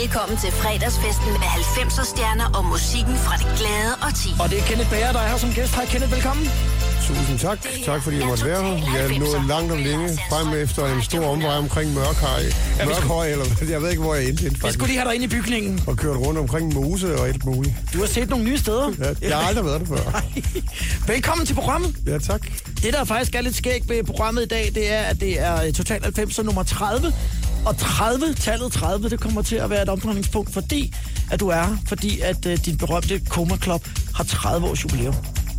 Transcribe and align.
Velkommen 0.00 0.36
til 0.38 0.52
fredagsfesten 0.52 1.30
med 1.42 1.48
90'er 1.76 2.04
stjerner 2.12 2.46
og 2.58 2.64
musikken 2.64 3.16
fra 3.16 3.34
det 3.36 3.46
glade 3.58 3.92
og 4.06 4.10
ti. 4.20 4.28
Og 4.42 4.46
det 4.50 4.58
er 4.58 4.62
Kenneth 4.62 4.90
Bager, 4.90 5.12
der 5.12 5.18
er 5.18 5.28
her 5.28 5.36
som 5.36 5.52
gæst. 5.52 5.74
Hej 5.74 5.86
Kenneth, 5.86 6.12
velkommen. 6.12 6.46
Tusind 7.06 7.38
tak. 7.38 7.58
Tak 7.84 8.02
fordi 8.02 8.16
jeg 8.18 8.26
måtte 8.26 8.44
være 8.44 8.62
her. 8.64 8.74
Jeg 8.94 9.04
er 9.04 9.18
nået 9.18 9.42
langt 9.48 9.72
om 9.72 9.78
længe 9.78 10.08
frem 10.30 10.48
efter 10.64 10.94
en 10.94 11.02
stor 11.02 11.24
omvej 11.26 11.56
omkring 11.56 11.94
Mørkhøj. 11.94 12.42
Mørkhøj, 12.86 13.26
eller 13.32 13.44
jeg 13.70 13.82
ved 13.82 13.90
ikke, 13.90 14.02
hvor 14.02 14.14
jeg 14.14 14.24
endte 14.28 14.42
Vi 14.44 14.50
faktisk. 14.50 14.74
skulle 14.74 14.88
lige 14.92 14.98
have 15.00 15.08
dig 15.08 15.14
ind 15.14 15.24
i 15.24 15.36
bygningen. 15.36 15.80
Og 15.86 15.96
kørt 15.96 16.16
rundt 16.16 16.38
omkring 16.38 16.74
Mose 16.74 17.18
og 17.20 17.28
alt 17.28 17.44
muligt. 17.44 17.74
Du 17.94 17.98
har 17.98 18.06
set 18.06 18.30
nogle 18.30 18.44
nye 18.44 18.58
steder. 18.58 18.92
Ja, 18.98 19.28
jeg 19.28 19.36
har 19.38 19.48
aldrig 19.48 19.64
været 19.64 19.80
der 19.80 19.86
før. 19.86 20.22
Velkommen 21.12 21.46
til 21.46 21.54
programmet. 21.54 21.96
Ja, 22.06 22.18
tak. 22.18 22.42
Det, 22.82 22.92
der 22.92 23.04
faktisk 23.04 23.34
er 23.34 23.40
lidt 23.40 23.56
skægt 23.56 23.88
ved 23.88 24.04
programmet 24.04 24.42
i 24.42 24.48
dag, 24.48 24.70
det 24.74 24.92
er, 24.92 25.00
at 25.00 25.20
det 25.20 25.40
er 25.40 25.62
øh, 25.62 25.72
Total 25.72 26.02
90 26.02 26.38
nummer 26.44 26.62
30. 26.62 27.12
Og 27.66 27.78
30, 27.78 28.34
tallet 28.34 28.72
30, 28.72 29.08
det 29.08 29.20
kommer 29.20 29.42
til 29.42 29.56
at 29.56 29.70
være 29.70 29.82
et 29.82 29.88
omdrejningspunkt, 29.88 30.52
fordi 30.52 30.94
at 31.30 31.40
du 31.40 31.48
er 31.48 31.54
her. 31.54 31.76
Fordi 31.86 32.20
at 32.20 32.46
uh, 32.46 32.52
din 32.52 32.78
berømte 32.78 33.20
Coma 33.28 33.56
Club 33.56 33.88
har 34.14 34.24
30 34.24 34.66
års 34.66 34.84
jubilæum. 34.84 35.14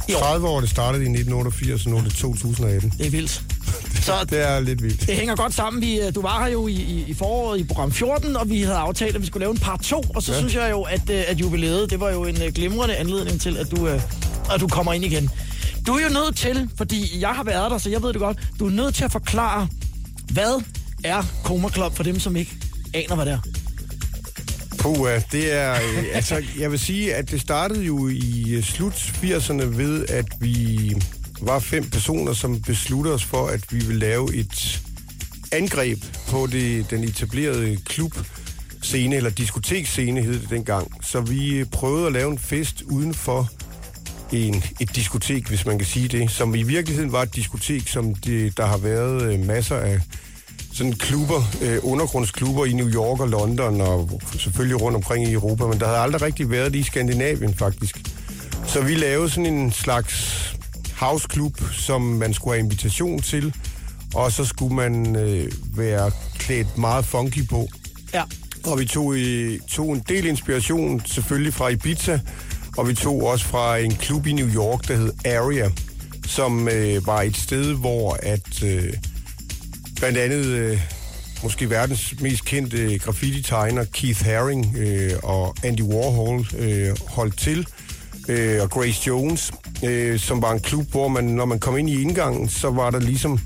I 0.09 0.13
år. 0.13 0.19
30 0.19 0.47
år, 0.47 0.59
det 0.61 0.69
startede 0.69 1.03
i 1.03 1.07
1988, 1.07 1.85
og 1.85 1.91
nu 1.91 1.97
er 1.97 2.01
det 2.03 2.13
2018. 2.13 2.93
Det 2.97 3.05
er 3.05 3.09
vildt. 3.09 3.41
Så 4.05 4.13
Det 4.29 4.47
er 4.49 4.59
lidt 4.59 4.83
vildt. 4.83 5.07
det 5.07 5.15
hænger 5.15 5.35
godt 5.35 5.53
sammen. 5.53 5.81
Vi, 5.81 5.99
øh, 5.99 6.15
du 6.15 6.21
var 6.21 6.43
her 6.43 6.51
jo 6.51 6.67
i, 6.67 6.73
i, 6.73 7.05
i 7.07 7.13
foråret 7.13 7.59
i 7.59 7.63
program 7.63 7.91
14, 7.91 8.35
og 8.35 8.49
vi 8.49 8.61
havde 8.61 8.77
aftalt, 8.77 9.15
at 9.15 9.21
vi 9.21 9.27
skulle 9.27 9.41
lave 9.41 9.51
en 9.51 9.57
part 9.59 9.79
2. 9.79 10.03
Og 10.15 10.23
så 10.23 10.33
ja. 10.33 10.39
Synes 10.39 10.55
jeg 10.55 10.71
jo, 10.71 10.81
at, 10.81 11.09
øh, 11.09 11.23
at 11.27 11.39
jubilæet, 11.39 11.89
det 11.89 11.99
var 11.99 12.09
jo 12.11 12.25
en 12.25 12.41
øh, 12.41 12.53
glimrende 12.53 12.95
anledning 12.95 13.41
til, 13.41 13.57
at 13.57 13.71
du, 13.71 13.87
øh, 13.87 14.01
at 14.53 14.59
du 14.61 14.67
kommer 14.67 14.93
ind 14.93 15.05
igen. 15.05 15.29
Du 15.87 15.93
er 15.93 16.01
jo 16.03 16.09
nødt 16.13 16.35
til, 16.35 16.69
fordi 16.77 17.21
jeg 17.21 17.29
har 17.29 17.43
været 17.43 17.71
der, 17.71 17.77
så 17.77 17.89
jeg 17.89 18.03
ved 18.03 18.13
det 18.13 18.19
godt, 18.21 18.37
du 18.59 18.65
er 18.67 18.71
nødt 18.71 18.95
til 18.95 19.03
at 19.03 19.11
forklare, 19.11 19.67
hvad 20.31 20.61
er 21.03 21.23
Coma 21.43 21.69
Club 21.69 21.95
for 21.95 22.03
dem, 22.03 22.19
som 22.19 22.35
ikke 22.35 22.51
aner, 22.93 23.15
hvad 23.15 23.25
det 23.25 23.33
er. 23.33 23.39
Puh, 24.77 25.09
det 25.31 25.53
er... 25.53 25.73
Øh, 25.73 26.05
altså, 26.17 26.43
jeg 26.59 26.71
vil 26.71 26.79
sige, 26.79 27.15
at 27.15 27.31
det 27.31 27.41
startede 27.41 27.85
jo 27.85 28.07
i 28.07 28.49
øh, 28.49 28.63
slut 28.63 28.93
80'erne 28.93 29.63
ved, 29.63 30.05
at 30.09 30.25
vi 30.39 30.95
var 31.41 31.59
fem 31.59 31.89
personer, 31.89 32.33
som 32.33 32.61
besluttede 32.61 33.15
os 33.15 33.23
for, 33.23 33.47
at 33.47 33.73
vi 33.73 33.77
ville 33.77 33.99
lave 33.99 34.35
et 34.35 34.81
angreb 35.51 35.99
på 36.27 36.47
det, 36.51 36.89
den 36.89 37.03
etablerede 37.03 37.77
klub 37.85 38.13
scene, 38.81 39.15
eller 39.15 39.29
diskotekscene 39.29 40.21
hed 40.21 40.39
det 40.39 40.49
dengang. 40.49 41.05
Så 41.05 41.21
vi 41.21 41.65
prøvede 41.71 42.07
at 42.07 42.13
lave 42.13 42.31
en 42.31 42.39
fest 42.39 42.81
uden 42.81 43.13
for 43.13 43.49
en, 44.31 44.63
et 44.79 44.95
diskotek, 44.95 45.47
hvis 45.47 45.65
man 45.65 45.77
kan 45.77 45.87
sige 45.87 46.07
det, 46.07 46.31
som 46.31 46.55
i 46.55 46.63
virkeligheden 46.63 47.11
var 47.11 47.21
et 47.21 47.35
diskotek, 47.35 47.87
som 47.87 48.15
det, 48.15 48.57
der 48.57 48.65
har 48.65 48.77
været 48.77 49.33
øh, 49.33 49.45
masser 49.45 49.75
af 49.75 49.99
sådan 50.73 50.93
klubber, 50.93 51.41
øh, 51.61 51.79
undergrundsklubber 51.83 52.65
i 52.65 52.73
New 52.73 52.89
York 52.89 53.19
og 53.19 53.27
London, 53.27 53.81
og 53.81 54.21
selvfølgelig 54.39 54.81
rundt 54.81 54.95
omkring 54.95 55.27
i 55.27 55.33
Europa, 55.33 55.65
men 55.65 55.79
der 55.79 55.85
havde 55.85 55.99
aldrig 55.99 56.21
rigtig 56.21 56.49
været 56.49 56.73
det 56.73 56.79
i 56.79 56.83
Skandinavien 56.83 57.53
faktisk. 57.53 58.01
Så 58.67 58.81
vi 58.81 58.95
lavede 58.95 59.29
sådan 59.29 59.53
en 59.53 59.71
slags 59.71 60.37
houseklub, 60.97 61.61
som 61.71 62.01
man 62.01 62.33
skulle 62.33 62.53
have 62.53 62.65
invitation 62.65 63.21
til, 63.21 63.53
og 64.13 64.31
så 64.31 64.45
skulle 64.45 64.75
man 64.75 65.15
øh, 65.15 65.51
være 65.75 66.11
klædt 66.39 66.77
meget 66.77 67.05
funky 67.05 67.47
på. 67.47 67.67
Ja. 68.13 68.23
Og 68.65 68.79
vi 68.79 68.85
tog, 68.85 69.17
i, 69.17 69.59
tog 69.59 69.93
en 69.93 70.03
del 70.09 70.25
inspiration 70.25 71.01
selvfølgelig 71.05 71.53
fra 71.53 71.69
Ibiza, 71.69 72.19
og 72.77 72.87
vi 72.87 72.93
tog 72.93 73.23
også 73.23 73.45
fra 73.45 73.77
en 73.77 73.95
klub 73.95 74.27
i 74.27 74.33
New 74.33 74.47
York, 74.47 74.87
der 74.87 74.95
hed 74.95 75.13
Area, 75.25 75.71
som 76.27 76.69
øh, 76.69 77.07
var 77.07 77.21
et 77.21 77.37
sted, 77.37 77.73
hvor 77.73 78.17
at 78.23 78.63
øh, 78.63 78.93
blandt 80.01 80.17
andet 80.17 80.45
øh, 80.45 80.79
måske 81.43 81.69
verdens 81.69 82.21
mest 82.21 82.45
kendte 82.45 82.77
øh, 82.77 82.99
graffiti-tegner 82.99 83.85
Keith 83.93 84.25
Haring 84.25 84.77
øh, 84.77 85.11
og 85.23 85.55
Andy 85.63 85.81
Warhol 85.81 86.45
øh, 86.57 86.89
holdt 87.07 87.37
til, 87.37 87.67
øh, 88.29 88.61
og 88.61 88.69
Grace 88.69 89.07
Jones, 89.07 89.51
øh, 89.83 90.19
som 90.19 90.41
var 90.41 90.51
en 90.51 90.59
klub, 90.59 90.91
hvor 90.91 91.07
man, 91.07 91.23
når 91.23 91.45
man 91.45 91.59
kom 91.59 91.77
ind 91.77 91.89
i 91.89 92.01
indgangen, 92.01 92.49
så 92.49 92.69
var 92.69 92.91
der 92.91 92.99
ligesom 92.99 93.39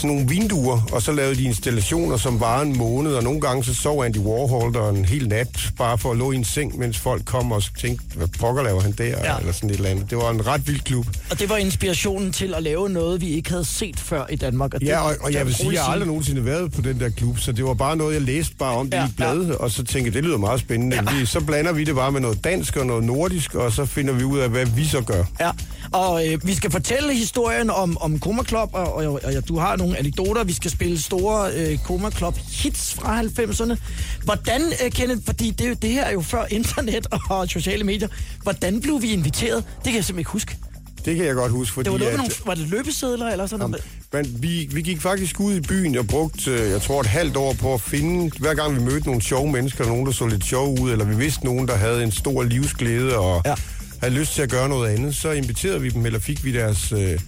sådan 0.00 0.16
nogle 0.16 0.28
vinduer, 0.28 0.80
og 0.92 1.02
så 1.02 1.12
lavede 1.12 1.36
de 1.36 1.42
installationer, 1.44 2.16
som 2.16 2.40
var 2.40 2.60
en 2.62 2.78
måned, 2.78 3.12
og 3.14 3.22
nogle 3.24 3.40
gange 3.40 3.64
så 3.64 3.74
sov 3.74 4.04
Andy 4.04 4.16
Warhol 4.18 4.74
der 4.74 4.88
en 4.88 5.04
hel 5.04 5.28
nat, 5.28 5.70
bare 5.78 5.98
for 5.98 6.10
at 6.10 6.16
lå 6.16 6.32
i 6.32 6.36
en 6.36 6.44
seng, 6.44 6.78
mens 6.78 6.98
folk 6.98 7.24
kom 7.24 7.52
og 7.52 7.62
tænkte, 7.80 8.04
hvad 8.16 8.26
pokker 8.38 8.62
laver 8.62 8.80
han 8.80 8.92
der, 8.92 9.04
Ja. 9.04 9.32
ja. 9.32 9.38
eller 9.38 9.52
sådan 9.52 9.70
et 9.70 9.76
eller 9.76 9.90
andet. 9.90 10.10
Det 10.10 10.18
var 10.18 10.30
en 10.30 10.46
ret 10.46 10.66
vild 10.68 10.80
klub. 10.80 11.06
Og 11.30 11.38
det 11.38 11.48
var 11.48 11.56
inspirationen 11.56 12.32
til 12.32 12.54
at 12.54 12.62
lave 12.62 12.88
noget, 12.88 13.20
vi 13.20 13.28
ikke 13.28 13.50
havde 13.50 13.64
set 13.64 14.00
før 14.00 14.26
i 14.30 14.36
Danmark. 14.36 14.74
Og 14.74 14.80
det, 14.80 14.86
Ja, 14.86 15.00
og, 15.00 15.14
og 15.20 15.32
jeg 15.32 15.46
vil 15.46 15.54
sige, 15.54 15.72
jeg 15.72 15.82
har 15.82 15.92
aldrig 15.92 16.06
nogensinde 16.06 16.44
været 16.44 16.72
på 16.72 16.80
den 16.80 17.00
der 17.00 17.08
klub, 17.08 17.38
så 17.38 17.52
det 17.52 17.64
var 17.64 17.74
bare 17.74 17.96
noget, 17.96 18.14
jeg 18.14 18.22
læste 18.22 18.54
bare 18.58 18.76
om 18.76 18.90
det 18.90 18.96
Ja, 18.96 19.02
ja, 19.02 19.08
i 19.08 19.12
bladet, 19.16 19.56
og 19.56 19.70
så 19.70 19.84
tænkte 19.84 20.10
det 20.12 20.24
lyder 20.24 20.38
meget 20.38 20.60
spændende. 20.60 20.96
Ja. 20.96 21.02
Ja. 21.12 21.18
Vi, 21.18 21.26
så 21.26 21.40
blander 21.40 21.72
vi 21.72 21.84
det 21.84 21.94
bare 21.94 22.12
med 22.12 22.20
noget 22.20 22.44
dansk 22.44 22.76
og 22.76 22.86
noget 22.86 23.04
nordisk, 23.04 23.54
og 23.54 23.72
så 23.72 23.84
finder 23.84 24.12
vi 24.14 24.24
ud 24.24 24.38
af, 24.38 24.48
hvad 24.48 24.66
vi 24.66 24.84
så 24.86 25.00
gør. 25.00 25.24
Ja, 25.40 25.50
og 25.92 26.28
øh, 26.28 26.46
vi 26.46 26.54
skal 26.54 26.70
fortælle 26.70 27.14
historien 27.14 27.70
om, 27.70 27.98
om 28.00 28.18
Coma 28.20 28.42
Club, 28.44 28.70
og, 28.72 28.94
og, 28.94 29.04
og, 29.04 29.20
og 29.36 29.48
du 29.48 29.58
har 29.58 29.76
nogle 29.76 29.98
anekdoter. 29.98 30.44
Vi 30.44 30.52
skal 30.52 30.70
spille 30.70 31.00
store 31.00 31.52
øh, 31.54 31.78
Coma 31.78 32.10
Club 32.10 32.34
hits 32.50 32.94
fra 32.94 33.20
90'erne. 33.22 33.76
Hvordan, 34.24 34.62
øh, 34.84 34.90
Kenneth, 34.90 35.20
fordi 35.26 35.50
det, 35.50 35.82
det 35.82 35.90
her 35.90 36.04
er 36.04 36.12
jo 36.12 36.20
før 36.20 36.44
internet 36.50 37.06
og 37.30 37.48
sociale 37.48 37.84
medier, 37.84 38.08
hvordan 38.42 38.80
blev 38.80 39.02
vi 39.02 39.12
inviteret? 39.12 39.64
Det 39.76 39.84
kan 39.84 39.94
jeg 39.94 40.04
simpelthen 40.04 40.18
ikke 40.18 40.30
huske. 40.30 40.56
Det 41.04 41.16
kan 41.16 41.26
jeg 41.26 41.34
godt 41.34 41.52
huske, 41.52 41.74
fordi 41.74 41.84
Det 41.84 41.92
var, 41.92 41.98
noget 41.98 42.12
at, 42.12 42.18
nogle, 42.18 42.32
var 42.46 42.54
det 42.54 42.68
løbesedler 42.68 43.28
eller 43.28 43.46
sådan 43.46 43.70
noget? 43.70 43.84
men 44.12 44.42
vi, 44.42 44.68
vi 44.72 44.82
gik 44.82 45.00
faktisk 45.00 45.40
ud 45.40 45.54
i 45.54 45.60
byen 45.60 45.98
og 45.98 46.06
brugte, 46.06 46.50
øh, 46.50 46.70
jeg 46.70 46.82
tror, 46.82 47.00
et 47.00 47.06
halvt 47.06 47.36
år 47.36 47.52
på 47.52 47.74
at 47.74 47.80
finde, 47.80 48.38
hver 48.38 48.54
gang 48.54 48.74
vi 48.76 48.80
mødte 48.80 49.06
nogle 49.06 49.22
sjove 49.22 49.52
mennesker, 49.52 49.86
nogen, 49.86 50.06
der 50.06 50.12
så 50.12 50.26
lidt 50.26 50.44
sjov 50.44 50.80
ud, 50.80 50.92
eller 50.92 51.04
vi 51.04 51.16
vidste 51.16 51.44
nogen, 51.44 51.68
der 51.68 51.76
havde 51.76 52.04
en 52.04 52.12
stor 52.12 52.42
livsglæde 52.42 53.18
og 53.18 53.42
Ja. 53.46 53.54
Havde 54.00 54.14
lyst 54.14 54.34
til 54.34 54.42
at 54.42 54.50
gøre 54.50 54.68
noget 54.68 54.90
andet, 54.90 55.16
så 55.16 55.30
inviterede 55.30 55.80
vi 55.80 55.88
dem, 55.88 56.06
eller 56.06 56.18
fik 56.18 56.44
vi 56.44 56.52
deres 56.52 56.92
øh, 56.92 57.20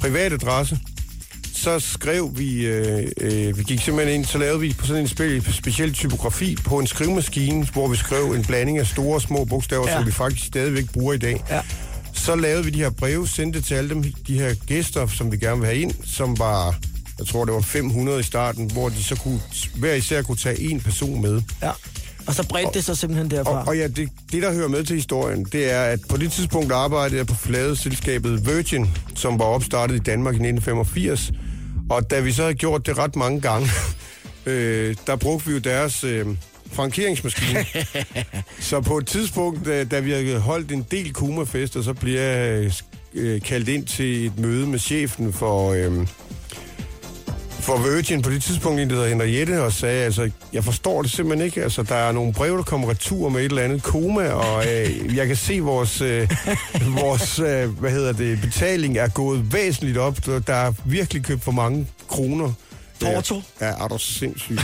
private 0.00 0.34
adresse. 0.34 0.78
Så 1.54 1.80
skrev 1.80 2.30
vi, 2.36 2.66
øh, 2.66 3.08
øh, 3.20 3.58
vi 3.58 3.62
gik 3.62 3.80
simpelthen 3.80 4.14
ind, 4.14 4.24
så 4.24 4.38
lavede 4.38 4.60
vi 4.60 4.74
på 4.78 4.86
sådan 4.86 5.02
en 5.02 5.08
spe, 5.08 5.52
speciel 5.52 5.92
typografi 5.92 6.56
på 6.64 6.78
en 6.78 6.86
skrivemaskine, 6.86 7.66
hvor 7.72 7.88
vi 7.88 7.96
skrev 7.96 8.24
en 8.24 8.44
blanding 8.44 8.78
af 8.78 8.86
store 8.86 9.14
og 9.14 9.22
små 9.22 9.44
bogstaver, 9.44 9.88
ja. 9.88 9.96
som 9.96 10.06
vi 10.06 10.12
faktisk 10.12 10.46
stadigvæk 10.46 10.92
bruger 10.92 11.12
i 11.12 11.18
dag. 11.18 11.44
Ja. 11.50 11.60
Så 12.12 12.36
lavede 12.36 12.64
vi 12.64 12.70
de 12.70 12.78
her 12.78 12.90
breve, 12.90 13.28
sendte 13.28 13.60
til 13.60 13.74
alle 13.74 13.90
dem, 13.90 14.02
de 14.26 14.38
her 14.38 14.54
gæster, 14.66 15.06
som 15.06 15.32
vi 15.32 15.36
gerne 15.36 15.60
vil 15.60 15.66
have 15.66 15.80
ind, 15.80 15.94
som 16.04 16.38
var, 16.38 16.78
jeg 17.18 17.26
tror 17.26 17.44
det 17.44 17.54
var 17.54 17.60
500 17.60 18.20
i 18.20 18.22
starten, 18.22 18.70
hvor 18.70 18.88
de 18.88 19.04
så 19.04 19.16
kunne, 19.16 19.40
hver 19.74 19.94
især 19.94 20.22
kunne 20.22 20.36
tage 20.36 20.60
en 20.60 20.80
person 20.80 21.22
med. 21.22 21.42
Ja. 21.62 21.70
Og 22.28 22.34
så 22.34 22.48
bredte 22.48 22.70
det 22.74 22.84
sig 22.84 22.98
simpelthen 22.98 23.30
derfra. 23.30 23.60
Og, 23.60 23.68
og 23.68 23.76
ja, 23.78 23.88
det, 23.88 24.08
det, 24.32 24.42
der 24.42 24.52
hører 24.52 24.68
med 24.68 24.84
til 24.84 24.96
historien, 24.96 25.44
det 25.44 25.72
er, 25.72 25.82
at 25.82 26.00
på 26.08 26.16
det 26.16 26.32
tidspunkt 26.32 26.72
arbejdede 26.72 27.18
jeg 27.18 27.26
på 27.26 27.34
fladeselskabet 27.34 28.46
Virgin, 28.46 28.86
som 29.14 29.38
var 29.38 29.44
opstartet 29.44 29.96
i 29.96 29.98
Danmark 29.98 30.34
i 30.34 30.48
1985. 30.48 31.32
Og 31.90 32.10
da 32.10 32.20
vi 32.20 32.32
så 32.32 32.42
havde 32.42 32.54
gjort 32.54 32.86
det 32.86 32.98
ret 32.98 33.16
mange 33.16 33.40
gange, 33.40 33.68
øh, 34.46 34.96
der 35.06 35.16
brugte 35.16 35.46
vi 35.46 35.52
jo 35.52 35.58
deres 35.58 36.04
øh, 36.04 36.26
frankeringsmaskine. 36.72 37.66
så 38.60 38.80
på 38.80 38.98
et 38.98 39.06
tidspunkt, 39.06 39.66
da, 39.66 39.84
da 39.84 40.00
vi 40.00 40.10
havde 40.10 40.38
holdt 40.38 40.72
en 40.72 40.86
del 40.90 41.12
kumafester, 41.12 41.82
så 41.82 41.92
bliver 41.92 42.22
jeg 42.22 42.72
øh, 43.14 43.40
kaldt 43.40 43.68
ind 43.68 43.86
til 43.86 44.26
et 44.26 44.38
møde 44.38 44.66
med 44.66 44.78
chefen 44.78 45.32
for... 45.32 45.72
Øh, 45.72 46.06
for 47.68 47.76
Virgin 47.76 48.22
på 48.22 48.30
det 48.30 48.42
tidspunkt, 48.42 48.80
en 48.80 48.90
der 48.90 48.94
hedder 48.94 49.08
Henriette, 49.08 49.62
og 49.62 49.72
sagde, 49.72 50.04
altså, 50.04 50.30
jeg 50.52 50.64
forstår 50.64 51.02
det 51.02 51.10
simpelthen 51.10 51.46
ikke. 51.46 51.62
Altså, 51.62 51.82
der 51.82 51.94
er 51.94 52.12
nogle 52.12 52.32
breve, 52.32 52.56
der 52.56 52.62
kommer 52.62 52.90
retur 52.90 53.28
med 53.28 53.40
et 53.40 53.44
eller 53.44 53.62
andet 53.62 53.82
koma, 53.82 54.28
og 54.28 54.64
øh, 54.66 55.16
jeg 55.16 55.26
kan 55.26 55.36
se, 55.36 55.60
vores, 55.60 56.00
øh, 56.00 56.30
vores 57.02 57.38
øh, 57.38 57.68
hvad 57.78 57.90
hedder 57.90 58.12
det, 58.12 58.40
betaling 58.40 58.98
er 58.98 59.08
gået 59.08 59.52
væsentligt 59.52 59.98
op. 59.98 60.26
Der- 60.26 60.54
er 60.54 60.72
virkelig 60.84 61.24
købt 61.24 61.44
for 61.44 61.52
mange 61.52 61.86
kroner. 62.08 62.52
Porto. 63.00 63.42
Ja, 63.60 63.66
er 63.66 63.88
du 63.88 63.98
sindssygt. 63.98 64.60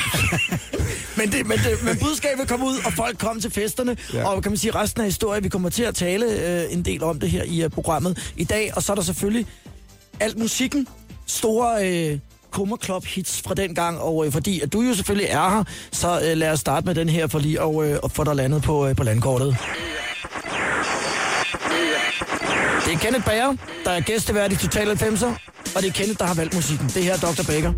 Men, 1.18 1.32
det, 1.32 1.46
men, 1.46 1.58
det, 1.58 1.84
men 1.84 1.96
budskabet 1.98 2.48
kom 2.48 2.62
ud, 2.62 2.76
og 2.86 2.92
folk 2.92 3.18
kom 3.18 3.40
til 3.40 3.50
festerne, 3.50 3.96
ja. 4.12 4.18
Ja. 4.18 4.28
og 4.28 4.42
kan 4.42 4.52
man 4.52 4.58
sige, 4.58 4.74
resten 4.74 5.00
af 5.00 5.06
historien, 5.06 5.44
vi 5.44 5.48
kommer 5.48 5.68
til 5.68 5.82
at 5.82 5.94
tale 5.94 6.26
øh, 6.26 6.72
en 6.72 6.82
del 6.84 7.02
om 7.02 7.20
det 7.20 7.30
her 7.30 7.42
i 7.46 7.64
uh, 7.64 7.70
programmet 7.70 8.32
i 8.36 8.44
dag, 8.44 8.72
og 8.76 8.82
så 8.82 8.92
er 8.92 8.96
der 8.96 9.02
selvfølgelig 9.02 9.46
alt 10.20 10.38
musikken, 10.38 10.86
store 11.26 11.88
øh, 11.88 12.18
Kummer 12.54 12.76
Club 12.76 13.04
hits 13.04 13.42
fra 13.46 13.54
den 13.54 13.74
gang, 13.74 14.00
og 14.00 14.26
øh, 14.26 14.32
fordi 14.32 14.60
at 14.60 14.72
du 14.72 14.80
jo 14.82 14.94
selvfølgelig 14.94 15.28
er 15.30 15.50
her, 15.50 15.64
så 15.92 16.20
øh, 16.24 16.36
lad 16.36 16.50
os 16.50 16.60
starte 16.60 16.86
med 16.86 16.94
den 16.94 17.08
her 17.08 17.26
for 17.26 17.38
lige 17.38 17.60
at 17.60 17.84
øh, 17.84 17.98
få 18.08 18.24
dig 18.24 18.36
landet 18.36 18.62
på, 18.62 18.86
øh, 18.86 18.96
på 18.96 19.04
landkortet. 19.04 19.56
Det 22.84 22.92
er 22.92 22.98
Kenneth 22.98 23.24
Bager, 23.24 23.56
der 23.84 23.90
er 23.90 24.00
gæstevært 24.00 24.52
i 24.52 24.56
Total 24.56 24.90
90'er, 24.90 25.26
og 25.76 25.82
det 25.82 25.88
er 25.88 25.92
Kenneth, 25.92 26.18
der 26.18 26.24
har 26.24 26.34
valgt 26.34 26.54
musikken. 26.54 26.86
Det 26.86 27.04
her 27.04 27.12
er 27.12 27.16
Dr. 27.16 27.46
Baker. 27.46 27.72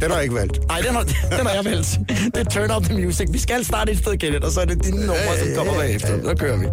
Den 0.00 0.10
har 0.10 0.14
jeg 0.14 0.22
ikke 0.22 0.34
valgt. 0.34 0.68
Nej, 0.68 0.80
den 0.80 0.94
har, 0.94 1.02
den 1.38 1.46
har 1.46 1.54
jeg 1.54 1.64
valgt. 1.64 1.98
Det 2.34 2.36
er 2.36 2.44
Turn 2.44 2.76
Up 2.76 2.82
The 2.82 3.04
Music. 3.04 3.26
Vi 3.32 3.38
skal 3.38 3.64
starte 3.64 3.92
et 3.92 3.98
sted, 3.98 4.18
Kenneth, 4.18 4.46
og 4.46 4.52
så 4.52 4.60
er 4.60 4.64
det 4.64 4.84
dine 4.84 5.06
numre, 5.06 5.38
som 5.38 5.48
kommer 5.56 5.74
bagefter. 5.74 6.22
Så 6.24 6.34
kører 6.34 6.56
vi. 6.56 6.66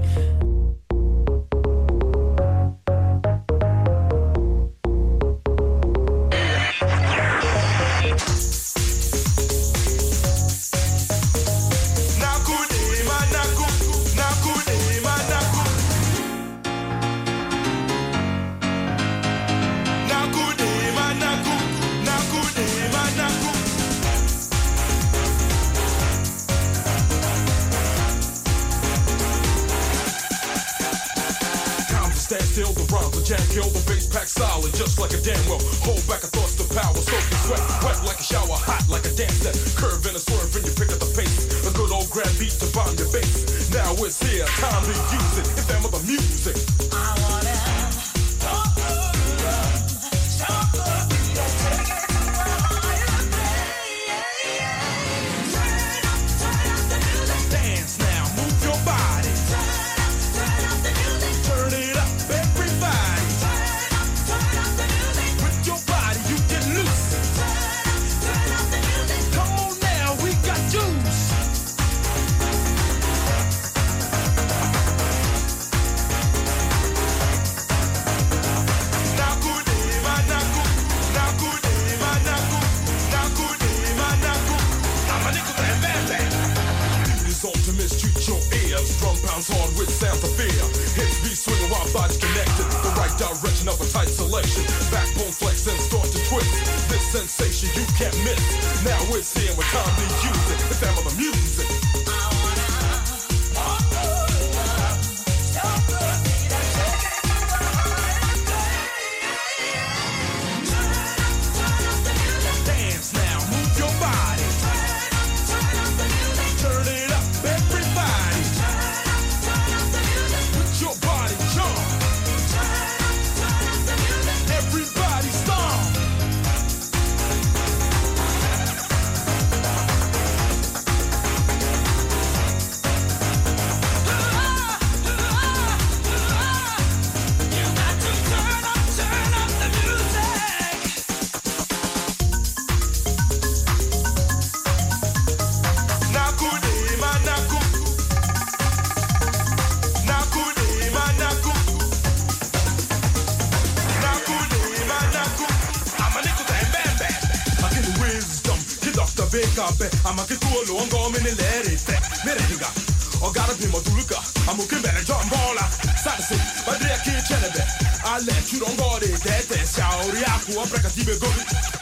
Aku. 170.95 171.27
I'm 171.27 171.74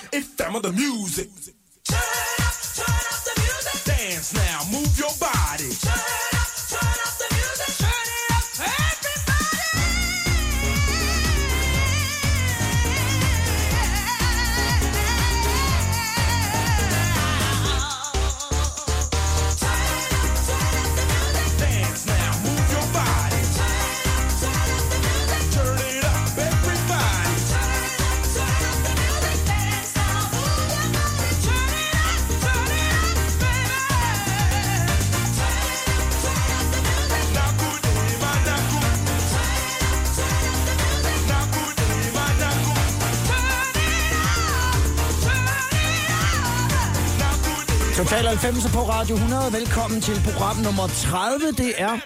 90 48.43 48.71
på 48.71 48.79
Radio 48.79 49.15
100. 49.15 49.53
Velkommen 49.53 50.01
til 50.01 50.21
program 50.25 50.57
nummer 50.57 50.88
30. 50.88 51.51
Det 51.57 51.73
er 51.77 52.00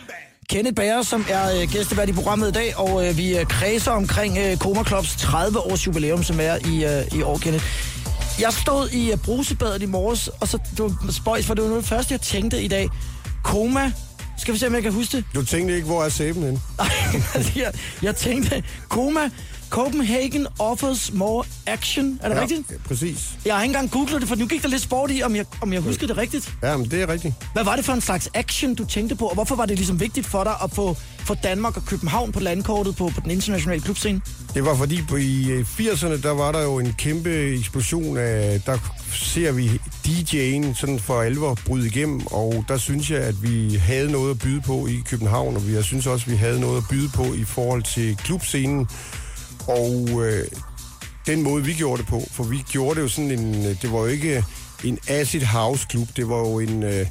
Kenneth 0.50 0.75
Bager, 0.75 1.01
som 1.01 1.25
er 1.29 1.62
øh, 1.62 1.70
gæstevært 1.72 2.10
i 2.10 2.13
programmet 2.13 2.48
i 2.48 2.51
dag, 2.51 2.77
og 2.77 3.08
øh, 3.08 3.17
vi 3.17 3.38
øh, 3.38 3.46
kredser 3.46 3.91
omkring 3.91 4.38
øh, 4.38 4.58
Koma 4.58 4.84
Clubs 4.84 5.15
30 5.15 5.60
års 5.60 5.88
jubilæum, 5.88 6.24
som 6.24 6.39
er 6.39 6.56
i, 6.56 6.86
øh, 6.86 7.20
i 7.20 7.22
år, 7.22 7.38
Kenneth. 7.38 7.65
Jeg 8.39 8.53
stod 8.53 8.89
i 8.89 9.12
øh, 9.12 9.17
brusebadet 9.17 9.82
i 9.82 9.86
morges, 9.86 10.27
og 10.27 10.48
så 10.48 10.58
det 10.77 10.79
var 10.79 11.12
spøjs, 11.12 11.46
for 11.46 11.53
det 11.53 11.63
var 11.63 11.70
noget 11.70 11.84
det 11.84 11.89
første, 11.89 12.13
jeg 12.13 12.22
tænkte 12.22 12.62
i 12.62 12.67
dag. 12.67 12.89
Koma, 13.44 13.91
skal 14.38 14.53
vi 14.53 14.60
se, 14.60 14.67
om 14.67 14.74
jeg 14.74 14.84
kan 14.84 14.94
huske 14.94 15.17
det? 15.17 15.25
Du 15.36 15.46
tænkte 15.46 15.75
ikke, 15.75 15.88
hvor 15.88 16.03
er 16.03 16.10
sæben 16.10 16.44
henne? 16.44 16.60
Ej, 16.79 16.89
altså, 17.36 17.51
jeg, 17.56 17.74
jeg 18.01 18.15
tænkte, 18.15 18.63
Koma, 18.89 19.29
Copenhagen 19.70 20.48
offers 20.60 21.14
more 21.14 21.44
action. 21.66 22.20
Er 22.24 22.30
det 22.30 22.36
ja. 22.36 22.42
rigtigt? 22.42 22.72
Ja, 22.72 22.76
præcis. 22.88 23.30
Jeg 23.46 23.56
har 23.56 23.64
ikke 23.64 23.70
engang 23.76 23.92
googlet 23.92 24.22
det, 24.22 24.28
for 24.30 24.36
nu 24.36 24.46
gik 24.48 24.62
der 24.64 24.70
lidt 24.70 24.82
sport 24.82 25.12
i, 25.12 25.22
om 25.24 25.36
jeg, 25.36 25.46
om 25.62 25.74
jeg 25.74 25.82
huskede 25.82 26.08
det 26.08 26.18
rigtigt. 26.18 26.54
Ja, 26.64 26.78
men 26.78 26.92
det 26.92 27.02
er 27.02 27.10
rigtigt. 27.10 27.34
Hvad 27.54 27.64
var 27.64 27.76
det 27.76 27.86
for 27.86 27.94
en 27.94 28.02
slags 28.02 28.30
action, 28.34 28.76
du 28.76 28.86
tænkte 28.86 29.16
på, 29.16 29.26
og 29.26 29.34
hvorfor 29.34 29.56
var 29.56 29.66
det 29.66 29.78
ligesom 29.78 30.00
vigtigt 30.00 30.26
for 30.28 30.44
dig 30.44 30.54
at 30.64 30.72
få, 30.72 30.98
få 31.20 31.34
Danmark 31.44 31.78
og 31.78 31.86
København 31.86 32.32
på 32.32 32.40
landkortet 32.40 32.96
på, 32.96 33.12
på 33.16 33.22
den 33.22 33.32
internationale 33.32 33.82
klubscene? 33.82 34.22
Det 34.54 34.66
var 34.66 34.76
fordi 34.76 35.02
på 35.10 35.16
i 35.16 35.50
øh, 35.50 35.66
80'erne, 35.80 36.22
der 36.22 36.32
var 36.32 36.52
der 36.52 36.62
jo 36.64 36.80
en 36.80 36.94
kæmpe 36.94 37.30
eksplosion 37.60 38.18
af, 38.18 38.62
der 38.66 38.78
ser 39.12 39.52
vi 39.52 39.68
DJ'en 40.08 40.74
sådan 40.76 41.00
for 41.00 41.22
alvor 41.22 41.58
bryde 41.66 41.88
igennem, 41.88 42.22
og 42.26 42.66
der 42.68 42.78
synes 42.78 43.12
jeg, 43.12 43.20
at 43.20 43.44
vi 43.44 43.76
havde 43.76 44.12
noget 44.12 44.32
at 44.32 44.40
byde 44.40 44.62
på 44.62 44.88
i 44.88 45.02
København, 45.10 45.56
og 45.56 45.68
vi- 45.68 45.74
jeg 45.74 45.84
synes 45.84 46.08
også, 46.08 46.26
at 46.26 46.32
vi 46.32 46.38
havde 46.38 46.60
noget 46.60 46.78
at 46.78 46.84
byde 46.90 47.10
på 47.10 47.24
i 47.24 47.44
forhold 47.44 47.84
til 47.84 48.16
klubscenen, 48.18 48.88
og 49.68 50.26
øh, 50.26 50.46
den 51.26 51.44
måde, 51.44 51.64
vi 51.64 51.74
gjorde 51.74 52.02
det 52.02 52.10
på, 52.10 52.24
for 52.32 52.44
vi 52.44 52.58
gjorde 52.72 52.96
det 52.96 53.02
jo 53.02 53.08
sådan 53.08 53.32
en, 53.32 53.66
øh, 53.66 53.82
det 53.82 53.92
var 53.92 54.00
jo 54.00 54.06
ikke 54.06 54.44
en 54.84 55.00
acid 55.08 55.42
house 55.42 55.86
klub, 55.90 56.08
det 56.16 56.30
var 56.30 56.38
jo 56.38 56.60
en, 56.60 56.84
øh, 56.84 57.06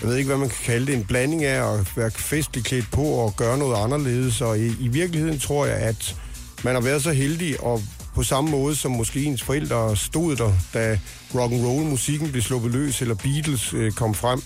jeg 0.00 0.08
ved 0.10 0.16
ikke, 0.16 0.28
hvad 0.28 0.38
man 0.38 0.48
kan 0.48 0.58
kalde 0.64 0.86
det, 0.86 0.94
en 0.94 1.04
blanding 1.04 1.44
af 1.44 1.74
at 1.74 1.96
være 1.96 2.10
festligt 2.10 2.66
klædt 2.66 2.90
på 2.92 3.02
og 3.02 3.36
gøre 3.36 3.58
noget 3.58 3.84
anderledes, 3.84 4.40
og 4.40 4.58
i, 4.58 4.66
i 4.80 4.88
virkeligheden 4.88 5.38
tror 5.38 5.66
jeg, 5.66 5.76
at 5.76 6.16
man 6.64 6.74
har 6.74 6.82
været 6.82 7.02
så 7.02 7.12
heldig, 7.12 7.60
og 7.60 7.82
på 8.14 8.22
samme 8.22 8.50
måde 8.50 8.76
som 8.76 8.90
måske 8.90 9.24
ens 9.24 9.42
forældre 9.42 9.96
stod 9.96 10.36
der, 10.36 10.52
da 10.74 10.98
rock 11.34 11.52
and 11.52 11.66
roll 11.66 11.84
musikken 11.84 12.30
blev 12.30 12.42
sluppet 12.42 12.72
løs, 12.72 13.02
eller 13.02 13.14
Beatles 13.14 13.74
øh, 13.74 13.92
kom 13.92 14.14
frem, 14.14 14.42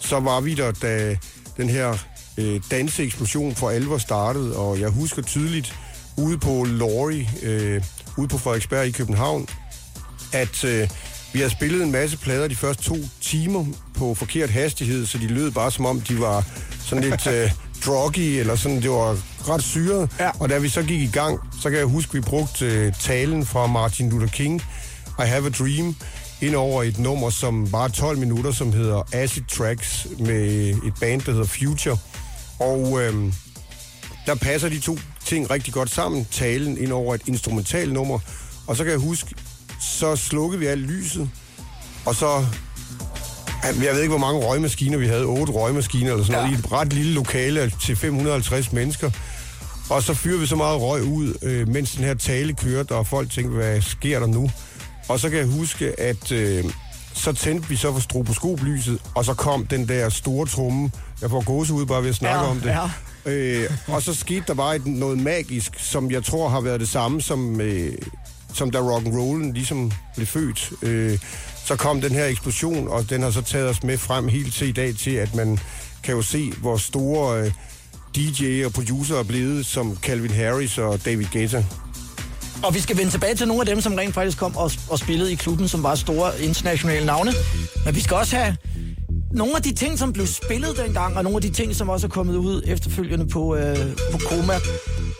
så 0.00 0.20
var 0.20 0.40
vi 0.40 0.54
der, 0.54 0.72
da 0.72 1.16
den 1.56 1.68
her 1.68 1.98
øh, 2.38 2.60
danseeksplosion 2.70 3.54
for 3.54 3.70
alvor 3.70 3.98
startede, 3.98 4.56
og 4.56 4.80
jeg 4.80 4.88
husker 4.88 5.22
tydeligt 5.22 5.74
ude 6.18 6.38
på 6.38 6.64
Lorry, 6.64 7.26
øh, 7.42 7.82
ude 8.16 8.28
på 8.28 8.38
Frederiksberg 8.38 8.86
i 8.86 8.90
København, 8.90 9.48
at 10.32 10.64
øh, 10.64 10.88
vi 11.32 11.40
har 11.40 11.48
spillet 11.48 11.82
en 11.82 11.92
masse 11.92 12.18
plader 12.18 12.48
de 12.48 12.56
første 12.56 12.82
to 12.82 12.96
timer 13.20 13.64
på 13.94 14.14
forkert 14.14 14.50
hastighed, 14.50 15.06
så 15.06 15.18
de 15.18 15.26
lød 15.26 15.50
bare 15.50 15.70
som 15.70 15.86
om, 15.86 16.00
de 16.00 16.20
var 16.20 16.44
sådan 16.84 17.04
lidt 17.04 17.26
øh, 17.26 17.50
druggy, 17.86 18.18
eller 18.18 18.56
sådan, 18.56 18.82
det 18.82 18.90
var 18.90 19.16
ret 19.48 19.62
syret. 19.62 20.10
Ja. 20.20 20.30
Og 20.40 20.48
da 20.48 20.58
vi 20.58 20.68
så 20.68 20.82
gik 20.82 21.00
i 21.00 21.10
gang, 21.12 21.40
så 21.62 21.70
kan 21.70 21.78
jeg 21.78 21.86
huske, 21.86 22.12
vi 22.12 22.20
brugte 22.20 22.66
øh, 22.66 22.92
talen 23.00 23.46
fra 23.46 23.66
Martin 23.66 24.10
Luther 24.10 24.28
King, 24.28 24.62
I 25.18 25.26
Have 25.26 25.46
a 25.46 25.50
Dream, 25.50 25.96
ind 26.40 26.54
over 26.54 26.82
et 26.82 26.98
nummer, 26.98 27.30
som 27.30 27.70
bare 27.70 27.88
12 27.88 28.18
minutter, 28.18 28.52
som 28.52 28.72
hedder 28.72 29.02
Acid 29.12 29.42
Tracks, 29.42 30.06
med 30.18 30.68
et 30.86 30.94
band, 31.00 31.20
der 31.20 31.32
hedder 31.32 31.46
Future. 31.46 31.98
Og 32.58 33.02
øhm, 33.02 33.32
der 34.26 34.34
passer 34.34 34.68
de 34.68 34.80
to 34.80 34.98
ting 35.28 35.50
rigtig 35.50 35.74
godt 35.74 35.90
sammen. 35.90 36.26
Talen 36.30 36.78
ind 36.78 36.92
over 36.92 37.14
et 37.14 37.20
instrumental 37.26 37.92
nummer. 37.92 38.18
Og 38.66 38.76
så 38.76 38.84
kan 38.84 38.90
jeg 38.92 39.00
huske, 39.00 39.34
så 39.80 40.16
slukkede 40.16 40.60
vi 40.60 40.66
alt 40.66 40.80
lyset, 40.80 41.30
og 42.06 42.14
så... 42.14 42.44
Jeg 43.82 43.94
ved 43.94 44.00
ikke, 44.00 44.08
hvor 44.08 44.18
mange 44.18 44.40
røgmaskiner 44.46 44.98
vi 44.98 45.06
havde. 45.06 45.24
Otte 45.24 45.52
røgmaskiner 45.52 46.10
eller 46.12 46.24
sådan 46.24 46.38
noget, 46.42 46.52
Ja. 46.52 46.56
i 46.56 46.58
et 46.66 46.72
ret 46.72 46.92
lille 46.92 47.12
lokale 47.12 47.72
til 47.82 47.96
550 47.96 48.72
mennesker. 48.72 49.10
Og 49.90 50.02
så 50.02 50.14
fyrer 50.14 50.38
vi 50.38 50.46
så 50.46 50.56
meget 50.56 50.80
røg 50.80 51.02
ud, 51.04 51.34
øh, 51.42 51.68
mens 51.68 51.92
den 51.92 52.04
her 52.04 52.14
tale 52.14 52.52
kørte, 52.54 52.92
og 52.92 53.06
folk 53.06 53.30
tænkte, 53.30 53.54
hvad 53.56 53.80
sker 53.80 54.20
der 54.20 54.26
nu? 54.26 54.50
Og 55.08 55.20
så 55.20 55.28
kan 55.30 55.38
jeg 55.38 55.46
huske, 55.46 56.00
at 56.00 56.32
øh, 56.32 56.64
så 57.14 57.32
tændte 57.32 57.68
vi 57.68 57.76
så 57.76 57.92
for 57.92 58.00
stroboskoplyset, 58.00 58.98
og 59.14 59.24
så 59.24 59.34
kom 59.34 59.66
den 59.66 59.88
der 59.88 60.08
store 60.08 60.46
tromme. 60.46 60.90
Jeg 61.22 61.30
får 61.30 61.44
gåsehud 61.44 61.86
bare 61.86 62.02
ved 62.02 62.08
at 62.10 62.14
snakke 62.16 62.38
Ja, 62.44 62.50
om 62.50 62.60
det. 62.60 62.68
ja. 62.70 62.90
Øh, 63.28 63.70
og 63.86 64.02
så 64.02 64.14
skete 64.14 64.44
der 64.46 64.54
bare 64.54 64.76
et, 64.76 64.86
noget 64.86 65.18
magisk, 65.18 65.72
som 65.78 66.10
jeg 66.10 66.24
tror 66.24 66.48
har 66.48 66.60
været 66.60 66.80
det 66.80 66.88
samme, 66.88 67.22
som, 67.22 67.60
øh, 67.60 67.92
som 68.54 68.70
da 68.70 68.78
rock'n'rollen 68.78 69.52
ligesom 69.52 69.92
blev 70.14 70.26
født. 70.26 70.72
Øh, 70.82 71.18
så 71.64 71.76
kom 71.76 72.00
den 72.00 72.12
her 72.12 72.26
eksplosion, 72.26 72.88
og 72.88 73.10
den 73.10 73.22
har 73.22 73.30
så 73.30 73.42
taget 73.42 73.68
os 73.68 73.82
med 73.82 73.98
frem 73.98 74.28
helt 74.28 74.54
til 74.54 74.68
i 74.68 74.72
dag 74.72 74.94
til, 74.94 75.10
at 75.10 75.34
man 75.34 75.58
kan 76.02 76.14
jo 76.14 76.22
se, 76.22 76.52
hvor 76.52 76.76
store 76.76 77.40
øh, 77.40 77.52
DJ 78.16 78.64
og 78.64 78.72
producer 78.72 79.16
er 79.18 79.22
blevet, 79.22 79.66
som 79.66 79.96
Calvin 80.02 80.30
Harris 80.30 80.78
og 80.78 81.04
David 81.04 81.26
Guetta. 81.32 81.64
Og 82.62 82.74
vi 82.74 82.80
skal 82.80 82.96
vende 82.96 83.10
tilbage 83.10 83.34
til 83.34 83.48
nogle 83.48 83.60
af 83.60 83.66
dem, 83.66 83.80
som 83.80 83.94
rent 83.94 84.14
faktisk 84.14 84.38
kom 84.38 84.56
og, 84.56 84.70
og 84.90 84.98
spillede 84.98 85.32
i 85.32 85.34
klubben, 85.34 85.68
som 85.68 85.82
var 85.82 85.94
store 85.94 86.40
internationale 86.40 87.06
navne. 87.06 87.32
Men 87.84 87.94
vi 87.94 88.00
skal 88.00 88.16
også 88.16 88.36
have 88.36 88.56
nogle 89.32 89.56
af 89.56 89.62
de 89.62 89.74
ting, 89.74 89.98
som 89.98 90.12
blev 90.12 90.26
spillet 90.26 90.76
dengang, 90.86 91.16
og 91.16 91.22
nogle 91.24 91.36
af 91.36 91.42
de 91.42 91.50
ting, 91.50 91.74
som 91.76 91.88
også 91.88 92.06
er 92.06 92.10
kommet 92.10 92.36
ud 92.36 92.62
efterfølgende 92.66 93.26
på, 93.26 93.56
øh, 93.56 93.76
på 94.12 94.18
Koma, 94.18 94.54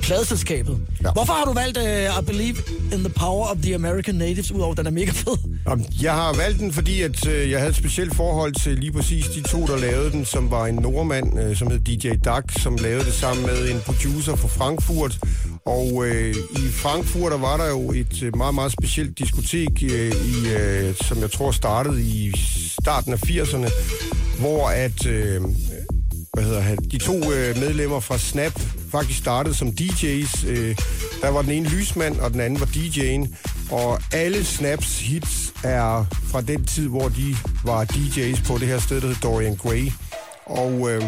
pladeselskabet. 0.03 0.79
Ja. 1.05 1.11
Hvorfor 1.13 1.33
har 1.33 1.45
du 1.45 1.53
valgt 1.53 1.79
uh, 1.79 2.23
I 2.23 2.25
Believe 2.27 2.57
in 2.93 2.99
the 2.99 3.09
Power 3.09 3.47
of 3.47 3.57
the 3.63 3.75
American 3.75 4.15
Natives, 4.15 4.53
udover 4.53 4.71
at 4.71 4.77
den 4.79 4.87
er 4.87 4.91
mega 4.91 5.11
fed? 5.11 5.37
Jamen, 5.69 5.87
Jeg 6.03 6.13
har 6.15 6.35
valgt 6.37 6.59
den, 6.61 6.73
fordi 6.73 7.03
at, 7.03 7.27
øh, 7.27 7.51
jeg 7.51 7.59
havde 7.59 7.71
et 7.71 7.77
specielt 7.77 8.15
forhold 8.15 8.53
til 8.53 8.79
lige 8.79 8.93
præcis 8.93 9.27
de 9.27 9.43
to, 9.43 9.67
der 9.67 9.79
lavede 9.79 10.11
den, 10.11 10.25
som 10.25 10.51
var 10.51 10.67
en 10.67 10.75
nordmand, 10.75 11.41
øh, 11.41 11.57
som 11.57 11.71
hed 11.71 11.79
DJ 11.81 12.09
Duck, 12.09 12.61
som 12.63 12.77
lavede 12.77 13.05
det 13.05 13.15
sammen 13.15 13.47
med 13.47 13.71
en 13.71 13.81
producer 13.87 14.37
fra 14.37 14.49
Frankfurt. 14.49 15.19
Og 15.69 16.07
øh, 16.07 16.35
i 16.35 16.71
Frankfurt, 16.73 17.33
der 17.33 17.39
var 17.39 17.57
der 17.57 17.69
jo 17.69 17.93
et 17.93 18.23
øh, 18.23 18.37
meget, 18.37 18.55
meget 18.55 18.73
specielt 18.73 19.19
diskotek, 19.19 19.83
øh, 19.83 20.13
i, 20.13 20.49
øh, 20.49 20.95
som 20.95 21.19
jeg 21.19 21.31
tror 21.31 21.51
startede 21.51 22.03
i 22.03 22.33
starten 22.83 23.13
af 23.13 23.17
80'erne, 23.17 23.71
hvor 24.41 24.69
at... 24.69 25.07
Øh, 25.07 25.43
hvad 26.33 26.45
hedder 26.45 26.61
han, 26.61 26.77
de 26.77 26.99
to 26.99 27.33
øh, 27.33 27.59
medlemmer 27.59 28.01
fra 28.01 28.19
Snap 28.19 28.61
faktisk 28.91 29.19
startede 29.19 29.55
som 29.55 29.69
DJ's. 29.69 30.47
Øh, 30.49 30.77
der 31.23 31.29
var 31.29 31.43
den 31.43 31.51
ene 31.51 31.69
lysmand, 31.69 32.21
og 32.21 32.33
den 32.33 32.41
anden 32.41 32.61
var 32.61 32.67
DJ'en. 32.67 33.37
Og 33.71 34.01
alle 34.13 34.45
Snaps 34.45 35.01
hits 35.01 35.53
er 35.65 36.05
fra 36.31 36.41
den 36.41 36.65
tid, 36.65 36.89
hvor 36.89 37.09
de 37.09 37.37
var 37.65 37.85
DJ's 37.85 38.47
på 38.47 38.59
det 38.59 38.69
her 38.69 38.79
sted, 38.79 39.01
der 39.01 39.07
hed 39.07 39.17
Dorian 39.23 39.57
Gray. 39.57 39.91
Og 40.47 40.91
øh, 40.91 41.03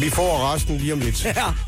vi 0.00 0.10
får 0.10 0.54
resten 0.54 0.76
lige 0.76 0.92
om 0.92 0.98
lidt. 0.98 1.24
Ja. 1.36 1.67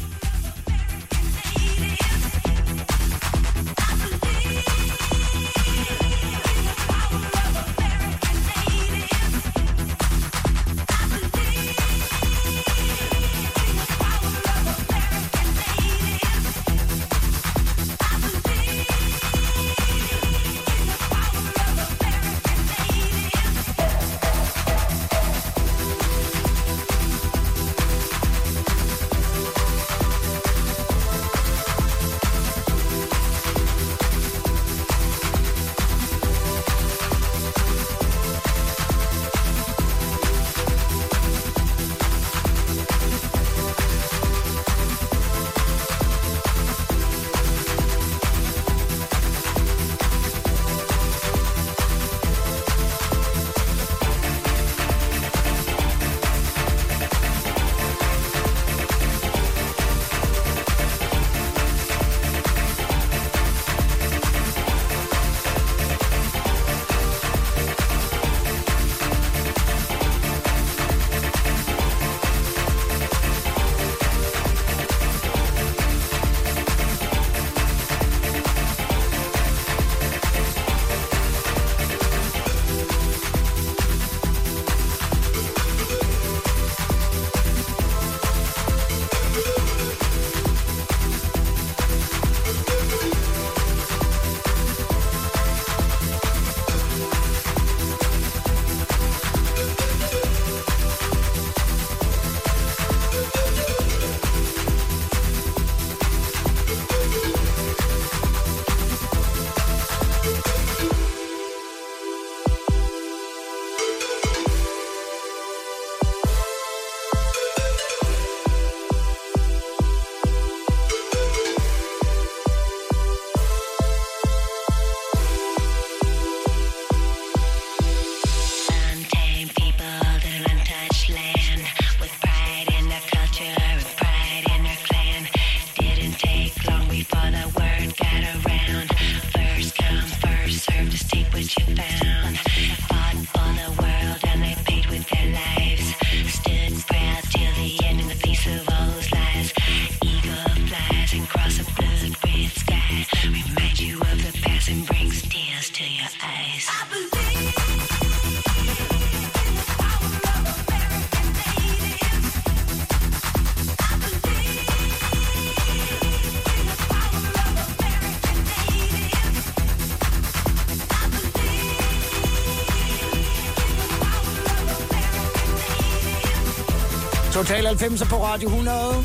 Total 177.40 177.66
90 177.66 178.02
på 178.08 178.16
Radio 178.24 178.48
100. 178.48 179.04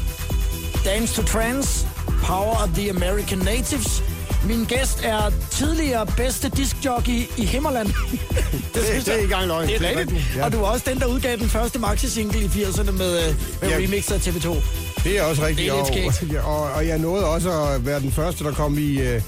Dance 0.86 1.22
to 1.22 1.27
Trance. 1.27 1.88
Power 2.24 2.63
of 2.63 2.70
the 2.75 2.89
American 2.89 3.38
Natives. 3.38 4.04
Min 4.48 4.65
gæst 4.65 5.00
er 5.04 5.32
tidligere 5.51 6.06
bedste 6.06 6.50
diskjockey 6.50 7.24
i 7.38 7.46
Himmerland. 7.46 7.88
det, 7.94 8.74
Det, 8.74 8.84
synes 8.86 9.04
det 9.06 9.12
er 9.13 9.18
ikke 9.18 9.24
engang 9.24 9.48
løgn. 9.48 9.68
Det 9.68 9.75
er 9.75 10.00
rigtigt. 10.00 10.22
Ja. 10.36 10.46
Og 10.46 10.51
du 10.51 10.58
var 10.60 10.65
også 10.65 10.86
den, 10.89 11.00
der 11.00 11.06
udgav 11.06 11.38
den 11.38 11.50
første 11.50 11.80
maxi-single 11.80 12.39
i 12.39 12.46
80'erne 12.46 12.92
med, 12.92 13.27
øh, 13.27 13.36
med 13.62 13.70
Ja. 13.70 13.75
remix 13.77 14.12
af 14.12 14.20
TV2. 14.27 14.56
Det 15.04 15.18
er 15.20 15.24
også 15.24 15.42
rigtigt. 15.46 15.72
Det 15.72 15.80
er 15.80 16.13
lidt 16.22 16.38
og, 16.38 16.54
og, 16.63 16.72
og 16.72 16.88
jeg 16.88 16.98
nåede 16.98 17.25
også 17.25 17.62
at 17.62 17.86
være 17.86 18.00
den 18.00 18.12
første, 18.12 18.44
der 18.44 18.51
kom 18.51 18.77
i... 18.77 19.01
Øh, 19.01 19.22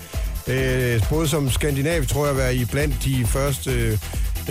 øh, 0.47 1.01
både 1.09 1.27
som 1.27 1.51
skandinav, 1.51 2.05
tror 2.05 2.27
jeg, 2.27 2.37
være 2.37 2.55
i 2.55 2.65
blandt 2.65 2.95
de 3.05 3.25
første... 3.27 3.71
Øh, 3.71 3.97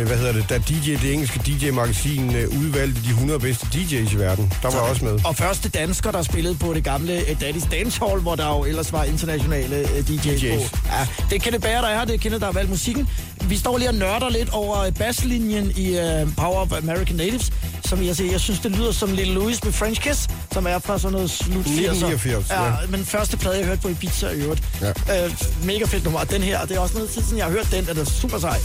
hvad 0.05 0.17
hedder 0.17 0.33
det, 0.33 0.49
da 0.51 0.59
DJ, 0.59 0.91
det 1.03 1.13
engelske 1.13 1.41
DJ-magasin 1.47 2.35
øh, 2.37 2.59
udvalgte 2.61 3.03
de 3.03 3.09
100 3.09 3.41
bedste 3.41 3.67
DJ's 3.67 4.15
i 4.15 4.19
verden. 4.19 4.53
Der 4.63 4.71
var 4.71 4.81
jeg 4.83 4.91
også 4.91 5.05
med. 5.05 5.19
Og 5.25 5.37
første 5.37 5.69
dansker, 5.69 6.11
der 6.11 6.23
spillede 6.23 6.55
på 6.55 6.75
det 6.75 6.85
gamle 6.85 7.13
øh, 7.13 7.37
Daddy's 7.41 7.71
Dance 7.71 8.01
Hall, 8.07 8.21
hvor 8.21 8.35
der 8.35 8.49
jo 8.49 8.65
ellers 8.65 8.93
var 8.93 9.05
internationale 9.05 9.77
øh, 9.77 9.85
DJ's, 9.85 10.29
DJ's. 10.29 10.71
på. 10.71 10.79
Ja, 10.87 11.07
det 11.31 11.37
er 11.37 11.41
Kenneth 11.41 11.63
Bager, 11.63 11.81
der 11.81 11.89
er 11.89 11.99
her. 11.99 12.05
Det 12.05 12.15
er 12.15 12.19
Kenneth, 12.19 12.41
der 12.41 12.47
har 12.47 12.53
valgt 12.53 12.71
musikken. 12.71 13.09
Vi 13.49 13.57
står 13.57 13.79
lige 13.79 13.89
og 13.89 13.95
nørder 13.95 14.29
lidt 14.29 14.51
over 14.51 14.81
øh, 14.81 14.93
basslinjen 14.95 15.73
i 15.77 15.91
uh, 15.91 16.35
Power 16.37 16.61
of 16.61 16.73
American 16.73 17.17
Natives, 17.17 17.53
som 17.85 18.03
jeg 18.03 18.17
siger, 18.17 18.31
jeg 18.31 18.41
synes, 18.41 18.61
det 18.61 18.71
lyder 18.71 18.93
som 18.93 19.13
Lille 19.13 19.35
Louis 19.35 19.65
med 19.65 19.73
French 19.73 20.01
Kiss, 20.01 20.29
som 20.53 20.67
er 20.67 20.79
fra 20.79 20.99
sådan 20.99 21.13
noget 21.13 21.31
slut 21.31 21.65
80'er. 21.65 21.69
1989, 21.69 22.51
ja. 22.51 22.65
ja. 22.65 22.73
Men 22.89 23.05
første 23.05 23.37
plade, 23.37 23.59
jeg 23.59 23.67
hørte 23.67 23.83
på 23.83 23.89
Ibiza 23.89 24.29
i 24.29 24.41
øvrigt. 24.41 24.63
Ja. 24.81 25.25
Øh, 25.25 25.33
mega 25.65 25.85
fedt 25.85 26.05
nummer. 26.05 26.25
Den 26.25 26.43
her, 26.43 26.65
det 26.67 26.77
er 26.77 26.81
også 26.81 26.95
noget 26.95 27.11
tid 27.11 27.23
siden, 27.23 27.39
jeg 27.39 27.47
har 27.47 27.53
hørt 27.53 27.69
den, 27.73 27.89
er 27.89 27.95
det 27.95 28.09
super 28.09 28.39
sej. 28.39 28.59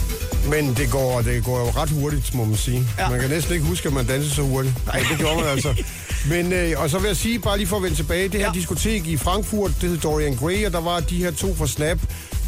Men 0.50 0.74
det 0.74 0.90
går, 0.90 1.22
det 1.22 1.44
går 1.44 1.58
jo 1.58 1.66
ret 1.66 1.90
hurtigt, 1.90 2.34
må 2.34 2.44
man 2.44 2.56
sige. 2.56 2.86
Ja. 2.98 3.10
Man 3.10 3.20
kan 3.20 3.30
næsten 3.30 3.54
ikke 3.54 3.66
huske, 3.66 3.86
at 3.88 3.92
man 3.92 4.06
danser 4.06 4.30
så 4.30 4.42
hurtigt. 4.42 4.86
Nej, 4.86 5.02
det 5.10 5.18
gjorde 5.18 5.36
man 5.36 5.46
altså. 5.46 5.84
Men, 6.32 6.52
øh, 6.52 6.72
og 6.76 6.90
så 6.90 6.98
vil 6.98 7.06
jeg 7.06 7.16
sige, 7.16 7.38
bare 7.38 7.56
lige 7.58 7.66
for 7.66 7.76
at 7.76 7.82
vende 7.82 7.96
tilbage, 7.96 8.28
det 8.28 8.40
her 8.40 8.46
ja. 8.46 8.52
diskotek 8.52 9.06
i 9.06 9.16
Frankfurt, 9.16 9.70
det 9.80 9.88
hed 9.88 9.98
Dorian 9.98 10.36
Gray, 10.36 10.66
og 10.66 10.72
der 10.72 10.80
var 10.80 11.00
de 11.00 11.16
her 11.16 11.30
to 11.30 11.54
fra 11.54 11.66
Snap. 11.66 11.98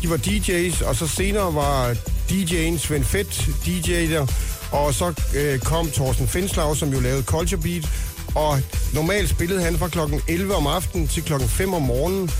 De 0.02 0.10
var 0.10 0.16
DJ's, 0.16 0.86
og 0.88 0.96
så 0.96 1.06
senere 1.06 1.54
var 1.54 1.96
DJ'en 2.30 2.78
Svend 2.78 3.04
Fett 3.04 3.48
DJ 3.66 3.92
der. 3.92 4.26
Og 4.72 4.94
så 4.94 5.12
øh, 5.36 5.58
kom 5.58 5.90
Thorsten 5.90 6.28
Finslav, 6.28 6.76
som 6.76 6.92
jo 6.92 7.00
lavede 7.00 7.22
Culture 7.22 7.60
Beat. 7.60 7.88
Og 8.34 8.60
normalt 8.92 9.28
spillede 9.30 9.62
han 9.62 9.78
fra 9.78 9.88
klokken 9.88 10.20
11 10.28 10.54
om 10.54 10.66
aftenen 10.66 11.08
til 11.08 11.22
klokken 11.22 11.48
5 11.48 11.74
om 11.74 11.82
morgenen. 11.82 12.30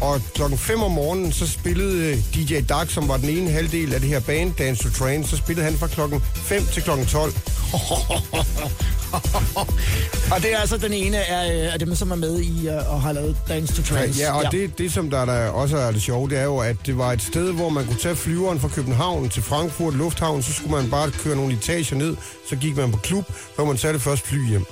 Og 0.00 0.20
klokken 0.34 0.58
5 0.58 0.82
om 0.82 0.90
morgenen, 0.90 1.32
så 1.32 1.46
spillede 1.46 2.06
øh, 2.06 2.18
DJ 2.34 2.60
Dark, 2.68 2.90
som 2.90 3.08
var 3.08 3.16
den 3.16 3.28
ene 3.28 3.50
halvdel 3.50 3.94
af 3.94 4.00
det 4.00 4.08
her 4.08 4.20
band, 4.20 4.52
Dance 4.58 4.82
to 4.82 4.90
Train, 4.90 5.26
så 5.26 5.36
spillede 5.36 5.64
han 5.64 5.78
fra 5.78 5.86
klokken 5.86 6.20
5 6.34 6.66
til 6.72 6.82
klokken 6.82 7.06
12. 7.06 7.32
Og 10.32 10.42
det 10.42 10.52
er 10.52 10.58
altså 10.58 10.76
den 10.76 10.92
ene 10.92 11.16
af, 11.16 11.66
øh, 11.66 11.72
af 11.72 11.78
dem, 11.78 11.94
som 11.94 12.10
er 12.10 12.16
med 12.16 12.40
i 12.40 12.68
uh, 12.68 12.94
og 12.94 13.02
har 13.02 13.12
lavet 13.12 13.36
Dance 13.48 13.74
to 13.74 13.82
Trance. 13.82 14.20
Ja, 14.20 14.32
og 14.32 14.52
Det, 14.52 14.78
det, 14.78 14.92
som 14.92 15.10
der, 15.10 15.24
der 15.24 15.48
også 15.48 15.76
er 15.76 15.92
det 15.92 16.02
sjove, 16.02 16.28
det 16.28 16.38
er 16.38 16.44
jo, 16.44 16.58
at 16.58 16.76
det 16.86 16.98
var 16.98 17.12
et 17.12 17.22
sted, 17.22 17.52
hvor 17.52 17.68
man 17.68 17.86
kunne 17.86 17.98
tage 17.98 18.16
flyveren 18.16 18.60
fra 18.60 18.68
København 18.68 19.28
til 19.28 19.42
Frankfurt 19.42 19.94
Lufthavn, 19.94 20.42
så 20.42 20.52
skulle 20.52 20.70
man 20.70 20.90
bare 20.90 21.10
køre 21.10 21.36
nogle 21.36 21.52
etager 21.52 21.96
ned, 21.96 22.16
så 22.48 22.56
gik 22.56 22.76
man 22.76 22.92
på 22.92 22.98
klub, 22.98 23.24
så 23.56 23.64
man 23.64 23.76
tage 23.76 23.92
det 23.92 24.02
første 24.02 24.28
fly 24.28 24.48
hjem. 24.48 24.64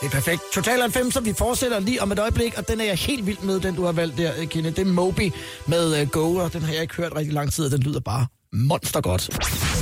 Det 0.00 0.06
er 0.06 0.10
perfekt. 0.10 0.40
Total 0.54 0.80
90, 0.80 1.24
vi 1.24 1.34
fortsætter 1.38 1.80
lige 1.80 2.02
om 2.02 2.12
et 2.12 2.18
øjeblik, 2.18 2.58
og 2.58 2.68
den 2.68 2.80
er 2.80 2.84
jeg 2.84 2.94
helt 2.94 3.26
vild 3.26 3.38
med, 3.38 3.60
den 3.60 3.74
du 3.74 3.84
har 3.84 3.92
valgt 3.92 4.18
der, 4.18 4.32
øh, 4.38 4.48
Kenneth. 4.48 4.76
Det 4.76 4.86
er 4.86 4.92
Moby 4.92 5.32
med 5.66 6.02
uh, 6.02 6.08
Go, 6.08 6.34
og 6.34 6.52
den 6.52 6.62
har 6.62 6.72
jeg 6.72 6.82
ikke 6.82 6.94
hørt 6.94 7.12
rigtig 7.16 7.34
lang 7.34 7.52
tid, 7.52 7.64
og 7.64 7.70
den 7.70 7.80
lyder 7.80 8.00
bare 8.00 8.26
monster 8.52 9.00
godt. 9.00 9.22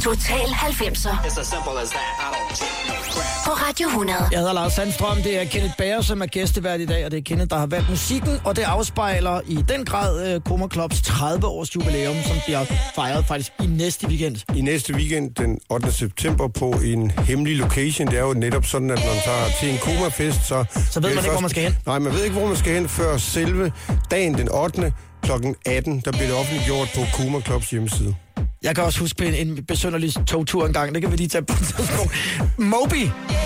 Total 0.02 0.46
90'er 0.46 3.31
På 3.52 3.56
Radio 3.56 3.88
100. 3.88 4.18
Jeg 4.30 4.38
hedder 4.38 4.52
Lars 4.52 4.72
Sandstrøm, 4.72 5.16
det 5.22 5.40
er 5.40 5.44
Kenneth 5.44 5.74
Bager, 5.78 6.00
som 6.00 6.22
er 6.22 6.26
gæstevært 6.26 6.80
i 6.80 6.86
dag, 6.86 7.04
og 7.04 7.10
det 7.10 7.18
er 7.18 7.22
Kenneth, 7.22 7.50
der 7.50 7.56
har 7.56 7.66
valgt 7.66 7.90
musikken, 7.90 8.40
og 8.44 8.56
det 8.56 8.62
afspejler 8.62 9.40
i 9.46 9.54
den 9.68 9.84
grad 9.84 10.36
uh, 10.36 10.42
Koma 10.42 10.66
Clubs 10.72 10.96
30-års 10.96 11.74
jubilæum, 11.74 12.16
som 12.26 12.36
bliver 12.46 12.64
fejret 12.94 13.24
faktisk 13.26 13.52
i 13.62 13.66
næste 13.66 14.08
weekend. 14.08 14.36
I 14.56 14.60
næste 14.60 14.94
weekend, 14.94 15.34
den 15.34 15.58
8. 15.70 15.92
september, 15.92 16.48
på 16.48 16.70
en 16.84 17.10
hemmelig 17.10 17.56
location. 17.56 18.08
Det 18.08 18.18
er 18.18 18.22
jo 18.22 18.32
netop 18.32 18.66
sådan, 18.66 18.90
at 18.90 18.98
når 18.98 19.06
man 19.06 19.22
tager 19.24 19.46
til 19.60 19.70
en 19.70 19.78
komafest, 19.78 20.46
så... 20.48 20.64
Så 20.90 21.00
ved 21.00 21.08
man 21.08 21.18
ikke, 21.18 21.30
hvor 21.30 21.40
man 21.40 21.50
skal 21.50 21.62
hen. 21.62 21.76
Nej, 21.86 21.98
man 21.98 22.12
ved 22.12 22.24
ikke, 22.24 22.36
hvor 22.36 22.46
man 22.46 22.56
skal 22.56 22.72
hen, 22.74 22.88
før 22.88 23.16
selve 23.16 23.72
dagen 24.10 24.34
den 24.34 24.48
8. 24.52 24.92
kl. 25.22 25.30
18, 25.66 26.02
der 26.04 26.12
bliver 26.12 26.26
det 26.26 26.36
offentliggjort 26.36 26.88
på 26.94 27.00
Koma 27.16 27.40
Clubs 27.40 27.70
hjemmeside. 27.70 28.14
Jeg 28.62 28.74
kan 28.74 28.84
også 28.84 29.00
huske 29.00 29.16
på 29.18 29.24
en, 29.24 29.34
en 29.48 29.64
besønderlig 29.68 30.12
togtur 30.26 30.66
engang, 30.66 30.94
det 30.94 31.02
kan 31.02 31.12
vi 31.12 31.16
lige 31.16 31.28
tage 31.28 31.44
på 31.44 31.52
et 31.60 31.66
tidspunkt. 31.76 32.12
Moby, 32.58 32.94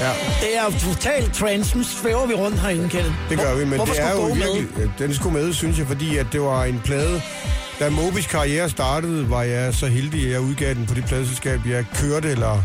Ja. 0.00 0.10
det 0.40 0.56
er 0.56 0.64
jo 0.64 0.92
totalt 0.92 1.34
trance, 1.34 1.78
nu 1.78 1.84
svæver 1.84 2.26
vi 2.26 2.34
rundt 2.34 2.60
herinde, 2.60 2.88
Kenneth. 2.88 3.14
Det 3.30 3.38
gør 3.38 3.54
vi, 3.54 3.64
men 3.64 3.74
Hvorfor 3.74 3.94
det 3.94 4.02
er 4.02 4.10
jo 4.10 4.16
Go 4.20 4.28
med? 4.34 4.36
virkelig... 4.36 4.90
Den 4.98 5.14
skulle 5.14 5.38
med, 5.42 5.52
synes 5.52 5.78
jeg, 5.78 5.86
fordi 5.86 6.16
at 6.16 6.26
det 6.32 6.40
var 6.40 6.64
en 6.64 6.80
plade... 6.84 7.22
Da 7.80 7.90
Mobis 7.90 8.26
karriere 8.26 8.70
startede, 8.70 9.30
var 9.30 9.42
jeg 9.42 9.74
så 9.74 9.86
heldig, 9.86 10.24
at 10.26 10.32
jeg 10.32 10.40
udgav 10.40 10.74
den 10.74 10.86
på 10.86 10.94
det 10.94 11.04
pladeselskab, 11.04 11.60
jeg 11.68 11.84
kørte 11.94 12.28
eller 12.30 12.62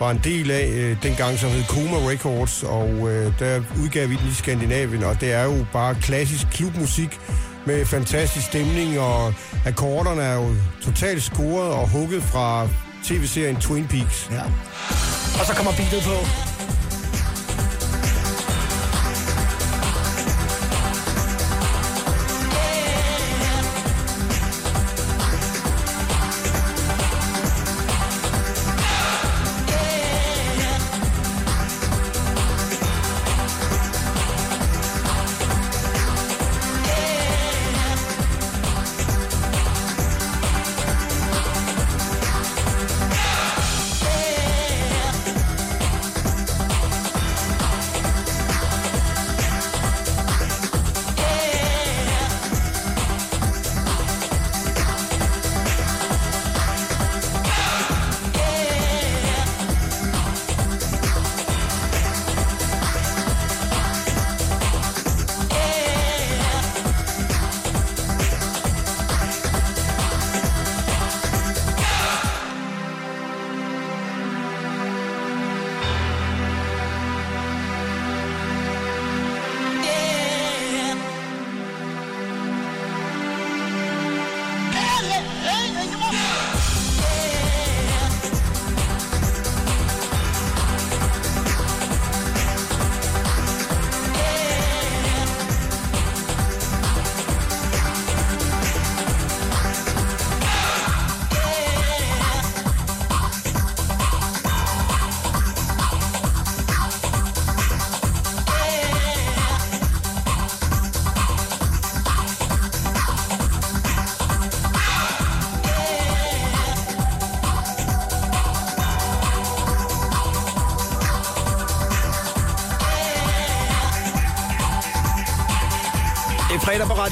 var 0.00 0.10
en 0.10 0.20
del 0.24 0.50
af 0.50 0.68
øh, 0.74 0.96
dengang, 1.02 1.38
som 1.38 1.50
hed 1.50 1.62
Koma 1.68 2.10
Records, 2.10 2.62
og 2.62 2.88
øh, 3.10 3.32
der 3.38 3.60
udgav 3.82 4.08
vi 4.10 4.14
den 4.16 4.28
i 4.30 4.34
Skandinavien, 4.34 5.02
og 5.04 5.20
det 5.20 5.32
er 5.32 5.44
jo 5.44 5.66
bare 5.72 5.94
klassisk 5.94 6.46
klubmusik 6.52 7.20
med 7.66 7.86
fantastisk 7.86 8.46
stemning, 8.46 8.98
og 8.98 9.34
akkorderne 9.66 10.22
er 10.22 10.34
jo 10.34 10.54
totalt 10.82 11.22
scoret 11.22 11.70
og 11.70 11.88
hugget 11.88 12.22
fra 12.22 12.68
tv-serien 13.04 13.56
Twin 13.56 13.86
Peaks. 13.88 14.28
Ja. 14.30 14.42
Og 15.40 15.46
så 15.46 15.52
kommer 15.56 15.72
beatet 15.72 16.02
på. 16.02 16.51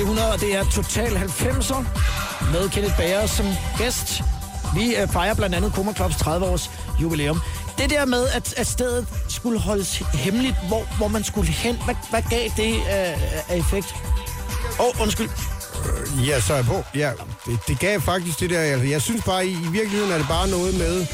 Radio 0.01 0.13
100, 0.13 0.33
og 0.33 0.41
det 0.41 0.55
er 0.57 0.65
Total 0.65 1.17
90'er 1.17 1.85
med 2.53 2.69
Kenneth 2.69 2.97
Bager 2.97 3.27
som 3.27 3.47
gæst. 3.79 4.23
Vi 4.75 4.97
øh, 4.97 5.09
fejrer 5.09 5.35
blandt 5.35 5.55
andet 5.57 5.73
Koma 5.73 5.93
Clubs 5.93 6.15
30-års 6.15 6.71
jubilæum. 7.03 7.41
Det 7.79 7.91
der 7.91 8.05
med, 8.05 8.27
at, 8.35 8.55
at 8.57 8.67
stedet 8.67 9.07
skulle 9.29 9.59
holdes 9.59 10.03
hemmeligt, 10.15 10.55
hvor, 10.69 10.97
hvor 10.97 11.09
man 11.09 11.25
skulle 11.25 11.51
hen, 11.51 11.77
hvad, 11.85 11.95
hvad 12.11 12.23
gav 12.31 12.51
det 12.57 12.75
øh, 12.75 13.51
af 13.51 13.57
effekt? 13.57 13.95
Åh, 14.81 14.87
oh, 14.87 15.03
undskyld. 15.03 15.29
Øh, 15.29 16.29
ja, 16.29 16.41
så 16.41 16.53
er 16.53 16.57
jeg 16.57 16.67
på. 16.67 16.83
Ja, 16.95 17.13
det, 17.47 17.59
det 17.69 17.79
gav 17.79 18.01
faktisk 18.01 18.41
det 18.41 18.51
der... 18.51 18.61
Altså, 18.61 18.87
jeg 18.87 19.03
synes 19.03 19.25
bare, 19.25 19.47
i, 19.47 19.53
i 19.53 19.69
virkeligheden 19.73 20.13
er 20.13 20.19
det 20.19 20.29
bare 20.29 20.49
noget 20.49 20.79
med, 20.79 21.07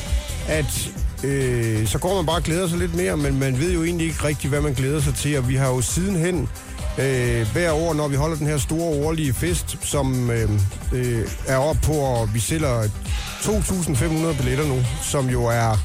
at 0.48 0.90
øh, 1.24 1.88
så 1.88 1.98
går 1.98 2.14
man 2.14 2.26
bare 2.26 2.36
og 2.36 2.42
glæder 2.42 2.68
sig 2.68 2.78
lidt 2.78 2.94
mere, 2.94 3.16
men 3.16 3.38
man 3.38 3.58
ved 3.58 3.72
jo 3.72 3.84
egentlig 3.84 4.06
ikke 4.06 4.24
rigtigt, 4.24 4.50
hvad 4.50 4.60
man 4.60 4.74
glæder 4.74 5.00
sig 5.00 5.14
til, 5.14 5.38
og 5.38 5.48
vi 5.48 5.54
har 5.54 5.68
jo 5.68 5.80
sidenhen 5.80 6.48
øh, 6.98 7.46
hver 7.52 7.72
år, 7.72 7.94
når 7.94 8.08
vi 8.08 8.16
holder 8.16 8.36
den 8.36 8.46
her 8.46 8.58
store 8.58 9.04
årlige 9.06 9.32
fest, 9.34 9.76
som 9.82 10.30
øh, 10.30 10.50
øh, 10.92 11.28
er 11.46 11.56
op 11.56 11.76
på, 11.82 11.92
og 11.92 12.34
vi 12.34 12.40
sælger 12.40 12.82
2.500 12.82 14.36
billetter 14.36 14.66
nu, 14.66 14.78
som 15.02 15.28
jo 15.30 15.44
er 15.44 15.78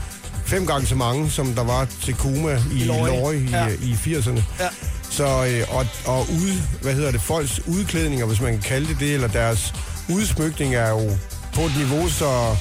fem 0.45 0.67
gange 0.67 0.87
så 0.87 0.95
mange, 0.95 1.29
som 1.29 1.53
der 1.53 1.63
var 1.63 1.87
til 2.03 2.13
Kuma 2.15 2.61
i 2.73 2.81
I. 2.81 2.83
Lorry 2.83 3.33
i, 3.35 3.49
Ja. 3.51 3.67
i 3.67 3.93
80'erne. 3.93 4.41
Ja. 4.59 4.67
Så, 5.11 5.45
øh, 5.45 5.75
og, 5.77 5.85
og 6.05 6.19
ud, 6.21 6.61
hvad 6.81 6.93
hedder 6.93 7.11
det, 7.11 7.21
folks 7.21 7.61
udklædninger, 7.67 8.25
hvis 8.25 8.41
man 8.41 8.51
kan 8.53 8.61
kalde 8.61 8.87
det 8.87 8.99
det, 8.99 9.13
eller 9.13 9.27
deres 9.27 9.73
udsmykning 10.09 10.75
er 10.75 10.89
jo 10.89 11.09
på 11.53 11.61
et 11.61 11.73
niveau, 11.77 12.09
så 12.09 12.55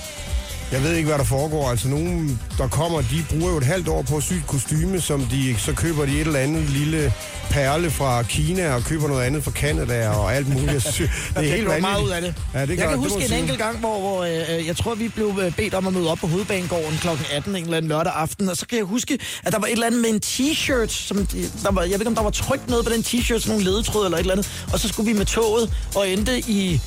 jeg 0.72 0.82
ved 0.82 0.94
ikke, 0.94 1.08
hvad 1.08 1.18
der 1.18 1.24
foregår. 1.24 1.70
Altså 1.70 1.88
nogen, 1.88 2.40
der 2.58 2.68
kommer, 2.68 3.00
de 3.00 3.24
bruger 3.30 3.50
jo 3.52 3.56
et 3.58 3.64
halvt 3.64 3.88
år 3.88 4.02
på 4.02 4.16
at 4.16 4.22
sy 4.22 4.32
et 4.32 4.46
kostyme, 4.46 5.00
som 5.00 5.20
de, 5.26 5.54
så 5.58 5.72
køber 5.72 6.06
de 6.06 6.12
et 6.12 6.20
eller 6.20 6.38
andet 6.40 6.70
lille 6.70 7.12
perle 7.50 7.90
fra 7.90 8.22
Kina, 8.22 8.74
og 8.74 8.82
køber 8.84 9.08
noget 9.08 9.22
andet 9.22 9.44
fra 9.44 9.50
Canada 9.50 10.08
og 10.08 10.34
alt 10.34 10.48
muligt. 10.48 10.84
Det 10.96 11.10
er 11.34 11.40
helt 11.40 11.60
gjorde 11.64 11.80
meget 11.80 11.96
vanvittigt. 11.96 12.04
ud 12.06 12.10
af 12.10 12.22
det. 12.22 12.34
Ja, 12.54 12.60
det 12.62 12.68
jeg 12.68 12.76
gør- 12.78 12.88
kan 12.88 12.98
huske 12.98 13.16
en 13.22 13.28
sige. 13.28 13.38
enkelt 13.40 13.58
gang, 13.58 13.78
hvor, 13.78 14.00
hvor 14.00 14.22
øh, 14.24 14.66
jeg 14.66 14.76
tror, 14.76 14.94
vi 14.94 15.08
blev 15.08 15.38
øh, 15.42 15.52
bedt 15.56 15.74
om 15.74 15.86
at 15.86 15.92
møde 15.92 16.10
op 16.10 16.18
på 16.18 16.26
Hovedbanegården 16.26 16.98
kl. 16.98 17.08
18 17.32 17.56
en 17.56 17.62
eller 17.64 17.76
anden 17.76 17.88
lørdag 17.88 18.12
aften, 18.16 18.48
og 18.48 18.56
så 18.56 18.66
kan 18.66 18.78
jeg 18.78 18.84
huske, 18.86 19.18
at 19.44 19.52
der 19.52 19.58
var 19.58 19.66
et 19.66 19.72
eller 19.72 19.86
andet 19.86 20.00
med 20.00 20.10
en 20.10 20.20
t-shirt, 20.26 20.86
som 20.88 21.26
de- 21.26 21.50
der 21.62 21.70
var, 21.72 21.82
jeg 21.82 21.90
ved 21.90 22.00
ikke, 22.00 22.06
om 22.08 22.14
der 22.14 22.22
var 22.22 22.30
trykt 22.30 22.68
noget 22.68 22.84
på 22.86 22.92
den 22.92 23.00
t-shirt, 23.00 23.38
sådan 23.38 23.48
nogle 23.50 23.64
ledetråd 23.64 24.04
eller 24.04 24.18
et 24.18 24.20
eller 24.20 24.32
andet, 24.34 24.64
og 24.72 24.80
så 24.80 24.88
skulle 24.88 25.12
vi 25.12 25.18
med 25.18 25.26
toget 25.26 25.70
og 25.94 26.08
endte 26.08 26.38
i 26.38 26.80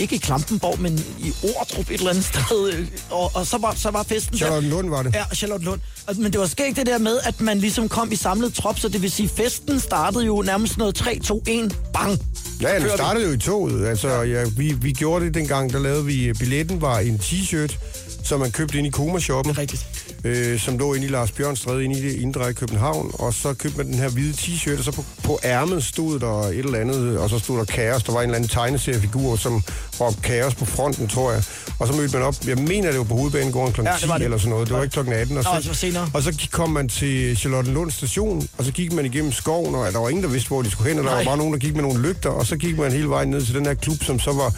ikke 0.00 0.14
i 0.14 0.18
Klampenborg, 0.18 0.80
men 0.80 1.04
i 1.18 1.32
Ordrup 1.42 1.90
et 1.90 1.94
eller 1.94 2.10
andet 2.10 2.24
sted, 2.24 2.72
øh, 2.72 2.86
og, 3.10 3.30
og 3.34 3.46
så, 3.46 3.58
var, 3.58 3.74
så 3.74 3.90
var 3.90 4.02
festen. 4.02 4.38
Charlotte 4.38 4.68
Lund 4.68 4.88
var 4.90 5.02
det. 5.02 5.14
Ja, 5.14 5.24
Charlotte 5.34 5.64
Lund. 5.64 5.80
Og- 6.06 6.14
Men 6.18 6.32
det 6.32 6.40
var 6.40 6.46
skægt 6.46 6.76
det 6.76 6.86
der 6.86 6.98
med, 6.98 7.18
at 7.24 7.40
man 7.40 7.58
ligesom 7.58 7.88
kom 7.88 8.12
i 8.12 8.16
samlet 8.16 8.54
trop, 8.54 8.78
så 8.78 8.88
det 8.88 9.02
vil 9.02 9.10
sige, 9.10 9.28
festen 9.28 9.80
startede 9.80 10.24
jo 10.26 10.42
nærmest 10.42 10.78
noget 10.78 10.94
3, 10.94 11.18
2, 11.18 11.42
1, 11.46 11.76
bang. 11.92 12.20
Ja, 12.60 12.78
den 12.80 12.90
startede 12.94 13.26
jo 13.26 13.32
i 13.32 13.38
toget. 13.38 13.86
Altså, 13.88 14.08
ja, 14.22 14.44
vi, 14.56 14.72
vi 14.72 14.92
gjorde 14.92 15.24
det 15.24 15.34
dengang, 15.34 15.72
der 15.72 15.78
lavede 15.78 16.04
vi, 16.04 16.32
billetten 16.32 16.80
var 16.80 16.98
en 16.98 17.20
t-shirt, 17.22 17.76
som 18.24 18.40
man 18.40 18.50
købte 18.52 18.78
ind 18.78 18.86
i 18.86 18.90
Koma-shoppen. 18.90 19.50
Det 19.50 19.58
rigtigt. 19.58 19.86
Øh, 20.24 20.60
som 20.60 20.78
lå 20.78 20.94
inde 20.94 21.06
i 21.06 21.10
Lars 21.10 21.30
Bjørns 21.32 21.58
Stræde, 21.58 21.84
inde 21.84 21.98
i 21.98 22.02
det 22.02 22.12
indre 22.12 22.50
i 22.50 22.52
København. 22.52 23.10
Og 23.14 23.34
så 23.34 23.54
købte 23.54 23.76
man 23.78 23.86
den 23.86 23.94
her 23.94 24.08
hvide 24.08 24.32
t-shirt, 24.32 24.78
og 24.78 24.84
så 24.84 24.92
på, 24.92 25.04
på 25.24 25.38
ærmet 25.44 25.84
stod 25.84 26.18
der 26.20 26.40
et 26.42 26.58
eller 26.58 26.78
andet, 26.78 27.18
og 27.18 27.30
så 27.30 27.38
stod 27.38 27.58
der 27.58 27.64
kaos. 27.64 28.02
Der 28.02 28.12
var 28.12 28.20
en 28.20 28.24
eller 28.24 28.36
anden 28.36 28.48
tegneseriefigur, 28.50 29.36
som 29.36 29.62
råbte 30.00 30.20
kaos 30.22 30.54
på 30.54 30.64
fronten, 30.64 31.08
tror 31.08 31.32
jeg. 31.32 31.42
Og 31.78 31.86
så 31.88 31.92
mødte 31.94 32.16
man 32.16 32.26
op, 32.26 32.34
jeg 32.46 32.58
mener, 32.58 32.90
det 32.90 32.98
var 32.98 33.04
på 33.04 33.14
hovedbanegården 33.14 33.72
kl. 33.74 33.80
Ja, 33.80 33.92
10 34.00 34.06
det 34.06 34.22
eller 34.22 34.38
sådan 34.38 34.50
noget. 34.50 34.68
Det 34.68 34.76
var 34.76 34.82
ikke 34.82 34.92
kl. 35.02 35.12
18. 35.12 35.36
Og 35.36 35.44
Nå, 35.44 35.50
det 35.58 35.68
var 35.68 35.74
senere. 35.74 36.10
og 36.14 36.22
så 36.22 36.48
kom 36.52 36.70
man 36.70 36.88
til 36.88 37.36
Charlottenlund 37.36 37.90
station, 37.90 38.48
og 38.58 38.64
så 38.64 38.72
gik 38.72 38.92
man 38.92 39.04
igennem 39.06 39.32
skoven, 39.32 39.74
og 39.74 39.92
der 39.92 39.98
var 39.98 40.08
ingen, 40.08 40.22
der 40.24 40.30
vidste, 40.30 40.48
hvor 40.48 40.62
de 40.62 40.70
skulle 40.70 40.88
hen, 40.88 40.98
og 40.98 41.04
der 41.04 41.10
Nej. 41.10 41.18
var 41.18 41.24
bare 41.24 41.36
nogen, 41.36 41.52
der 41.52 41.58
gik 41.58 41.74
med 41.74 41.82
nogle 41.82 42.02
lygter, 42.08 42.30
og 42.30 42.46
så 42.46 42.56
gik 42.56 42.78
man 42.78 42.92
hele 42.92 43.08
vejen 43.08 43.28
ned 43.30 43.42
til 43.42 43.54
den 43.54 43.66
her 43.66 43.74
klub, 43.74 44.04
som 44.04 44.18
så 44.20 44.32
var... 44.32 44.54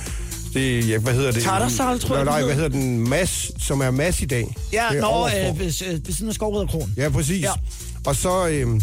Det, 0.54 0.88
ja, 0.88 0.98
hvad 0.98 1.14
hedder 1.14 1.30
det? 1.32 1.42
Tartarsal, 1.42 2.00
tror 2.00 2.16
jeg, 2.16 2.24
Nej, 2.24 2.42
hvad 2.42 2.54
hed. 2.54 2.62
hedder 2.62 2.68
den? 2.78 3.08
Mass, 3.08 3.52
som 3.66 3.80
er 3.80 3.90
Mass 3.90 4.20
i 4.20 4.24
dag. 4.26 4.56
Ja, 4.72 4.84
Det 4.90 4.96
er 4.96 5.00
når 5.00 5.08
overfor. 5.08 5.48
øh, 5.50 5.58
ved, 5.58 5.72
øh, 5.86 6.06
ved 6.06 6.14
siden 6.14 6.28
af 6.28 6.34
Skovriderkronen. 6.34 6.94
Ja, 6.96 7.08
præcis. 7.08 7.42
Ja. 7.42 7.48
Ja. 7.48 7.52
Og 8.06 8.16
så, 8.16 8.48
øh, 8.48 8.80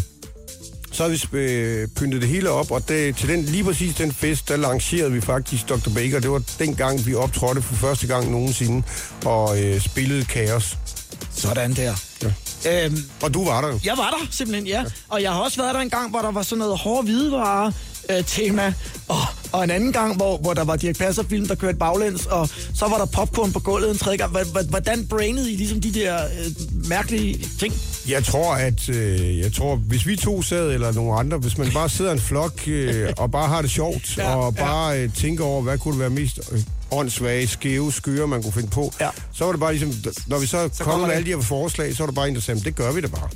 så 0.92 1.02
har 1.02 1.10
vi 1.10 1.38
øh, 1.38 1.88
pyntet 1.88 2.20
det 2.22 2.28
hele 2.30 2.50
op, 2.50 2.70
og 2.70 2.88
det, 2.88 3.16
til 3.16 3.28
den, 3.28 3.42
lige 3.44 3.64
præcis 3.64 3.94
den 3.94 4.12
fest, 4.12 4.48
der 4.48 4.56
lancerede 4.56 5.12
vi 5.12 5.20
faktisk 5.20 5.68
Dr. 5.68 5.90
Baker. 5.94 6.20
Det 6.20 6.30
var 6.30 6.42
dengang, 6.58 7.06
vi 7.06 7.14
optrådte 7.14 7.62
for 7.62 7.74
første 7.74 8.06
gang 8.06 8.30
nogensinde 8.30 8.82
og 9.24 9.62
øh, 9.62 9.80
spillede 9.80 10.24
Kaos. 10.24 10.76
Sådan 11.34 11.74
der. 11.74 11.94
Ja. 12.64 12.84
Øhm, 12.84 13.04
Og 13.22 13.34
du 13.34 13.44
var 13.44 13.60
der 13.60 13.68
jo. 13.68 13.80
jeg 13.84 13.94
var 13.96 14.10
der 14.20 14.26
simpelthen, 14.30 14.66
ja. 14.66 14.84
Og 15.08 15.22
jeg 15.22 15.32
har 15.32 15.40
også 15.40 15.62
været 15.62 15.74
der 15.74 15.80
en 15.80 15.90
gang, 15.90 16.10
hvor 16.10 16.20
der 16.20 16.30
var 16.30 16.42
sådan 16.42 16.58
noget 16.58 16.78
hårde 16.78 17.04
hvidevarer 17.04 17.72
øh, 18.10 18.24
tema, 18.26 18.74
og, 19.08 19.16
og 19.56 19.64
en 19.64 19.70
anden 19.70 19.92
gang, 19.92 20.16
hvor, 20.16 20.36
hvor 20.38 20.54
der 20.54 20.64
var 20.64 20.76
Dirk 20.76 20.98
Passer-film, 20.98 21.46
der 21.46 21.54
kørte 21.54 21.78
baglæns, 21.78 22.26
og 22.26 22.48
så 22.74 22.86
var 22.88 22.98
der 22.98 23.06
popcorn 23.06 23.52
på 23.52 23.60
gulvet 23.60 23.90
en 23.90 23.98
tredje 23.98 24.18
gang. 24.18 24.36
Hvordan 24.68 25.06
brainede 25.06 25.52
I 25.52 25.56
ligesom 25.56 25.80
de 25.80 25.92
der 25.94 26.16
øh, 26.24 26.88
mærkelige 26.88 27.48
ting? 27.60 27.74
Jeg 28.08 28.24
tror, 28.24 28.54
at 28.54 28.88
øh, 28.88 29.38
jeg 29.38 29.52
tror, 29.52 29.76
hvis 29.76 30.06
vi 30.06 30.16
to 30.16 30.42
sad, 30.42 30.70
eller 30.70 30.92
nogle 30.92 31.18
andre, 31.18 31.38
hvis 31.38 31.58
man 31.58 31.70
bare 31.72 31.88
sidder 31.88 32.12
en 32.12 32.20
flok 32.20 32.60
øh, 32.66 33.12
og 33.22 33.30
bare 33.30 33.48
har 33.48 33.62
det 33.62 33.70
sjovt, 33.70 34.16
Ja, 34.18 34.30
ja, 34.30 34.36
og 34.36 34.54
ja. 34.58 34.64
bare 34.64 35.02
øh, 35.02 35.12
tænker 35.14 35.44
over, 35.44 35.62
hvad 35.62 35.78
kunne 35.78 35.92
det 35.92 36.00
være 36.00 36.10
mest 36.10 36.40
øh, 36.52 36.60
åndssvage, 36.90 37.46
skæve, 37.48 37.92
skøre, 37.92 38.26
man 38.28 38.42
kunne 38.42 38.52
finde 38.52 38.68
på, 38.68 38.92
Ja. 39.00 39.08
så 39.34 39.44
var 39.44 39.52
det 39.52 39.60
bare 39.60 39.74
ligesom, 39.76 40.12
når 40.26 40.38
vi 40.38 40.46
så, 40.46 40.68
så 40.72 40.84
kom 40.84 41.00
med 41.00 41.08
det. 41.08 41.14
alle 41.14 41.26
de 41.26 41.36
her 41.36 41.42
forslag, 41.42 41.96
så 41.96 42.02
var 42.02 42.06
der 42.06 42.12
bare 42.14 42.28
en, 42.28 42.34
der 42.34 42.40
sagde, 42.40 42.58
"Men 42.58 42.64
det 42.64 42.74
gør 42.74 42.92
vi 42.92 43.00
da 43.00 43.06
bare. 43.06 43.28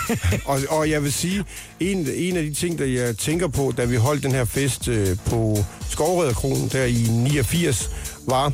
og, 0.50 0.60
og 0.68 0.90
jeg 0.90 1.02
vil 1.02 1.12
sige, 1.12 1.44
en, 1.80 2.08
en 2.14 2.36
af 2.36 2.42
de 2.42 2.54
ting, 2.54 2.78
der 2.78 2.84
jeg 2.84 3.16
tænker 3.18 3.48
på, 3.48 3.72
da 3.76 3.84
vi 3.84 3.96
holdt 3.96 4.22
den 4.22 4.32
her 4.32 4.44
fest 4.44 4.88
øh, 4.88 5.16
på 5.26 5.64
Skovredderkronen 5.90 6.68
der 6.68 6.84
i 6.84 7.06
89, 7.10 7.90
var, 8.26 8.52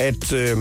at 0.00 0.32
øh, 0.32 0.56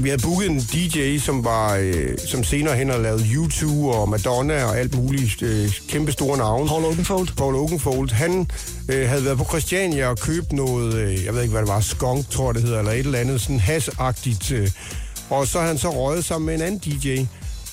vi 0.00 0.08
havde 0.08 0.22
booket 0.22 0.50
en 0.50 0.60
DJ, 0.60 1.18
som 1.18 1.44
var 1.44 1.76
øh, 1.76 2.18
som 2.26 2.44
senere 2.44 2.76
hen 2.76 2.90
har 2.90 2.98
lavet 2.98 3.20
U2 3.20 3.66
og 3.68 4.08
Madonna 4.08 4.64
og 4.64 4.78
alt 4.78 4.94
muligt 4.94 5.42
øh, 5.42 5.72
kæmpe 5.88 6.12
store 6.12 6.38
navne. 6.38 6.68
Paul 6.68 6.84
Oakenfold. 6.84 7.28
Paul 7.36 7.54
Oakenfold. 7.54 8.10
Han 8.10 8.50
øh, 8.88 9.08
havde 9.08 9.24
været 9.24 9.38
på 9.38 9.44
Christiania 9.44 10.08
og 10.08 10.18
købt 10.18 10.52
noget, 10.52 10.94
øh, 10.94 11.24
jeg 11.24 11.34
ved 11.34 11.42
ikke 11.42 11.52
hvad 11.52 11.62
det 11.62 11.68
var, 11.68 11.80
skunk 11.80 12.30
tror 12.30 12.48
jeg 12.48 12.54
det 12.54 12.62
hedder, 12.62 12.78
eller 12.78 12.92
et 12.92 12.98
eller 12.98 13.18
andet 13.18 13.40
sådan 13.40 13.60
hasagtigt. 13.60 14.52
Øh, 14.52 14.70
og 15.30 15.46
så 15.46 15.60
han 15.60 15.78
så 15.78 15.90
røget 15.90 16.24
sammen 16.24 16.46
med 16.46 16.54
en 16.54 16.60
anden 16.60 16.78
DJ. 16.78 17.24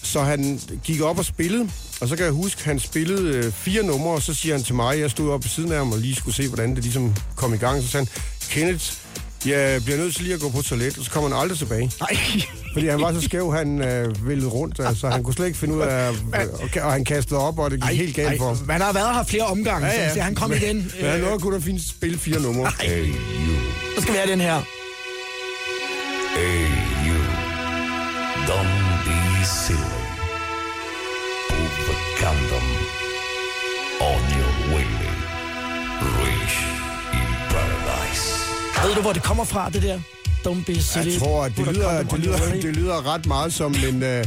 Så 0.03 0.21
han 0.21 0.59
gik 0.83 1.01
op 1.01 1.17
og 1.19 1.25
spillede, 1.25 1.69
og 2.01 2.07
så 2.07 2.15
kan 2.15 2.25
jeg 2.25 2.33
huske, 2.33 2.63
han 2.65 2.79
spillede 2.79 3.37
øh, 3.37 3.51
fire 3.51 3.83
numre, 3.83 4.11
og 4.13 4.21
så 4.21 4.33
siger 4.33 4.55
han 4.55 4.63
til 4.63 4.75
mig, 4.75 4.99
jeg 4.99 5.11
stod 5.11 5.31
op 5.31 5.43
ved 5.43 5.49
siden 5.49 5.71
af 5.71 5.77
ham 5.77 5.91
og 5.91 5.97
lige 5.97 6.15
skulle 6.15 6.35
se, 6.35 6.47
hvordan 6.47 6.75
det 6.75 6.83
ligesom 6.83 7.15
kom 7.35 7.53
i 7.53 7.57
gang. 7.57 7.81
Så 7.81 7.87
sagde 7.87 8.05
han, 8.05 8.21
Kenneth, 8.49 8.93
jeg 9.45 9.83
bliver 9.83 9.97
nødt 9.97 10.15
til 10.15 10.23
lige 10.23 10.33
at 10.33 10.39
gå 10.41 10.49
på 10.49 10.61
toilet, 10.61 10.97
og 10.97 11.05
så 11.05 11.11
kommer 11.11 11.29
han 11.29 11.39
aldrig 11.39 11.57
tilbage. 11.57 11.91
Nej. 11.99 12.17
Fordi 12.73 12.87
han 12.87 13.01
var 13.01 13.13
så 13.13 13.21
skæv, 13.21 13.53
han 13.53 13.81
øh, 13.81 14.27
væltede 14.27 14.49
rundt, 14.49 14.79
altså 14.79 15.09
han 15.09 15.23
kunne 15.23 15.33
slet 15.33 15.45
ikke 15.45 15.57
finde 15.59 15.75
ud 15.75 15.81
af, 15.81 16.09
og, 16.43 16.81
og 16.83 16.91
han 16.91 17.05
kastede 17.05 17.39
op, 17.39 17.59
og 17.59 17.71
det 17.71 17.81
gik 17.89 17.99
helt 17.99 18.15
galt 18.15 18.37
for 18.37 18.47
ham. 18.47 18.57
Man 18.67 18.81
har 18.81 18.93
været 18.93 19.15
her 19.15 19.23
flere 19.23 19.43
omgange, 19.45 19.87
ja, 19.87 20.03
ja. 20.03 20.13
så 20.13 20.21
han 20.21 20.35
kom 20.35 20.49
men, 20.49 20.59
igen. 20.61 20.75
Men 21.01 21.09
han 21.09 21.19
Øh, 21.19 21.25
nåede 21.25 21.39
kun 21.39 21.53
at 21.53 21.63
fint 21.63 21.81
spille 21.89 22.17
fire 22.17 22.41
numre. 22.41 22.71
Hey 22.81 23.05
you, 23.07 23.13
så 23.95 24.01
skal 24.01 24.13
vi 24.13 24.17
have 24.17 24.31
den 24.31 24.41
her. 24.41 24.61
hey 26.35 26.62
Ved 38.83 38.95
du, 38.95 39.01
hvor 39.01 39.13
det 39.13 39.23
kommer 39.23 39.43
fra, 39.43 39.69
det 39.69 39.81
der? 39.83 39.99
Don't 40.47 40.65
be 40.65 40.81
silly. 40.81 41.11
Jeg 41.11 41.19
tror, 41.19 41.43
at 41.43 41.57
det 41.57 41.67
lyder, 41.67 42.03
det, 42.03 42.19
lyder, 42.19 42.37
det 42.61 42.75
lyder 42.75 43.13
ret 43.13 43.25
meget 43.25 43.53
som 43.53 43.75
en, 43.89 44.03
øh, 44.03 44.25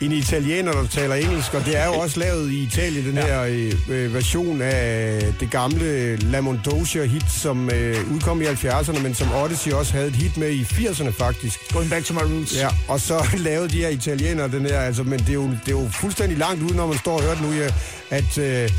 en 0.00 0.12
italiener, 0.12 0.72
der 0.72 0.86
taler 0.86 1.14
engelsk, 1.14 1.54
og 1.54 1.64
det 1.64 1.78
er 1.78 1.86
jo 1.86 1.92
også 1.92 2.20
lavet 2.20 2.50
i 2.50 2.62
Italien, 2.62 3.04
den 3.06 3.16
her 3.16 3.42
øh, 3.42 3.72
øh, 3.88 4.14
version 4.14 4.62
af 4.62 5.22
det 5.40 5.50
gamle 5.50 6.16
La 6.16 6.40
Mondosia-hit, 6.40 7.30
som 7.30 7.70
øh, 7.70 8.12
udkom 8.14 8.42
i 8.42 8.44
70'erne, 8.44 9.02
men 9.02 9.14
som 9.14 9.32
Odyssey 9.32 9.72
også 9.72 9.92
havde 9.92 10.08
et 10.08 10.16
hit 10.16 10.36
med 10.36 10.50
i 10.50 10.62
80'erne 10.62 11.10
faktisk. 11.10 11.72
Going 11.72 11.90
back 11.90 12.04
to 12.04 12.14
my 12.14 12.32
roots. 12.32 12.56
Ja, 12.56 12.68
og 12.88 13.00
så 13.00 13.26
lavede 13.48 13.68
de 13.68 13.76
her 13.76 13.88
italienere 13.88 14.48
den 14.48 14.66
her, 14.66 14.80
altså, 14.80 15.02
men 15.02 15.18
det 15.18 15.28
er, 15.28 15.32
jo, 15.32 15.50
det 15.50 15.68
er 15.68 15.80
jo 15.80 15.88
fuldstændig 15.92 16.38
langt 16.38 16.62
ude, 16.62 16.76
når 16.76 16.86
man 16.86 16.98
står 16.98 17.16
og 17.16 17.22
hører 17.22 17.34
det 17.34 17.42
nu, 17.42 17.52
ja, 17.52 17.68
at 18.10 18.38
øh, 18.38 18.70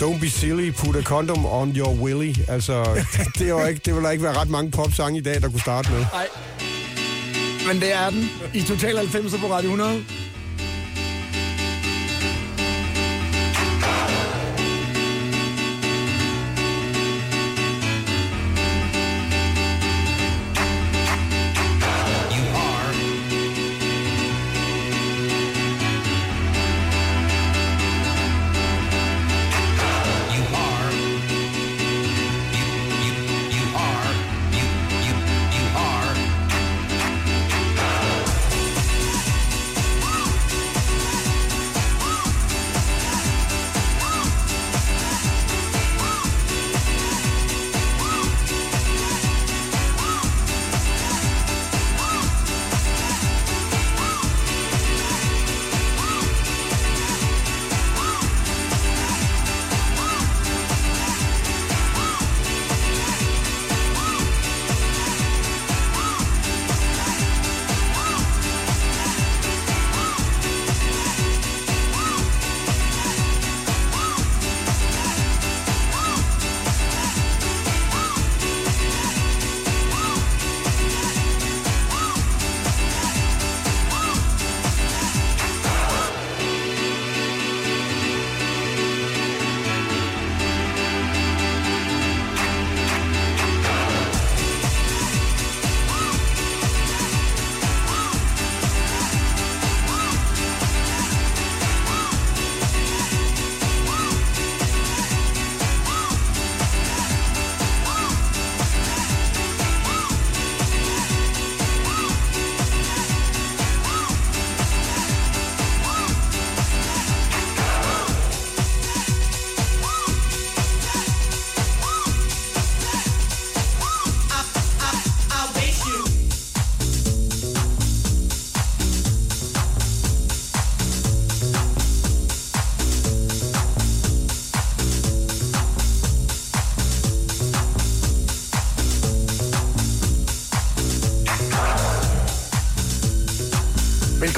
don't 0.00 0.20
be 0.20 0.28
silly, 0.28 0.70
put 0.70 0.96
a 0.96 1.02
condom 1.02 1.46
on 1.46 1.76
your 1.76 1.94
willy. 2.02 2.34
Altså, 2.48 2.84
det, 3.38 3.42
er 3.42 3.48
jo 3.48 3.66
ikke, 3.66 3.80
det 3.84 3.94
vil 3.94 4.02
der 4.02 4.10
ikke 4.10 4.24
være 4.24 4.40
ret 4.40 4.48
mange 4.48 4.70
popsange 4.70 5.18
i 5.18 5.22
dag, 5.22 5.42
der 5.42 5.48
kunne 5.48 5.60
starte 5.60 5.90
med. 5.90 5.98
Nej. 6.12 6.28
Men 7.66 7.80
det 7.80 7.92
er 7.92 8.10
den 8.10 8.30
i 8.54 8.62
Total 8.62 8.96
90 8.96 9.40
på 9.40 9.46
Radio 9.46 9.70
100. 9.70 10.04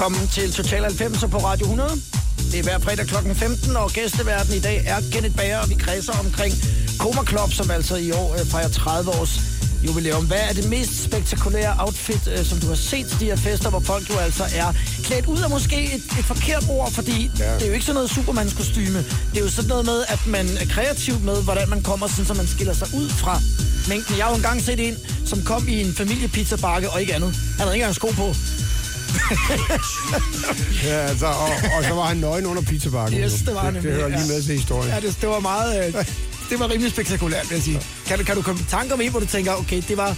Velkommen 0.02 0.28
til 0.28 0.52
Total 0.52 0.82
90 0.82 1.20
på 1.30 1.38
Radio 1.38 1.64
100. 1.64 1.90
Det 2.52 2.58
er 2.58 2.62
hver 2.62 2.78
fredag 2.78 3.06
kl. 3.06 3.14
15, 3.34 3.76
og 3.76 3.90
gæsteverden 3.90 4.54
i 4.54 4.60
dag 4.60 4.82
er 4.86 4.98
Kenneth 5.12 5.36
Bager, 5.36 5.58
og 5.58 5.68
vi 5.70 5.74
kredser 5.74 6.12
omkring 6.24 6.54
Koma 6.98 7.22
Club, 7.30 7.50
som 7.52 7.70
altså 7.70 7.96
i 7.96 8.10
år 8.10 8.28
øh, 8.38 8.46
fejrer 8.46 8.68
30 8.68 9.10
års 9.10 9.34
jubilæum. 9.86 10.26
Hvad 10.26 10.42
er 10.48 10.52
det 10.52 10.68
mest 10.70 11.04
spektakulære 11.04 11.74
outfit, 11.78 12.28
øh, 12.34 12.44
som 12.44 12.58
du 12.58 12.66
har 12.66 12.74
set 12.74 13.06
til 13.06 13.20
de 13.20 13.24
her 13.24 13.36
fester, 13.36 13.70
hvor 13.70 13.80
folk 13.80 14.10
jo 14.10 14.16
altså 14.26 14.44
er 14.62 14.68
klædt 15.04 15.26
ud 15.26 15.40
af 15.44 15.50
måske 15.50 15.78
et, 15.96 16.04
et 16.18 16.24
forkert 16.32 16.64
ord, 16.68 16.90
fordi 16.92 17.30
ja. 17.38 17.54
det 17.54 17.62
er 17.62 17.66
jo 17.66 17.72
ikke 17.72 17.86
sådan 17.86 17.94
noget 17.94 18.10
Supermans-kostyme. 18.10 18.98
Det 19.30 19.36
er 19.40 19.44
jo 19.48 19.50
sådan 19.50 19.68
noget 19.68 19.84
med, 19.84 19.98
at 20.08 20.26
man 20.26 20.46
er 20.62 20.66
kreativ 20.74 21.14
med, 21.20 21.42
hvordan 21.42 21.70
man 21.70 21.82
kommer, 21.82 22.06
sådan, 22.06 22.24
så 22.24 22.34
man 22.34 22.46
skiller 22.46 22.74
sig 22.74 22.88
ud 22.94 23.08
fra 23.08 23.34
mængden. 23.88 24.16
Jeg 24.16 24.24
har 24.24 24.30
jo 24.32 24.36
engang 24.36 24.62
set 24.62 24.80
en, 24.88 24.96
som 25.24 25.42
kom 25.42 25.68
i 25.68 25.80
en 25.84 25.94
familiepizzabakke 25.94 26.90
og 26.90 27.00
ikke 27.00 27.14
andet. 27.14 27.30
Han 27.58 27.64
havde 27.66 27.74
ikke 27.76 27.84
engang 27.84 27.94
sko 27.94 28.08
på. 28.22 28.28
Ja, 30.84 30.96
altså, 30.96 31.26
og, 31.26 31.50
og 31.76 31.84
så 31.84 31.94
var 31.94 32.02
han 32.02 32.16
nøgen 32.16 32.46
under 32.46 32.62
pizzabakken. 32.62 33.20
Yes, 33.20 33.32
det 33.32 33.54
var 33.54 33.60
han 33.60 33.74
det, 33.74 33.82
det 33.82 33.92
hører 33.92 34.08
lige 34.08 34.28
med 34.28 34.42
til 34.42 34.54
historien. 34.54 34.90
Ja, 34.90 35.00
det, 35.00 35.16
det 35.20 35.28
var 35.28 35.40
meget... 35.40 35.86
Øh, 35.86 36.04
det 36.50 36.60
var 36.60 36.70
rimelig 36.70 36.92
spektakulært, 36.92 37.50
vil 37.50 37.54
jeg 37.56 37.62
sige. 37.62 37.80
Kan 38.06 38.18
du, 38.18 38.24
kan 38.24 38.36
du 38.36 38.42
komme 38.42 38.60
i 38.60 38.64
tanke 38.70 38.94
om 38.94 39.00
en, 39.00 39.10
hvor 39.10 39.20
du 39.20 39.26
tænker, 39.26 39.52
okay, 39.54 39.82
det 39.88 39.96
var... 39.96 40.16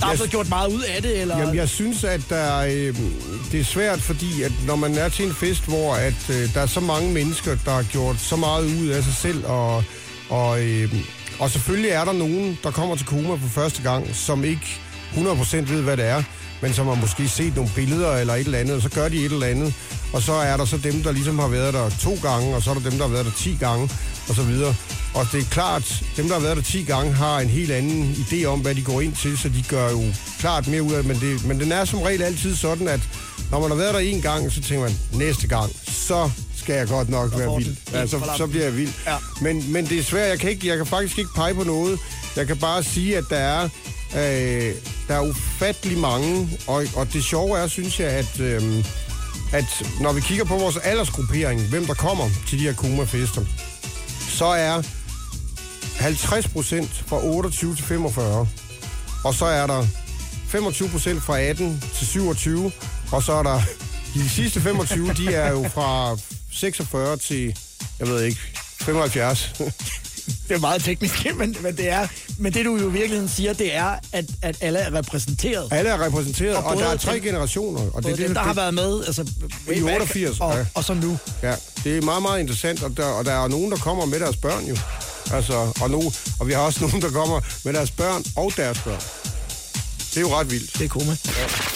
Der 0.00 0.08
er 0.08 0.14
blevet 0.14 0.30
gjort 0.30 0.48
meget 0.48 0.72
ud 0.72 0.82
af 0.82 1.02
det, 1.02 1.20
eller... 1.20 1.38
Jamen, 1.38 1.54
jeg 1.56 1.68
synes, 1.68 2.04
at 2.04 2.20
der, 2.28 2.36
er, 2.36 2.66
øh, 2.66 2.96
det 3.52 3.60
er 3.60 3.64
svært, 3.64 4.00
fordi 4.00 4.42
at 4.42 4.52
når 4.66 4.76
man 4.76 4.94
er 4.94 5.08
til 5.08 5.26
en 5.26 5.34
fest, 5.34 5.64
hvor 5.64 5.94
at, 5.94 6.30
øh, 6.30 6.54
der 6.54 6.60
er 6.60 6.66
så 6.66 6.80
mange 6.80 7.12
mennesker, 7.12 7.56
der 7.64 7.70
har 7.70 7.82
gjort 7.82 8.16
så 8.20 8.36
meget 8.36 8.64
ud 8.64 8.86
af 8.86 9.02
sig 9.04 9.14
selv, 9.14 9.44
og, 9.46 9.84
og, 10.28 10.62
øh, 10.62 10.94
og 11.38 11.50
selvfølgelig 11.50 11.90
er 11.90 12.04
der 12.04 12.12
nogen, 12.12 12.58
der 12.62 12.70
kommer 12.70 12.96
til 12.96 13.06
Koma 13.06 13.34
for 13.34 13.48
første 13.48 13.82
gang, 13.82 14.16
som 14.16 14.44
ikke 14.44 14.80
100% 15.16 15.56
ved, 15.56 15.82
hvad 15.82 15.96
det 15.96 16.06
er, 16.06 16.22
men 16.62 16.74
som 16.74 16.86
har 16.86 16.94
måske 16.94 17.28
set 17.28 17.56
nogle 17.56 17.70
billeder 17.74 18.16
eller 18.16 18.34
et 18.34 18.44
eller 18.44 18.58
andet, 18.58 18.76
og 18.76 18.82
så 18.82 18.88
gør 18.88 19.08
de 19.08 19.16
et 19.16 19.32
eller 19.32 19.46
andet, 19.46 19.74
og 20.12 20.22
så 20.22 20.32
er 20.32 20.56
der 20.56 20.64
så 20.64 20.76
dem, 20.76 21.02
der 21.02 21.12
ligesom 21.12 21.38
har 21.38 21.48
været 21.48 21.74
der 21.74 21.90
to 22.00 22.18
gange, 22.22 22.54
og 22.56 22.62
så 22.62 22.70
er 22.70 22.74
der 22.74 22.90
dem, 22.90 22.98
der 22.98 23.06
har 23.06 23.12
været 23.12 23.26
der 23.26 23.32
10 23.36 23.56
gange, 23.60 23.90
og 24.28 24.34
så 24.34 24.42
videre. 24.42 24.74
Og 25.14 25.26
det 25.32 25.40
er 25.40 25.44
klart, 25.44 26.02
dem, 26.16 26.26
der 26.26 26.34
har 26.34 26.40
været 26.40 26.56
der 26.56 26.62
10 26.62 26.82
gange, 26.82 27.12
har 27.12 27.40
en 27.40 27.48
helt 27.48 27.70
anden 27.70 28.12
idé 28.12 28.44
om, 28.44 28.60
hvad 28.60 28.74
de 28.74 28.82
går 28.82 29.00
ind 29.00 29.16
til, 29.16 29.38
så 29.38 29.48
de 29.48 29.64
gør 29.68 29.90
jo 29.90 30.02
klart 30.38 30.68
mere 30.68 30.82
ud 30.82 30.92
af. 30.92 31.04
Men, 31.04 31.20
det, 31.20 31.46
men 31.46 31.60
den 31.60 31.72
er 31.72 31.84
som 31.84 32.02
regel 32.02 32.22
altid 32.22 32.56
sådan, 32.56 32.88
at 32.88 33.00
når 33.50 33.60
man 33.60 33.70
har 33.70 33.76
været 33.76 33.94
der 33.94 34.00
en 34.00 34.22
gang, 34.22 34.52
så 34.52 34.62
tænker 34.62 34.84
man, 34.84 34.98
næste 35.12 35.46
gang, 35.48 35.72
så 35.86 36.30
skal 36.56 36.74
jeg 36.74 36.88
godt 36.88 37.08
nok 37.08 37.38
være 37.38 37.56
vild. 37.56 37.76
Ja, 37.92 38.06
så, 38.06 38.20
så 38.36 38.46
bliver 38.46 38.64
jeg 38.64 38.76
vild. 38.76 38.92
Ja. 39.06 39.16
Men, 39.40 39.72
men 39.72 39.86
det 39.86 39.98
er 39.98 40.02
svært. 40.02 40.28
Jeg 40.28 40.38
kan, 40.38 40.50
ikke, 40.50 40.68
jeg 40.68 40.76
kan 40.76 40.86
faktisk 40.86 41.18
ikke 41.18 41.30
pege 41.36 41.54
på 41.54 41.64
noget. 41.64 41.98
Jeg 42.36 42.46
kan 42.46 42.56
bare 42.56 42.82
sige, 42.82 43.16
at 43.16 43.24
der 43.30 43.36
er, 43.36 43.68
øh, 44.14 44.74
der 45.08 45.14
er 45.14 45.20
ufattelig 45.20 45.98
mange. 45.98 46.58
Og, 46.66 46.84
og 46.96 47.12
det 47.12 47.24
sjove 47.24 47.58
er, 47.58 47.66
synes 47.66 48.00
jeg, 48.00 48.08
at, 48.08 48.40
øh, 48.40 48.84
at 49.52 49.86
når 50.00 50.12
vi 50.12 50.20
kigger 50.20 50.44
på 50.44 50.56
vores 50.56 50.76
aldersgruppering, 50.76 51.68
hvem 51.68 51.86
der 51.86 51.94
kommer 51.94 52.30
til 52.48 52.58
de 52.58 52.62
her 52.62 52.74
Kuma-fester, 52.74 53.44
så 54.28 54.46
er 54.46 54.82
50 55.96 56.48
procent 56.48 57.04
fra 57.06 57.24
28 57.24 57.76
til 57.76 57.84
45. 57.84 58.48
Og 59.24 59.34
så 59.34 59.44
er 59.44 59.66
der 59.66 59.86
25 60.48 60.88
procent 60.88 61.22
fra 61.22 61.40
18 61.40 61.84
til 61.94 62.06
27. 62.06 62.72
Og 63.12 63.22
så 63.22 63.32
er 63.32 63.42
der 63.42 63.60
de 64.14 64.28
sidste 64.28 64.60
25, 64.60 65.12
de 65.14 65.34
er 65.34 65.50
jo 65.50 65.68
fra 65.68 66.16
46 66.52 67.16
til, 67.16 67.56
jeg 67.98 68.08
ved 68.08 68.22
ikke, 68.22 68.40
75. 68.80 69.52
Det 70.48 70.54
er 70.56 70.58
meget 70.58 70.82
teknisk, 70.84 71.26
men, 71.38 71.56
men, 71.60 71.76
det 71.76 71.88
er, 71.88 72.06
men 72.38 72.54
det 72.54 72.64
du 72.64 72.76
jo 72.76 72.88
i 72.88 72.92
virkeligheden 72.92 73.28
siger, 73.28 73.52
det 73.52 73.74
er, 73.76 73.94
at, 74.12 74.24
at 74.42 74.56
alle 74.60 74.78
er 74.78 74.94
repræsenteret. 74.94 75.68
Alle 75.70 75.90
er 75.90 76.04
repræsenteret, 76.06 76.56
Og 76.56 76.64
og, 76.64 76.76
der 76.76 76.86
er 76.86 76.96
tre 76.96 77.14
dem- 77.14 77.22
generationer. 77.22 77.80
Og 77.94 78.02
det, 78.02 78.12
er 78.12 78.16
dem, 78.16 78.26
det, 78.26 78.36
der 78.36 78.42
har 78.42 78.54
været 78.54 78.74
med, 78.74 79.04
altså 79.06 79.22
I 79.22 79.80
back, 79.80 79.82
88, 79.84 80.40
og, 80.40 80.54
ja. 80.56 80.66
og 80.74 80.84
så 80.84 80.94
nu. 80.94 81.18
Ja, 81.42 81.54
det 81.84 81.98
er 81.98 82.02
meget, 82.02 82.22
meget 82.22 82.40
interessant, 82.40 82.82
og 82.82 82.96
der, 82.96 83.04
og 83.04 83.24
der 83.24 83.32
er 83.44 83.48
nogen, 83.48 83.70
der 83.70 83.76
kommer 83.76 84.04
med 84.04 84.20
deres 84.20 84.36
børn 84.36 84.64
jo. 84.66 84.76
Altså, 85.32 85.72
og, 85.80 85.90
nu, 85.90 86.12
og 86.40 86.48
vi 86.48 86.52
har 86.52 86.60
også 86.60 86.80
nogen, 86.86 87.02
der 87.02 87.10
kommer 87.10 87.40
med 87.64 87.72
deres 87.72 87.90
børn 87.90 88.24
og 88.36 88.52
deres 88.56 88.78
børn. 88.78 89.00
Det 90.14 90.16
er 90.16 90.20
jo 90.20 90.38
ret 90.38 90.50
vildt. 90.50 90.78
Det 90.78 90.84
er 90.84 90.88
koma. 90.88 91.14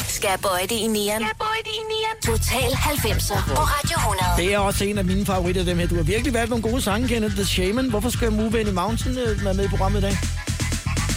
Skal 0.09 0.29
jeg 0.29 0.38
bøje 0.42 0.62
det 0.62 0.70
i 0.70 0.87
nieren? 0.87 1.20
Skal 1.20 1.33
jeg 1.33 1.38
bøje 1.38 1.62
det 1.64 1.75
i 1.83 1.85
nieren? 1.92 2.16
Total 2.31 2.70
90'er 2.72 3.55
på 3.55 3.62
Radio 3.62 3.96
100. 3.99 4.25
Det 4.37 4.55
er 4.55 4.59
også 4.59 4.85
en 4.85 4.99
af 4.99 5.05
mine 5.05 5.27
favoritter, 5.27 5.64
dem 5.64 5.79
her. 5.79 5.87
Du 5.87 5.94
har 5.94 6.03
virkelig 6.03 6.33
valgt 6.33 6.51
nogle 6.51 6.70
gode 6.70 6.83
sange, 6.83 7.09
Kenneth. 7.09 7.35
The 7.35 7.44
Shaman. 7.44 7.90
Hvorfor 7.90 8.11
skal 8.11 8.33
Move 8.33 8.61
Any 8.61 8.70
Mountain 8.70 9.18
øh, 9.18 9.44
være 9.44 9.55
med 9.55 9.64
i 9.64 9.68
programmet 9.68 9.99
i 9.99 10.03
dag? 10.03 10.18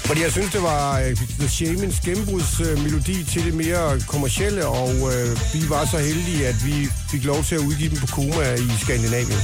Fordi 0.06 0.22
jeg 0.22 0.32
synes, 0.32 0.52
det 0.52 0.64
var 0.64 1.00
uh, 1.00 1.06
The 1.40 1.50
Shamans 1.50 2.00
gennembrudsmelodi 2.00 3.24
til 3.24 3.46
det 3.46 3.54
mere 3.54 4.02
kommercielle, 4.08 4.68
og 4.68 4.90
uh, 4.90 5.54
vi 5.54 5.70
var 5.70 5.86
så 5.86 5.98
heldige, 5.98 6.48
at 6.48 6.66
vi 6.66 6.88
fik 7.12 7.24
lov 7.24 7.44
til 7.44 7.56
at 7.56 7.62
udgive 7.62 7.90
dem 7.90 7.98
på 7.98 8.08
Koma 8.08 8.54
i 8.54 8.70
Skandinavien. 8.82 9.40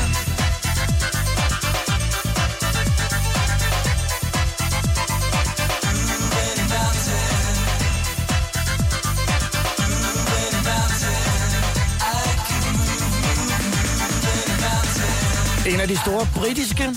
En 15.67 15.81
af 15.81 15.89
de 15.89 15.97
store 15.97 16.29
britiske 16.35 16.91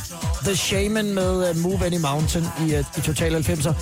The 0.44 0.56
Shaman 0.56 1.14
med 1.14 1.50
uh, 1.50 1.58
Move 1.58 1.86
Any 1.86 1.98
Mountain 1.98 2.46
i, 2.60 2.64
uh, 2.64 2.80
i 2.98 3.02
Total 3.02 3.36
90'er. 3.36 3.74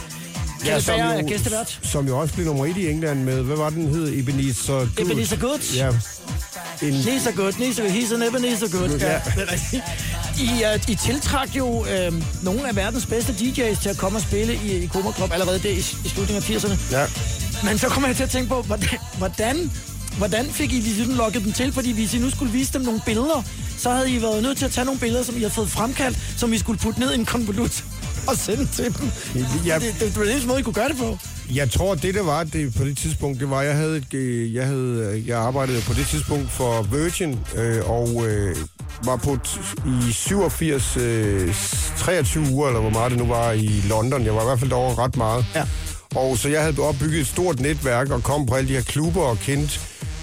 Ja, 0.65 0.80
som 0.80 0.93
Bager 0.93 1.06
er 1.06 1.19
jo-. 1.19 1.65
Som 1.82 2.08
jo 2.08 2.19
også 2.19 2.34
blev 2.34 2.45
nummer 2.45 2.65
et 2.65 2.78
i 2.78 2.89
England 2.89 3.23
med, 3.23 3.41
hvad 3.43 3.58
var 3.58 3.69
den 3.69 3.88
hed? 3.88 4.13
Ebenezer 4.13 4.73
Good. 4.73 4.99
Ebenezer 4.99 5.38
Good. 5.38 5.75
Ja. 5.75 5.89
En, 6.81 6.93
He's 6.93 7.27
a 7.27 7.31
good, 7.31 7.53
he's 7.53 7.79
a, 7.79 7.88
he's 7.88 8.13
an 8.15 8.23
Ebenezer 8.23 8.67
good. 8.79 8.99
Ja, 8.99 9.21
Ja. 9.38 9.81
I, 10.39 10.75
uh, 10.75 10.89
I 10.89 10.95
tiltrak 10.95 11.55
jo 11.55 11.85
øh, 11.85 12.13
nogle 12.43 12.67
af 12.69 12.75
verdens 12.75 13.05
bedste 13.05 13.31
DJ's 13.31 13.81
til 13.81 13.89
at 13.89 13.97
komme 13.97 14.17
og 14.17 14.21
spille 14.21 14.59
i, 14.65 14.83
i 14.83 14.85
Koma 14.88 15.11
Club 15.11 15.31
allerede 15.33 15.59
der 15.59 15.69
i, 15.69 15.77
i 15.77 16.09
slutningen 16.09 16.43
af 16.43 16.49
80'erne. 16.49 16.77
ja. 16.91 17.05
Men 17.63 17.77
så 17.77 17.88
kommer 17.88 18.09
jeg 18.09 18.15
til 18.15 18.23
at 18.23 18.29
tænke 18.29 18.49
på, 18.49 18.61
hvordan, 18.61 18.89
hvordan, 19.17 19.71
hvordan 20.17 20.45
fik 20.51 20.73
I 20.73 20.75
ligesom 20.79 21.13
lukket 21.15 21.43
dem 21.43 21.51
til? 21.53 21.71
Fordi 21.73 21.91
hvis 21.91 22.13
I 22.13 22.19
nu 22.19 22.29
skulle 22.29 22.51
vise 22.51 22.73
dem 22.73 22.81
nogle 22.81 23.01
billeder, 23.05 23.43
så 23.77 23.91
havde 23.91 24.11
I 24.11 24.21
været 24.21 24.43
nødt 24.43 24.57
til 24.57 24.65
at 24.65 24.71
tage 24.71 24.85
nogle 24.85 24.99
billeder, 24.99 25.23
som 25.23 25.38
I 25.38 25.41
har 25.41 25.49
fået 25.49 25.69
fremkaldt, 25.69 26.17
som 26.38 26.53
I 26.53 26.57
skulle 26.57 26.79
putte 26.79 26.99
ned 26.99 27.11
i 27.11 27.15
en 27.15 27.25
konvolut 27.25 27.83
og 28.27 28.38
sende 28.38 28.65
til 28.65 28.85
dem. 28.85 29.11
Ja. 29.65 29.75
Det, 29.79 29.81
det, 29.81 29.99
det 29.99 30.15
var 30.15 30.21
den 30.21 30.31
eneste 30.31 30.47
måde, 30.47 30.59
I 30.59 30.63
kunne 30.63 30.73
gøre 30.73 30.89
det 30.89 30.97
på. 30.97 31.17
Jeg 31.53 31.71
tror, 31.71 31.95
det 31.95 32.13
der 32.13 32.23
var 32.23 32.43
det 32.43 32.75
på 32.77 32.84
det 32.84 32.97
tidspunkt, 32.97 33.39
det 33.39 33.49
var, 33.49 33.62
jeg 33.62 33.75
havde, 33.75 33.97
et, 33.97 34.13
øh, 34.13 34.55
jeg 34.55 34.65
havde, 34.65 35.12
øh, 35.13 35.27
jeg 35.27 35.38
arbejdede 35.38 35.81
på 35.81 35.93
det 35.93 36.08
tidspunkt 36.08 36.51
for 36.51 36.81
Virgin, 36.81 37.39
øh, 37.55 37.89
og 37.89 38.27
øh, 38.27 38.55
var 39.03 39.15
på 39.15 39.38
i 39.86 40.12
87, 40.12 40.97
øh, 40.97 41.55
23 41.97 42.45
uger, 42.51 42.67
eller 42.67 42.81
hvor 42.81 42.89
meget 42.89 43.12
det 43.12 43.19
nu 43.19 43.25
var, 43.25 43.51
i 43.51 43.84
London. 43.89 44.25
Jeg 44.25 44.36
var 44.36 44.41
i 44.41 44.45
hvert 44.45 44.60
fald 44.60 44.69
derovre 44.69 45.03
ret 45.03 45.17
meget. 45.17 45.45
Ja. 45.55 45.63
Og 46.15 46.38
så 46.38 46.49
jeg 46.49 46.62
havde 46.62 46.79
opbygget 46.79 47.21
et 47.21 47.27
stort 47.27 47.60
netværk, 47.60 48.10
og 48.10 48.23
kom 48.23 48.45
på 48.45 48.55
alle 48.55 48.69
de 48.69 48.73
her 48.73 48.81
klubber 48.84 49.21
og 49.21 49.38
kendte 49.38 49.79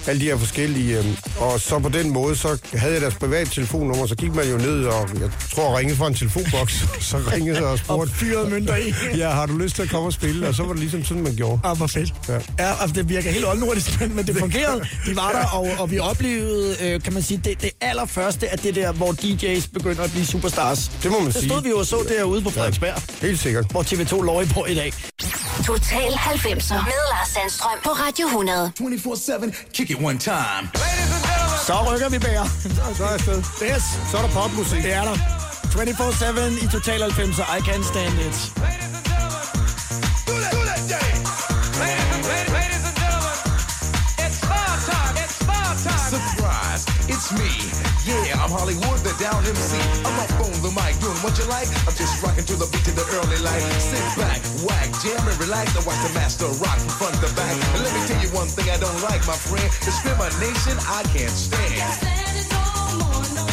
alle 0.07 0.21
de 0.21 0.25
her 0.25 0.37
forskellige. 0.37 0.97
Øh, 0.99 1.05
og 1.37 1.59
så 1.59 1.79
på 1.79 1.89
den 1.89 2.09
måde, 2.09 2.35
så 2.35 2.57
havde 2.73 2.93
jeg 2.93 3.01
deres 3.01 3.15
private 3.15 3.49
telefonnummer, 3.51 4.05
så 4.05 4.15
gik 4.15 4.35
man 4.35 4.49
jo 4.51 4.57
ned, 4.57 4.85
og 4.85 5.09
jeg 5.19 5.29
tror, 5.55 5.77
ringede 5.77 5.97
fra 5.97 6.07
en 6.07 6.13
telefonboks, 6.13 6.73
så 7.11 7.17
ringede 7.33 7.55
jeg 7.57 7.65
og 7.65 7.71
Og 7.71 7.77
spurgte, 7.79 8.13
fyrede 8.15 8.49
mønter 8.49 8.75
i. 8.75 8.93
ja, 9.21 9.29
har 9.29 9.45
du 9.45 9.57
lyst 9.57 9.75
til 9.75 9.81
at 9.83 9.89
komme 9.89 10.07
og 10.09 10.13
spille? 10.13 10.47
Og 10.47 10.55
så 10.55 10.63
var 10.63 10.69
det 10.71 10.79
ligesom 10.79 11.03
sådan, 11.05 11.23
man 11.23 11.35
gjorde. 11.35 11.59
Ah, 11.63 11.77
hvor 11.77 11.87
fedt. 11.87 12.13
Ja. 12.29 12.33
Ja, 12.33 12.81
altså, 12.81 12.93
det 12.95 13.09
virker 13.09 13.31
helt 13.31 13.45
oldnordisk, 13.47 13.99
men, 13.99 14.15
men 14.15 14.27
det 14.27 14.37
fungerede. 14.37 14.79
De 15.05 15.15
var 15.15 15.31
der, 15.31 15.47
og, 15.57 15.67
og 15.79 15.91
vi 15.91 15.99
oplevede, 15.99 16.75
øh, 16.81 17.01
kan 17.01 17.13
man 17.13 17.23
sige, 17.23 17.41
det, 17.45 17.61
det 17.61 17.69
allerførste 17.81 18.49
af 18.49 18.59
det 18.59 18.75
der, 18.75 18.91
hvor 18.91 19.11
DJ's 19.11 19.67
begynder 19.73 20.03
at 20.03 20.11
blive 20.11 20.25
superstars. 20.25 20.91
Det 21.03 21.11
må 21.11 21.17
man 21.19 21.27
Det 21.27 21.35
sige. 21.35 21.49
stod 21.49 21.63
vi 21.63 21.69
jo 21.69 21.77
og 21.77 21.85
så 21.85 21.97
derude 22.17 22.41
på 22.41 22.49
Frederiksberg, 22.49 23.01
Helt 23.21 23.39
sikkert. 23.39 23.65
hvor 23.71 23.83
TV2 23.83 24.21
lå 24.25 24.41
i 24.41 24.45
på 24.45 24.65
i 24.65 24.75
dag. 24.75 24.93
Total 25.65 26.11
90'er 26.11 26.83
med 26.85 26.99
Lars 27.11 27.27
Sandstrøm 27.33 27.77
på 27.83 27.89
Radio 27.89 28.27
100. 28.27 28.71
24-7, 28.81 29.71
kick 29.73 29.89
it 29.89 29.97
one 30.03 30.19
time. 30.19 30.63
Så 31.67 31.73
rykker 31.91 32.09
vi 32.09 32.19
bære. 32.19 32.47
Så 32.97 33.03
er 33.03 33.07
jeg 33.07 33.13
afsted. 33.13 33.43
Yes, 33.63 33.83
Så 34.11 34.17
er 34.17 34.21
der 34.21 34.29
popmusik. 34.29 34.83
det 34.83 34.93
er 34.93 35.03
der. 35.03 35.15
24-7 35.73 36.63
i 36.63 36.67
Total 36.67 37.01
90'er. 37.03 37.57
I 37.57 37.59
can't 37.67 37.85
stand 37.91 38.13
it. 38.27 38.35
Do 40.27 40.33
that, 40.43 40.51
do 40.55 40.61
that, 40.69 40.81
yeah. 40.93 41.09
Ladies 41.81 42.09
and, 42.15 42.23
ladies, 42.31 42.53
ladies 42.59 42.83
and 42.89 42.95
gentlemen, 43.01 43.37
it's 44.25 44.39
bar 44.51 44.73
time. 44.91 45.15
It's 45.23 45.37
bar 45.49 45.71
time. 45.87 46.09
Surprise, 46.15 46.83
it's 47.13 47.27
me. 47.39 47.51
Yeah, 48.09 48.43
I'm 48.43 48.51
Hollywood, 48.57 48.99
the 49.07 49.13
down 49.23 49.41
MC. 49.55 49.71
I'm 50.07 50.17
up 50.23 50.31
on 50.45 50.51
the 50.65 50.71
mic 50.79 50.93
doing 51.03 51.19
what 51.25 51.33
you 51.39 51.45
like. 51.55 51.69
I'm 51.87 51.95
just 52.01 52.13
rocking 52.23 52.45
to 52.51 52.55
the 52.61 52.67
beat 52.71 52.83
to 52.87 52.91
the 52.99 53.05
early 53.17 53.39
light. 53.47 53.63
Sit 53.89 54.03
back, 54.19 54.19
whack, 54.19 54.32
I 55.53 55.65
watch 55.85 56.01
the 56.01 56.13
master 56.15 56.47
rock 56.65 56.79
from 56.79 56.89
front 56.89 57.15
to 57.21 57.29
back. 57.35 57.53
And 57.53 57.83
let 57.83 57.93
me 57.93 58.01
tell 58.07 58.21
you 58.23 58.29
one 58.33 58.47
thing 58.47 58.69
I 58.71 58.77
don't 58.77 59.01
like, 59.03 59.21
my 59.27 59.37
friend. 59.37 59.69
Discrimination 59.85 60.77
I 60.89 61.03
can't 61.13 61.29
stand. 61.29 61.77
Well, 63.37 63.52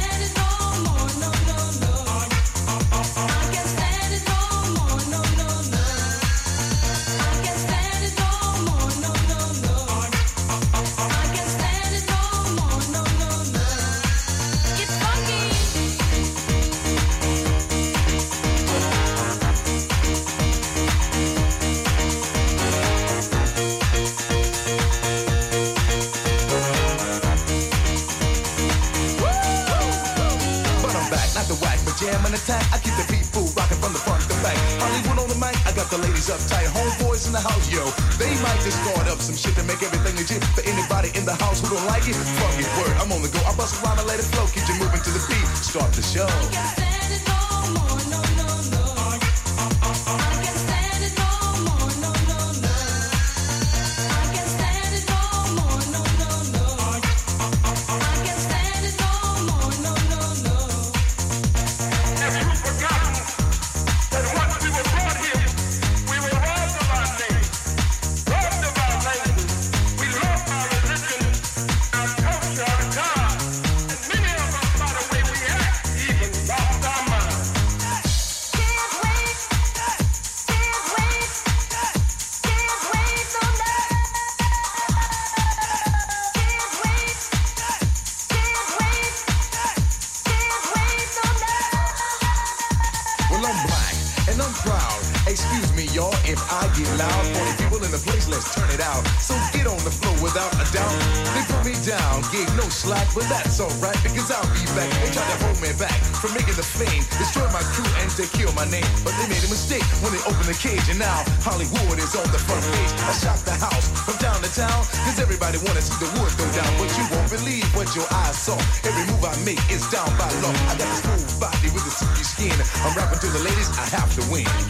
Well, 93.31 93.45
I'm 93.45 93.65
black 93.65 94.00
and 94.31 94.41
I'm 94.41 94.55
proud. 94.63 94.99
Excuse 95.27 95.69
me, 95.75 95.85
y'all, 95.91 96.15
if 96.23 96.39
I 96.47 96.63
get 96.73 96.87
loud. 96.95 97.23
For 97.35 97.43
the 97.45 97.55
people 97.59 97.81
in 97.83 97.91
the 97.91 98.01
place, 98.01 98.31
let's 98.31 98.47
turn 98.55 98.71
it 98.71 98.79
out. 98.79 99.03
So 99.19 99.35
get 99.51 99.67
on 99.67 99.77
the 99.83 99.91
floor 99.91 100.15
without 100.23 100.51
a 100.55 100.65
doubt. 100.71 100.95
They 101.35 101.43
put 101.51 101.61
me 101.67 101.75
down, 101.83 102.23
gave 102.31 102.47
no 102.55 102.65
slack, 102.71 103.05
but 103.13 103.27
that's 103.27 103.59
alright 103.59 103.99
because 104.01 104.31
I'll 104.31 104.47
be 104.55 104.63
back. 104.73 104.89
They 105.03 105.11
tried 105.11 105.29
to 105.35 105.37
hold 105.45 105.59
me 105.59 105.71
back 105.77 105.99
from 106.23 106.33
making 106.33 106.55
the 106.55 106.65
fame, 106.65 107.03
destroy 107.19 107.45
my 107.51 107.61
crew 107.75 107.87
and 108.01 108.09
to 108.17 108.25
kill 108.31 108.49
my 108.55 108.65
name. 108.71 108.87
But 109.03 109.13
they 109.19 109.27
made 109.27 109.43
a 109.43 109.51
mistake 109.51 109.83
when 110.01 110.15
they 110.15 110.23
opened 110.23 110.47
the 110.47 110.57
cage, 110.57 110.87
and 110.87 110.97
now 110.97 111.21
Hollywood 111.43 111.99
is 111.99 112.15
on 112.15 112.25
the 112.31 112.41
front 112.41 112.63
page. 112.71 112.91
I 113.05 113.13
shot 113.19 113.39
the 113.43 113.53
house 113.53 113.91
from 114.07 114.15
town 114.17 114.39
to 114.41 114.51
town, 114.55 114.79
cause 115.05 115.19
everybody 115.19 115.59
wanna 115.61 115.83
see 115.83 115.99
the 116.01 116.09
wood 116.17 116.31
go 116.39 116.47
down. 116.55 116.71
But 116.79 116.89
you 116.95 117.05
won't 117.11 117.29
believe 117.29 117.67
what 117.75 117.91
your 117.93 118.07
eyes 118.25 118.39
saw. 118.39 118.57
Every 118.87 119.05
move 119.11 119.21
I 119.21 119.35
make 119.45 119.61
is 119.69 119.85
down 119.91 120.09
by 120.17 120.29
law. 120.41 120.55
I 120.71 120.79
got 120.79 120.87
this 120.89 121.03
smooth 121.03 121.51
body 121.51 121.69
with 121.75 121.85
a 121.85 121.93
silky 121.93 122.25
skin. 122.25 122.57
I'm 122.81 122.95
rapping 122.97 123.21
to 123.21 123.29
the 123.29 123.43
ladies, 123.43 123.69
I 123.77 123.85
have 123.93 124.09
to 124.17 124.21
wings. 124.31 124.61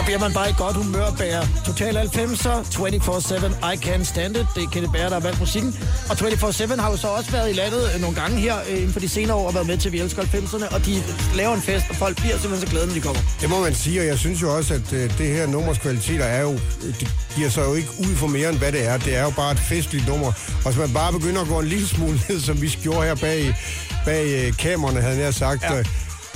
Så 0.00 0.04
bliver 0.04 0.20
man 0.20 0.32
bare 0.32 0.50
i 0.50 0.54
godt 0.58 0.76
humør 0.76 1.10
bære. 1.18 1.48
Total 1.66 1.96
90'er, 1.96 2.56
24-7, 2.74 3.72
I 3.72 3.76
Can't 3.86 4.04
Stand 4.04 4.36
It. 4.36 4.46
Det 4.54 4.62
er 4.64 4.70
Kenneth 4.72 4.92
Bager, 4.92 5.08
der 5.08 5.14
har 5.14 5.20
valgt 5.20 5.40
musikken. 5.40 5.76
Og 6.10 6.16
24-7 6.16 6.80
har 6.80 6.90
jo 6.90 6.96
så 6.96 7.08
også 7.08 7.30
været 7.30 7.50
i 7.50 7.52
landet 7.52 7.82
øh, 7.94 8.00
nogle 8.00 8.16
gange 8.20 8.36
her 8.36 8.56
øh, 8.68 8.76
inden 8.76 8.92
for 8.92 9.00
de 9.00 9.08
senere 9.08 9.36
år 9.36 9.46
og 9.46 9.54
været 9.54 9.66
med 9.66 9.78
til 9.78 9.92
Vi 9.92 10.00
Elsker 10.00 10.22
90'erne. 10.22 10.74
Og 10.74 10.86
de 10.86 11.02
laver 11.34 11.54
en 11.54 11.62
fest, 11.62 11.84
og 11.90 11.96
folk 11.96 12.16
bliver 12.16 12.38
simpelthen 12.38 12.68
så 12.68 12.72
glade, 12.72 12.86
når 12.86 12.94
de 12.94 13.00
kommer. 13.00 13.22
Det 13.40 13.50
må 13.50 13.60
man 13.60 13.74
sige, 13.74 14.00
og 14.00 14.06
jeg 14.06 14.18
synes 14.18 14.42
jo 14.42 14.56
også, 14.56 14.74
at 14.74 14.92
øh, 14.92 15.18
det 15.18 15.26
her 15.36 15.46
nummers 15.46 15.78
kvaliteter 15.78 16.24
er 16.24 16.42
jo, 16.42 16.52
øh, 16.52 17.00
det 17.00 17.08
giver 17.36 17.48
sig 17.50 17.62
jo 17.68 17.74
ikke 17.74 17.90
ud 17.98 18.14
for 18.16 18.26
mere, 18.26 18.48
end 18.48 18.58
hvad 18.58 18.72
det 18.72 18.86
er. 18.86 18.96
Det 18.98 19.16
er 19.16 19.22
jo 19.22 19.30
bare 19.30 19.52
et 19.52 19.58
festligt 19.58 20.08
nummer. 20.08 20.26
Og 20.64 20.70
hvis 20.70 20.78
man 20.78 20.92
bare 20.92 21.12
begynder 21.12 21.40
at 21.42 21.48
gå 21.48 21.58
en 21.60 21.66
lille 21.66 21.88
smule 21.88 22.20
ned, 22.28 22.40
som 22.40 22.62
vi 22.62 22.68
gjorde 22.82 23.02
her 23.02 23.14
bag, 23.14 23.54
bag 24.04 24.24
øh, 24.26 24.56
kameraerne, 24.56 25.00
havde 25.00 25.20
jeg 25.20 25.34
sagt, 25.34 25.62
ja. 25.62 25.82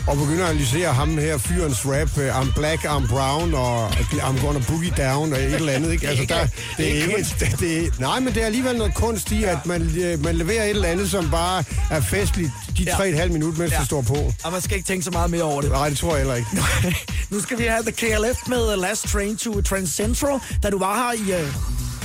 Og 0.06 0.16
begynder 0.16 0.44
at 0.44 0.50
analysere 0.50 0.92
ham 0.92 1.18
her, 1.18 1.38
fyrens 1.38 1.86
rap, 1.86 2.18
øh, 2.18 2.40
I'm 2.40 2.54
black, 2.54 2.84
I'm 2.84 3.08
brown, 3.08 3.54
og 3.54 3.88
I'm 3.90 4.40
gonna 4.46 4.58
boogie 4.68 4.92
down, 4.98 5.32
og 5.32 5.38
et 5.38 5.54
eller 5.54 5.72
andet, 5.72 5.92
ikke? 5.92 6.08
Altså, 6.08 6.24
der, 6.28 6.46
det 6.76 6.88
er 6.90 7.02
ikke, 7.02 7.26
det, 7.40 7.60
det, 7.60 8.00
nej, 8.00 8.20
men 8.20 8.34
det 8.34 8.42
er 8.42 8.46
alligevel 8.46 8.76
noget 8.76 8.94
kunst 8.94 9.32
i, 9.32 9.44
at 9.44 9.66
man, 9.66 9.82
øh, 9.98 10.24
man 10.24 10.34
leverer 10.36 10.64
et 10.64 10.70
eller 10.70 10.88
andet, 10.88 11.10
som 11.10 11.30
bare 11.30 11.64
er 11.90 12.00
festligt 12.00 12.50
de 12.78 12.84
tre 12.84 13.08
et 13.08 13.14
halvt 13.18 13.32
minut, 13.32 13.58
mens 13.58 13.72
Ja. 13.72 13.78
det 13.78 13.86
står 13.86 14.02
på. 14.02 14.32
Og 14.44 14.52
man 14.52 14.60
skal 14.60 14.76
ikke 14.76 14.86
tænke 14.86 15.04
så 15.04 15.10
meget 15.10 15.30
mere 15.30 15.42
over 15.42 15.60
det. 15.60 15.70
Nej, 15.70 15.88
det 15.88 15.98
tror 15.98 16.10
jeg 16.10 16.18
heller 16.18 16.34
ikke. 16.34 16.48
nu 17.30 17.40
skal 17.40 17.58
vi 17.58 17.64
have 17.64 17.82
The 17.82 17.92
KLF 17.92 18.38
med 18.48 18.76
Last 18.76 19.08
Train 19.08 19.36
to 19.36 19.60
Trans 19.62 19.90
Central. 19.90 20.40
Da 20.62 20.70
du 20.70 20.78
var 20.78 20.96
her 20.96 21.38
i, 21.38 21.42
uh, 21.42 21.48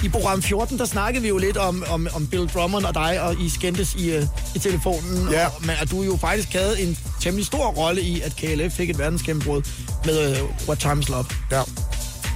i 0.03 0.09
program 0.09 0.41
14, 0.41 0.77
der 0.79 0.85
snakkede 0.85 1.21
vi 1.21 1.27
jo 1.29 1.37
lidt 1.37 1.57
om, 1.57 1.83
om, 1.89 2.07
om 2.13 2.27
Bill 2.27 2.47
Drummond 2.47 2.85
og 2.85 2.93
dig, 2.93 3.21
og 3.21 3.35
I 3.41 3.49
skændtes 3.49 3.95
i, 3.95 4.17
uh, 4.17 4.23
i 4.55 4.59
telefonen. 4.59 5.29
Ja. 5.31 5.45
Og, 5.45 5.51
men 5.61 5.75
at 5.81 5.91
du 5.91 6.03
jo 6.03 6.17
faktisk 6.17 6.53
havde 6.53 6.81
en 6.81 6.97
temmelig 7.21 7.45
stor 7.45 7.65
rolle 7.67 8.01
i, 8.01 8.21
at 8.21 8.35
KLF 8.35 8.73
fik 8.73 8.89
et 8.89 8.97
verdensgennembrud 8.99 9.61
med 10.05 10.41
uh, 10.41 10.49
What 10.67 10.79
Time 10.79 10.99
Is 10.99 11.09
Love. 11.09 11.25
Ja. 11.51 11.61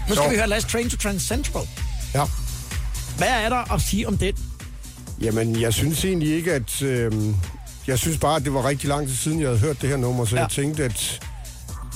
Nu 0.10 0.16
skal 0.16 0.24
Jo. 0.26 0.30
vi 0.30 0.36
høre 0.36 0.48
Last 0.50 0.68
Train 0.68 0.90
to 0.90 0.98
Trans 0.98 1.22
Central. 1.24 1.64
ja. 2.14 2.24
Hvad 3.18 3.28
er 3.28 3.50
der 3.50 3.74
at 3.74 3.82
sige 3.82 4.08
om 4.08 4.18
det? 4.18 4.36
Jamen, 5.22 5.62
jeg 5.62 5.74
synes 5.74 6.06
egentlig 6.06 6.36
ikke, 6.36 6.54
at... 6.54 6.82
Øh, 6.82 7.12
jeg 7.88 8.00
synes 8.00 8.18
bare, 8.18 8.36
at 8.36 8.44
det 8.44 8.54
var 8.54 8.66
rigtig 8.68 8.90
lang 8.90 9.08
tid 9.08 9.16
siden, 9.16 9.40
jeg 9.40 9.48
havde 9.48 9.60
hørt 9.60 9.82
det 9.82 9.90
her 9.90 9.98
nummer, 9.98 10.26
så 10.26 10.36
ja. 10.36 10.42
jeg 10.42 10.50
tænkte, 10.52 10.84
at 10.84 11.20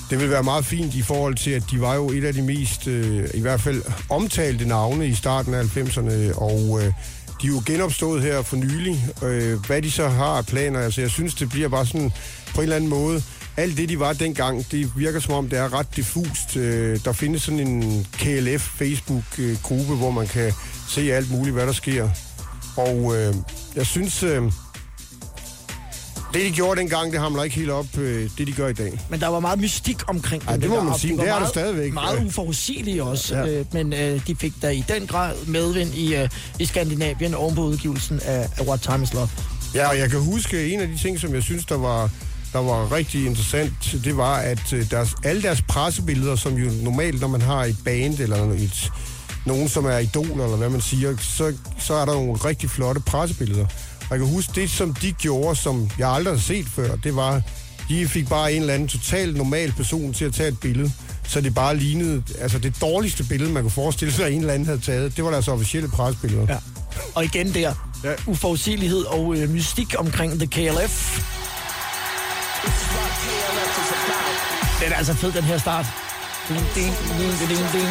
det 0.09 0.19
vil 0.19 0.29
være 0.29 0.43
meget 0.43 0.65
fint 0.65 0.95
i 0.95 1.01
forhold 1.01 1.35
til, 1.35 1.51
at 1.51 1.63
de 1.71 1.81
var 1.81 1.95
jo 1.95 2.09
et 2.09 2.23
af 2.23 2.33
de 2.33 2.41
mest, 2.41 2.87
øh, 2.87 3.29
i 3.33 3.41
hvert 3.41 3.61
fald 3.61 3.83
omtalte 4.09 4.67
navne 4.67 5.07
i 5.07 5.13
starten 5.13 5.53
af 5.53 5.63
90'erne, 5.63 6.39
og 6.41 6.79
øh, 6.79 6.93
de 7.41 7.47
er 7.47 7.51
jo 7.51 7.61
genopstået 7.65 8.21
her 8.21 8.41
for 8.41 8.55
nylig. 8.55 9.05
Øh, 9.23 9.65
hvad 9.67 9.81
de 9.81 9.91
så 9.91 10.07
har 10.07 10.25
af 10.37 10.45
planer, 10.45 10.79
altså 10.79 11.01
jeg 11.01 11.09
synes, 11.09 11.35
det 11.35 11.49
bliver 11.49 11.69
bare 11.69 11.85
sådan 11.85 12.11
på 12.55 12.61
en 12.61 12.63
eller 12.63 12.75
anden 12.75 12.89
måde, 12.89 13.23
alt 13.57 13.77
det, 13.77 13.89
de 13.89 13.99
var 13.99 14.13
dengang, 14.13 14.71
det 14.71 14.91
virker 14.97 15.19
som 15.19 15.33
om, 15.33 15.49
det 15.49 15.59
er 15.59 15.73
ret 15.73 15.95
diffust. 15.95 16.57
Øh, 16.57 16.99
der 17.05 17.11
findes 17.11 17.41
sådan 17.41 17.59
en 17.59 18.07
KLF 18.11 18.61
Facebook-gruppe, 18.61 19.95
hvor 19.95 20.11
man 20.11 20.27
kan 20.27 20.53
se 20.89 21.13
alt 21.13 21.31
muligt, 21.31 21.53
hvad 21.53 21.67
der 21.67 21.73
sker. 21.73 22.09
Og 22.77 23.15
øh, 23.17 23.35
jeg 23.75 23.85
synes, 23.85 24.23
øh, 24.23 24.43
det 26.37 26.45
de 26.45 26.51
gjorde 26.55 26.79
dengang, 26.79 27.11
det 27.11 27.19
hamler 27.21 27.43
ikke 27.43 27.55
helt 27.55 27.69
op, 27.69 27.97
øh, 27.97 28.29
det 28.37 28.47
de 28.47 28.51
gør 28.51 28.67
i 28.67 28.73
dag. 28.73 28.99
Men 29.09 29.19
der 29.19 29.27
var 29.27 29.39
meget 29.39 29.59
mystik 29.59 29.97
omkring 30.09 30.43
Ej, 30.47 30.53
den 30.53 30.61
det 30.61 30.69
må 30.69 30.83
man 30.83 30.99
sige. 30.99 31.13
de 31.13 31.17
var 31.17 31.23
Det 31.23 31.29
er 31.29 31.33
der 31.33 31.39
meget, 31.39 31.49
stadigvæk. 31.53 31.93
Meget 31.93 32.19
Ja. 32.19 32.23
uforudsigelige 32.25 33.03
også, 33.03 33.35
ja. 33.37 33.45
Ja. 33.45 33.59
øh, 33.59 33.65
men 33.73 33.93
øh, 33.93 34.21
de 34.27 34.35
fik 34.35 34.53
da 34.61 34.69
i 34.69 34.83
den 34.87 35.07
grad 35.07 35.35
medvind 35.47 35.93
i, 35.93 36.15
øh, 36.15 36.29
i 36.59 36.65
Skandinavien 36.65 37.33
oven 37.33 37.55
på 37.55 37.61
udgivelsen 37.61 38.19
af, 38.25 38.49
af 38.57 38.65
What 38.67 38.81
Time 38.81 39.03
Is 39.03 39.13
Love. 39.13 39.29
Ja, 39.75 39.87
og 39.89 39.97
jeg 39.97 40.09
kan 40.09 40.19
huske, 40.19 40.73
en 40.73 40.79
af 40.79 40.87
de 40.87 40.97
ting, 40.97 41.19
som 41.19 41.33
jeg 41.33 41.43
synes, 41.43 41.65
der 41.65 41.77
var, 41.77 42.09
der 42.53 42.59
var 42.59 42.91
rigtig 42.91 43.25
interessant, 43.25 43.95
det 44.03 44.17
var, 44.17 44.35
at 44.37 44.73
øh, 44.73 44.91
deres, 44.91 45.09
alle 45.23 45.41
deres 45.41 45.61
pressebilleder, 45.61 46.35
som 46.35 46.53
jo 46.53 46.71
normalt, 46.81 47.21
når 47.21 47.27
man 47.27 47.41
har 47.41 47.63
et 47.65 47.75
band 47.85 48.19
eller 48.19 48.51
et, 48.51 48.91
nogen, 49.45 49.69
som 49.69 49.85
er 49.85 49.97
idol, 49.97 50.25
eller 50.25 50.55
hvad 50.57 50.69
man 50.69 50.81
siger, 50.81 51.15
så, 51.21 51.53
så 51.79 51.93
er 51.93 52.05
der 52.05 52.13
nogle 52.13 52.33
rigtig 52.33 52.69
flotte 52.69 53.01
pressebilleder. 53.01 53.65
Jeg 54.11 54.19
kan 54.19 54.27
huske, 54.27 54.51
det 54.55 54.69
som 54.69 54.93
de 54.93 55.11
gjorde, 55.11 55.55
som 55.55 55.91
jeg 55.99 56.09
aldrig 56.09 56.33
har 56.33 56.41
set 56.41 56.65
før, 56.67 56.95
det 56.95 57.15
var, 57.15 57.41
de 57.89 58.07
fik 58.07 58.29
bare 58.29 58.53
en 58.53 58.61
eller 58.61 58.73
anden 58.73 58.87
totalt 58.87 59.37
normal 59.37 59.71
person 59.71 60.13
til 60.13 60.25
at 60.25 60.33
tage 60.33 60.49
et 60.49 60.59
billede, 60.59 60.91
så 61.27 61.41
det 61.41 61.55
bare 61.55 61.75
lignede, 61.77 62.23
altså 62.39 62.59
det 62.59 62.81
dårligste 62.81 63.23
billede, 63.23 63.51
man 63.51 63.63
kunne 63.63 63.71
forestille 63.71 64.13
sig, 64.13 64.25
at 64.25 64.33
en 64.33 64.39
eller 64.39 64.53
anden 64.53 64.65
havde 64.65 64.79
taget, 64.79 65.17
det 65.17 65.23
var 65.23 65.31
deres 65.31 65.47
officielle 65.47 65.89
pressebilleder. 65.89 66.45
Ja. 66.49 66.57
Og 67.15 67.23
igen 67.23 67.53
der. 67.53 67.73
Ja. 68.03 68.13
uforudsigelighed 68.27 69.03
og 69.03 69.35
øh, 69.35 69.49
mystik 69.49 69.95
omkring 69.97 70.39
The 70.39 70.47
KLF. 70.47 71.21
Den 74.81 74.91
er 74.91 74.95
altså 74.95 75.13
fed, 75.13 75.31
den 75.31 75.43
her 75.43 75.57
start. 75.57 75.85
Ding, 76.49 76.59
ding, 76.75 76.93
ding, 77.19 77.49
ding, 77.49 77.71
ding, 77.73 77.89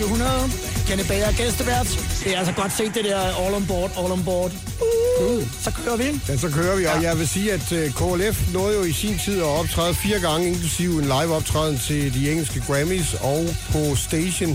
Radio 0.00 0.14
100. 0.14 0.50
Kenneth 0.86 1.08
Bager 1.08 1.32
gæstevært. 1.36 1.88
Det 2.24 2.34
er 2.34 2.38
altså 2.38 2.54
godt 2.54 2.72
set 2.72 2.94
det 2.94 3.04
der 3.04 3.20
all 3.44 3.54
on 3.54 3.66
board, 3.66 3.90
all 3.98 4.12
on 4.12 4.24
board. 4.24 4.52
Uh, 5.20 5.42
så 5.64 5.70
kører 5.84 5.96
vi. 5.96 6.04
Ja, 6.28 6.36
så 6.36 6.50
kører 6.50 6.76
vi, 6.76 6.84
og 6.84 7.02
jeg 7.02 7.18
vil 7.18 7.28
sige, 7.28 7.52
at 7.52 7.72
øh, 7.72 7.86
KLF 8.00 8.52
nåede 8.52 8.74
jo 8.78 8.82
i 8.84 8.92
sin 8.92 9.18
tid 9.18 9.38
at 9.38 9.46
optræde 9.60 9.94
fire 9.94 10.20
gange, 10.20 10.48
inklusive 10.48 10.94
en 11.02 11.04
live 11.04 11.34
optræden 11.38 11.78
til 11.78 12.14
de 12.14 12.30
engelske 12.30 12.60
Grammys, 12.66 13.14
og 13.14 13.46
på 13.72 13.96
Station, 13.96 14.52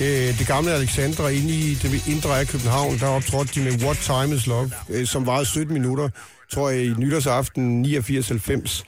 øh, 0.00 0.38
det 0.38 0.46
gamle 0.46 0.70
Alexandra, 0.72 1.28
inde 1.28 1.52
i 1.52 1.74
det 1.74 2.08
indre 2.08 2.40
af 2.40 2.46
København, 2.46 2.98
der 2.98 3.06
optrådte 3.06 3.50
de 3.54 3.64
med 3.64 3.84
What 3.84 3.96
Time 3.96 4.36
Is 4.36 4.46
Love, 4.46 4.70
øh, 4.90 5.06
som 5.06 5.26
varede 5.26 5.46
17 5.46 5.74
minutter, 5.74 6.08
tror 6.52 6.70
jeg, 6.70 6.84
i 6.84 6.94
nytårsaften 6.98 7.84
89-90. 7.84 8.84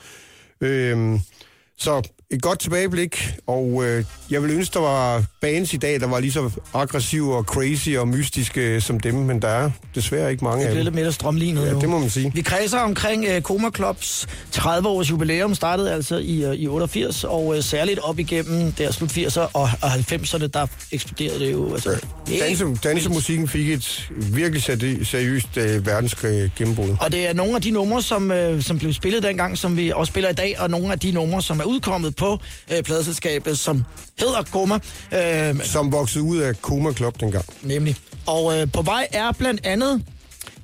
Øhm, 0.61 1.21
så 1.79 2.03
et 2.31 2.43
godt 2.43 2.59
tilbageblik, 2.59 3.29
og 3.47 3.85
øh, 3.87 4.05
jeg 4.31 4.43
vil 4.43 4.51
ønske, 4.51 4.75
der 4.75 4.81
var 4.81 5.25
bands 5.41 5.73
i 5.75 5.77
dag, 5.77 6.01
der 6.01 6.07
var 6.07 6.21
lige 6.21 6.33
så 6.33 6.51
aggressive 6.75 7.37
og 7.37 7.45
crazy 7.45 7.89
og 7.89 8.09
mystiske 8.09 8.81
som 8.81 9.01
dem, 9.01 9.15
men 9.15 9.43
der 9.43 9.49
er 9.49 9.71
desværre 9.95 10.31
ikke 10.31 10.45
mange 10.45 10.63
Det 10.63 10.69
af 10.69 10.75
dem. 10.75 10.85
lidt 10.85 10.95
mere 10.95 11.13
strømlignet 11.13 11.67
Ja, 11.67 11.73
nu. 11.73 11.81
det 11.81 11.89
må 11.89 11.99
man 11.99 12.11
sige. 12.11 12.33
Vi 12.35 12.41
kredser 12.43 12.79
omkring 12.79 13.27
uh, 13.37 13.43
Koma 13.43 13.69
Clubs 13.77 14.27
30-års 14.57 15.11
jubilæum, 15.11 15.55
startede 15.55 15.93
altså 15.93 16.17
i, 16.17 16.47
uh, 16.47 16.55
i 16.55 16.67
88, 16.69 17.25
og 17.25 17.47
uh, 17.47 17.61
særligt 17.61 17.99
op 17.99 18.19
igennem 18.19 18.73
der 18.73 18.91
slut 18.93 19.11
80'er 19.19 19.41
og, 19.41 19.71
og 19.83 19.89
90'erne, 19.93 20.47
der 20.47 20.67
eksploderede 20.93 21.41
det 21.41 21.53
jo. 21.53 21.73
Altså, 21.75 22.07
helt 22.29 22.43
Danse, 22.43 22.65
dansemusikken 22.85 23.49
fik 23.49 23.71
et 23.71 24.09
virkelig 24.33 24.63
seri- 24.63 25.05
seriøst 25.05 25.57
øh, 25.57 25.87
verdensgennembrud. 25.87 26.97
Og 27.01 27.13
det 27.13 27.29
er 27.29 27.33
nogle 27.33 27.55
af 27.57 27.63
de 27.63 27.71
numre, 27.71 28.03
som, 28.03 28.31
øh, 28.31 28.63
som 28.63 28.79
blev 28.79 28.93
spillet 28.93 29.23
dengang, 29.23 29.59
som 29.59 29.77
vi 29.77 29.91
også 29.95 30.11
spiller 30.11 30.31
i 30.31 30.35
dag, 30.35 30.57
og 30.59 30.71
nogle 30.71 30.93
af 30.93 30.99
de 30.99 31.11
numre, 31.13 31.43
som 31.43 31.61
er 31.61 31.65
udkommet 31.65 32.17
på 32.19 32.39
øh, 32.73 32.83
pladeselskabet, 32.83 33.59
som 33.59 33.85
hedder 34.19 34.43
Koma. 34.53 34.79
Øh, 35.15 35.65
Som 35.65 35.93
voksede 35.93 36.25
ud 36.25 36.39
af 36.39 36.63
Koma 36.63 36.93
Club 36.93 37.21
dengang. 37.21 37.45
nemlig. 37.63 37.97
Og 38.27 38.59
øh, 38.61 38.73
på 38.73 38.83
vej 38.83 39.07
er 39.13 39.33
blandt 39.33 39.67
andet 39.67 40.03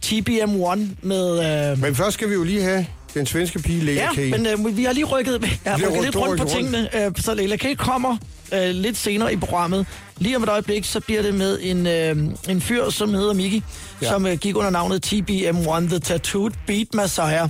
TBM1 0.06 0.78
med... 1.02 1.70
Øh, 1.72 1.78
Men 1.82 1.94
først 1.94 2.14
skal 2.14 2.28
vi 2.28 2.34
jo 2.34 2.42
lige 2.44 2.62
have 2.62 2.86
den 3.14 3.26
svenske 3.26 3.58
pige 3.58 3.80
Lea 3.84 3.94
Ja, 3.94 4.12
K. 4.14 4.18
men 4.18 4.46
øh, 4.46 4.76
vi 4.76 4.84
har 4.84 4.92
lige 4.92 5.04
rykket, 5.04 5.44
har 5.66 5.76
rykket 5.76 5.90
lidt 5.92 6.16
rykket 6.16 6.16
rundt 6.16 6.38
på 6.40 6.44
rundt. 6.44 6.50
tingene, 6.56 7.06
øh, 7.06 7.12
så 7.16 7.34
Leila 7.34 7.56
K. 7.56 7.66
kommer 7.78 8.16
øh, 8.54 8.70
lidt 8.70 8.96
senere 8.96 9.32
i 9.32 9.36
programmet. 9.36 9.86
Lige 10.18 10.36
om 10.36 10.42
et 10.42 10.48
øjeblik, 10.48 10.84
så 10.84 11.00
bliver 11.00 11.22
det 11.22 11.34
med 11.34 11.58
en, 11.62 11.86
øh, 11.86 12.16
en 12.48 12.60
fyr, 12.60 12.90
som 12.90 13.14
hedder 13.14 13.32
Miki, 13.32 13.56
ja. 13.56 14.06
Ja. 14.06 14.12
som 14.12 14.26
øh, 14.26 14.38
gik 14.38 14.56
under 14.56 14.70
navnet 14.70 15.06
TBM1, 15.06 15.88
The 15.88 15.98
Tattooed 15.98 16.52
Beat 16.66 16.86
Messiah. 16.94 17.48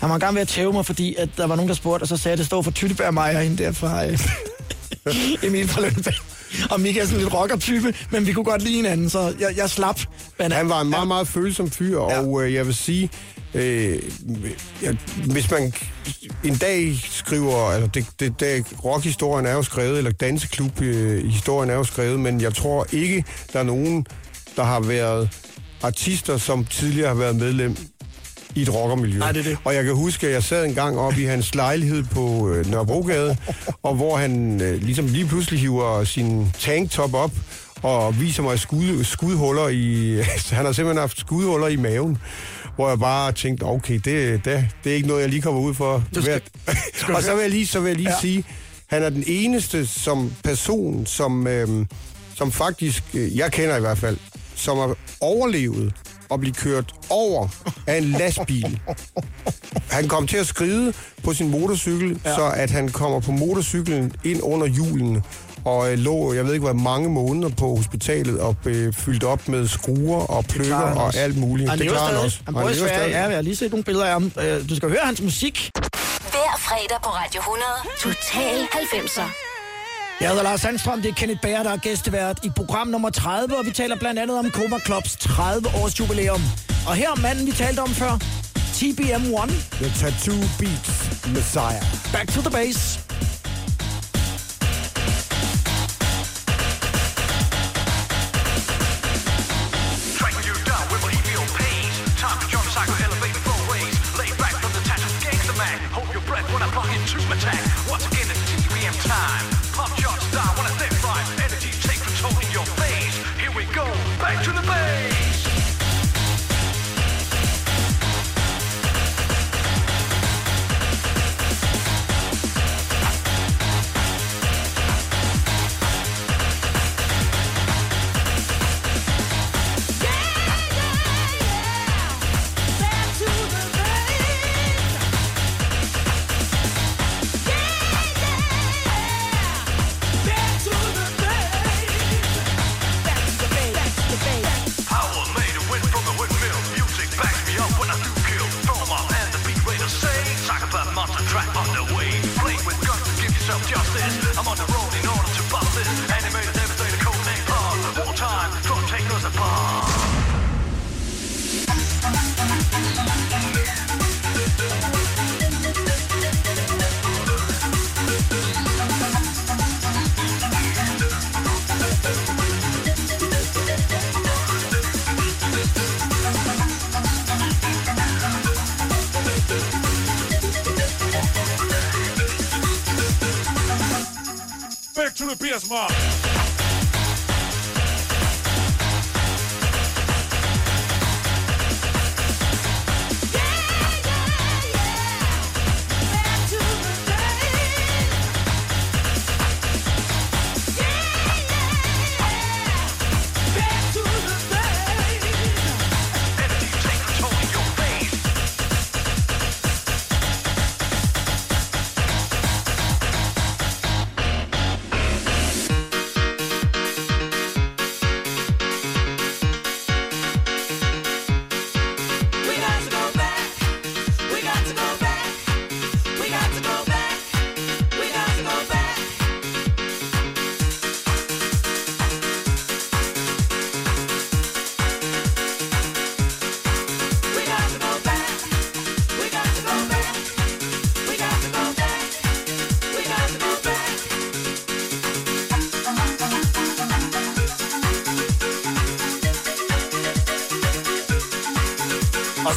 Han 0.00 0.10
var 0.10 0.18
gang 0.18 0.34
ved 0.34 0.42
at 0.42 0.48
tæve 0.48 0.72
mig, 0.72 0.86
fordi 0.86 1.14
at 1.18 1.28
der 1.36 1.46
var 1.46 1.56
nogen, 1.56 1.68
der 1.68 1.74
spurgte, 1.74 2.02
og 2.02 2.08
så 2.08 2.16
sagde 2.16 2.28
jeg, 2.28 2.32
at 2.32 2.38
det 2.38 2.46
står 2.46 2.62
for 2.62 2.70
Tyttebærmeier 2.70 3.40
hende 3.40 3.64
der 3.64 3.72
fra 3.72 4.06
øh, 4.06 4.18
Emil 5.46 5.68
fra 5.68 5.80
Lønneberg. 5.80 6.14
Og 6.70 6.80
Mika 6.80 7.00
er 7.00 7.04
sådan 7.04 7.20
lidt 7.20 7.34
rocker-type, 7.34 7.94
men 8.10 8.26
vi 8.26 8.32
kunne 8.32 8.44
godt 8.44 8.62
lide 8.62 8.76
hinanden, 8.76 9.10
så 9.10 9.34
jeg, 9.40 9.56
jeg 9.56 9.70
slap. 9.70 10.00
Men, 10.38 10.52
Han 10.52 10.68
var 10.68 10.80
en 10.80 10.90
meget, 10.90 11.08
meget 11.08 11.28
følsom 11.28 11.70
fyr, 11.70 11.98
Ja. 11.98 12.20
og 12.20 12.42
øh, 12.44 12.54
jeg 12.54 12.66
vil 12.66 12.74
sige, 12.74 13.10
øh, 13.54 13.98
ja, 14.82 14.92
hvis 15.32 15.50
man 15.50 15.72
en 16.44 16.56
dag 16.56 16.98
skriver, 17.10 17.56
altså 17.70 17.90
det, 17.94 18.06
det, 18.20 18.40
det, 18.40 18.66
rockhistorien 18.84 19.46
er 19.46 19.52
jo 19.52 19.62
skrevet, 19.62 19.98
eller 19.98 20.10
danseklub-historien 20.10 21.70
er 21.70 21.74
jo 21.74 21.84
skrevet, 21.84 22.20
men 22.20 22.40
jeg 22.40 22.54
tror 22.54 22.86
ikke, 22.92 23.24
der 23.52 23.58
er 23.58 23.62
nogen, 23.64 24.06
der 24.56 24.62
har 24.62 24.80
været 24.80 25.28
artister, 25.82 26.36
som 26.36 26.64
tidligere 26.64 27.08
har 27.08 27.14
været 27.14 27.36
medlem 27.36 27.76
i 28.54 28.62
et 28.62 28.74
rockermiljø. 28.74 29.18
Nej, 29.18 29.32
det 29.32 29.40
er 29.40 29.44
det. 29.50 29.58
Og 29.64 29.74
jeg 29.74 29.84
kan 29.84 29.94
huske, 29.94 30.26
at 30.26 30.32
jeg 30.32 30.42
sad 30.42 30.64
en 30.64 30.74
gang 30.74 30.98
op 30.98 31.18
i 31.18 31.24
hans 31.24 31.54
lejlighed 31.54 32.04
på 32.04 32.48
øh, 32.50 32.70
Nørrebrogade, 32.70 33.36
og 33.82 33.94
hvor 33.94 34.16
han 34.16 34.60
øh, 34.62 34.82
ligesom 34.82 35.06
lige 35.06 35.26
pludselig 35.26 35.60
hiver 35.60 36.04
sin 36.04 36.52
tanktop 36.58 37.14
op 37.14 37.30
og 37.82 38.20
viser 38.20 38.42
mig 38.42 38.58
skud, 38.58 39.04
skudhuller 39.04 39.68
i... 39.68 40.14
han 40.56 40.64
har 40.64 40.72
simpelthen 40.72 41.00
haft 41.00 41.20
skudhuller 41.20 41.68
i 41.68 41.76
maven, 41.76 42.18
hvor 42.76 42.88
jeg 42.88 42.98
bare 42.98 43.32
tænkte, 43.32 43.62
okay, 43.64 43.94
det, 43.94 44.44
det, 44.44 44.66
det 44.84 44.92
er 44.92 44.96
ikke 44.96 45.08
noget, 45.08 45.20
jeg 45.22 45.28
lige 45.30 45.42
kommer 45.42 45.60
ud 45.60 45.74
for. 45.74 46.04
Du 46.14 46.22
skal- 46.22 46.40
Hvert- 46.66 47.14
og 47.16 47.22
så 47.22 47.34
vil 47.34 47.40
jeg 47.42 47.50
lige, 47.50 47.66
så 47.66 47.80
vil 47.80 47.88
jeg 47.88 47.96
lige 47.96 48.08
Ja. 48.08 48.14
ja. 48.14 48.20
sige, 48.20 48.44
han 48.86 49.02
er 49.02 49.08
den 49.10 49.24
eneste 49.26 49.86
som 49.86 50.32
person, 50.44 51.06
som, 51.06 51.46
øhm, 51.46 51.86
som 52.34 52.52
faktisk, 52.52 53.04
øh, 53.14 53.36
jeg 53.36 53.52
kender 53.52 53.76
i 53.76 53.80
hvert 53.80 53.98
fald, 53.98 54.16
som 54.54 54.78
har 54.78 54.94
overlevet 55.20 55.92
at 56.32 56.40
blive 56.40 56.54
kørt 56.54 56.94
over 57.10 57.48
af 57.86 57.96
en 57.98 58.04
lastbil. 58.04 58.80
Han 59.90 60.08
kom 60.08 60.26
til 60.26 60.36
at 60.36 60.46
skride 60.46 60.92
på 61.24 61.34
sin 61.34 61.50
motorcykel, 61.50 62.20
ja. 62.24 62.34
så 62.34 62.52
at 62.56 62.70
han 62.70 62.88
kommer 62.88 63.20
på 63.20 63.32
motorcyklen 63.32 64.12
ind 64.24 64.40
under 64.42 64.66
julen 64.66 65.22
og 65.64 65.92
øh, 65.92 65.98
lå, 65.98 66.32
jeg 66.32 66.44
ved 66.44 66.52
ikke 66.52 66.64
hvor 66.64 66.72
mange 66.72 67.08
måneder 67.08 67.48
på 67.48 67.76
hospitalet 67.76 68.40
og 68.40 68.56
blev 68.58 68.92
fyldt 68.92 69.24
op 69.24 69.48
med 69.48 69.68
skruer 69.68 70.20
og 70.26 70.44
pløkker 70.44 70.76
han 70.76 70.96
og 70.96 71.14
alt 71.16 71.36
muligt. 71.36 71.70
Han 71.70 71.78
det 71.78 71.88
klarer 71.88 72.04
han 72.04 72.10
stadig. 72.10 72.24
også. 72.24 72.38
Han 72.46 72.54
i 72.54 72.58
lever 72.58 72.88
stadig. 72.88 73.10
Ja, 73.10 73.22
jeg 73.26 73.34
har 73.34 73.42
lige 73.42 73.56
set 73.56 73.70
nogle 73.70 73.84
billeder 73.84 74.06
af 74.06 74.12
ham. 74.12 74.32
Øh, 74.40 74.68
Du 74.68 74.76
skal 74.76 74.88
høre 74.88 75.00
hans 75.04 75.20
musik. 75.22 75.70
Hver 76.30 76.56
fredag 76.58 76.98
på 77.02 77.08
Radio 77.10 77.40
100. 77.40 77.64
Total 78.00 78.58
90'er. 78.64 79.47
Jeg 80.20 80.28
hedder 80.28 80.42
Lars 80.42 80.60
Sandstrøm, 80.60 81.02
det 81.02 81.08
er 81.08 81.14
Kenneth 81.14 81.40
Bager, 81.40 81.62
der 81.62 81.70
er 81.70 81.76
gæstevært 81.76 82.44
i 82.44 82.50
program 82.56 82.86
nummer 82.86 83.10
30, 83.10 83.56
og 83.58 83.66
vi 83.66 83.70
taler 83.70 83.96
blandt 83.96 84.20
andet 84.20 84.38
om 84.38 84.50
Coma 84.50 84.78
Clubs 84.86 85.16
30-års 85.16 86.00
jubilæum. 86.00 86.42
Og 86.86 86.94
her 86.94 87.10
er 87.10 87.20
manden, 87.20 87.46
vi 87.46 87.52
talte 87.52 87.80
om 87.80 87.88
før, 87.88 88.12
TBM1, 88.78 89.50
The 89.72 89.90
Tattoo 90.00 90.40
Beats 90.58 91.26
Messiah. 91.34 91.82
Back 92.12 92.32
to 92.32 92.40
the 92.40 92.50
Base. 92.50 93.07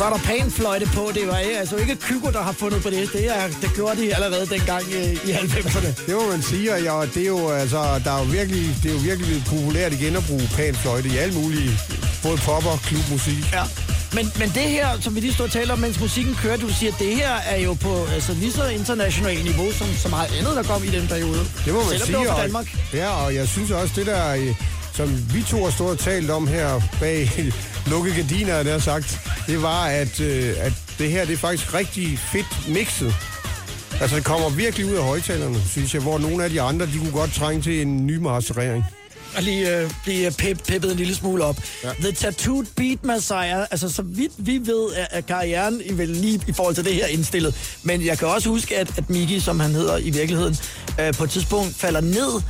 Så 0.02 0.06
er 0.06 0.10
der 0.10 0.18
panfløjte 0.18 0.86
på. 0.86 1.12
Det 1.14 1.28
var 1.28 1.36
altså 1.36 1.76
ikke 1.76 1.95
Kygo, 1.95 2.32
der 2.32 2.41
har 2.41 2.52
fundet 2.52 2.84
på 2.84 2.89
det. 2.89 3.10
Det, 3.14 3.26
er, 3.38 3.47
det 3.62 3.72
gjorde 3.76 4.02
de 4.02 4.16
allerede 4.16 4.45
dengang 4.49 4.84
øh, 4.93 5.12
i 5.30 5.32
90'erne. 5.32 5.88
Det 6.08 6.16
må 6.16 6.28
man 6.32 6.41
sige, 6.41 6.74
og 6.74 6.82
ja, 6.82 7.02
det 7.14 7.24
er 7.24 7.28
jo, 7.28 7.49
altså, 7.49 8.02
der 8.04 8.12
er 8.12 8.18
jo 8.20 8.24
virkelig, 8.32 8.76
det 8.84 8.89
er 8.89 8.93
jo 8.93 8.99
virkelig 8.99 9.43
populært 9.47 9.93
igen 9.93 10.16
at 10.16 10.24
bruge 10.28 10.49
panfløjte 10.56 11.10
i 11.10 11.18
alle 11.18 11.34
mulige, 11.39 11.72
både 12.24 12.38
pop 12.38 12.66
og 12.66 12.80
klubmusik. 12.82 13.54
Ja. 13.54 13.64
Men, 14.14 14.32
men 14.39 14.49
det 14.49 14.62
her, 14.78 14.88
som 15.02 15.16
vi 15.16 15.20
lige 15.20 15.34
stod 15.34 15.45
og 15.45 15.52
talte 15.52 15.72
om, 15.72 15.80
mens 15.80 15.99
musikken 15.99 16.36
kører, 16.36 16.58
du 16.58 16.70
siger, 16.74 16.91
det 16.99 17.16
her 17.16 17.32
er 17.45 17.58
jo 17.60 17.74
på 17.74 18.06
altså, 18.14 18.34
lige 18.34 18.52
så 18.52 18.68
internationalt 18.68 19.43
niveau, 19.43 19.72
som 19.72 19.88
så 19.97 20.08
meget 20.10 20.30
andet, 20.39 20.56
der 20.56 20.64
kom 20.64 20.84
i 20.84 20.88
den 20.88 21.08
periode. 21.08 21.39
Det 21.66 21.74
må 21.74 21.80
man 21.80 21.89
Selvom 21.89 22.06
sige. 22.06 22.18
det 22.20 22.28
var 22.28 22.34
for 22.34 22.34
og- 22.34 22.43
Danmark. 22.43 22.76
Ja, 22.93 23.10
og 23.10 23.36
jeg 23.36 23.47
synes 23.47 23.72
også, 23.72 23.93
det 23.95 24.06
der, 24.06 24.36
øh, 24.36 24.56
som 24.93 25.34
vi 25.34 25.43
to 25.49 25.64
har 25.64 25.72
stået 25.72 25.91
og 25.91 25.99
talt 25.99 26.30
om 26.30 26.47
her 26.47 26.82
bag 26.99 27.32
lukkede 27.91 28.16
gardiner, 28.16 28.64
det 28.64 28.72
har 28.72 28.80
sagt, 28.80 29.20
det 29.48 29.62
var, 29.62 29.86
at, 29.86 30.20
øh, 30.20 30.54
at 30.60 30.74
det 30.98 31.12
her 31.12 31.26
det 31.26 31.34
er 31.34 31.38
faktisk 31.38 31.74
rigtig 31.74 32.20
fedt 32.20 32.70
mixet. 32.70 33.16
Altså, 34.02 34.16
det 34.16 34.26
kommer 34.26 34.50
virkelig 34.50 34.86
ud 34.86 34.96
af 34.96 35.04
højtalerne, 35.04 35.62
synes 35.70 35.94
jeg, 35.94 36.02
hvor 36.02 36.18
nogle 36.18 36.44
af 36.44 36.50
de 36.50 36.62
andre, 36.62 36.86
de 36.86 36.98
kunne 36.98 37.12
godt 37.12 37.34
trænge 37.34 37.62
til 37.62 37.82
en 37.82 38.08
ny 38.08 38.18
masterering. 38.18 38.86
Og 39.36 39.44
lige 39.44 39.78
øh, 39.78 39.92
blive 40.04 40.32
pep, 40.32 40.64
peppet 40.68 40.92
en 40.92 40.98
lille 40.98 41.16
smule 41.16 41.44
op. 41.44 41.58
Ja. 41.84 41.89
The 42.00 42.12
Tattooed 42.12 42.66
Beat 42.76 43.04
Messiah, 43.04 43.66
altså 43.72 43.89
så 43.89 44.02
vidt 44.02 44.32
vi 44.38 44.58
ved, 44.58 44.89
er, 44.96 45.06
er 45.12 45.22
karrieren 45.22 45.82
i, 45.86 45.98
vel 45.98 46.10
lige 46.10 46.42
i 46.48 46.54
forhold 46.54 46.76
til 46.76 46.86
det 46.86 46.94
her 46.94 47.06
indstillet. 47.06 47.78
Men 47.84 48.06
jeg 48.06 48.18
kan 48.18 48.28
også 48.28 48.50
huske, 48.50 48.78
at, 48.78 48.98
at 48.98 49.10
Miki, 49.10 49.39
som 49.39 49.60
han 49.60 49.72
hedder 49.72 49.98
i 49.98 50.10
virkeligheden, 50.10 50.58
øh, 51.00 51.14
på 51.14 51.24
et 51.24 51.30
tidspunkt 51.30 51.76
falder 51.76 52.02
ned 52.02 52.42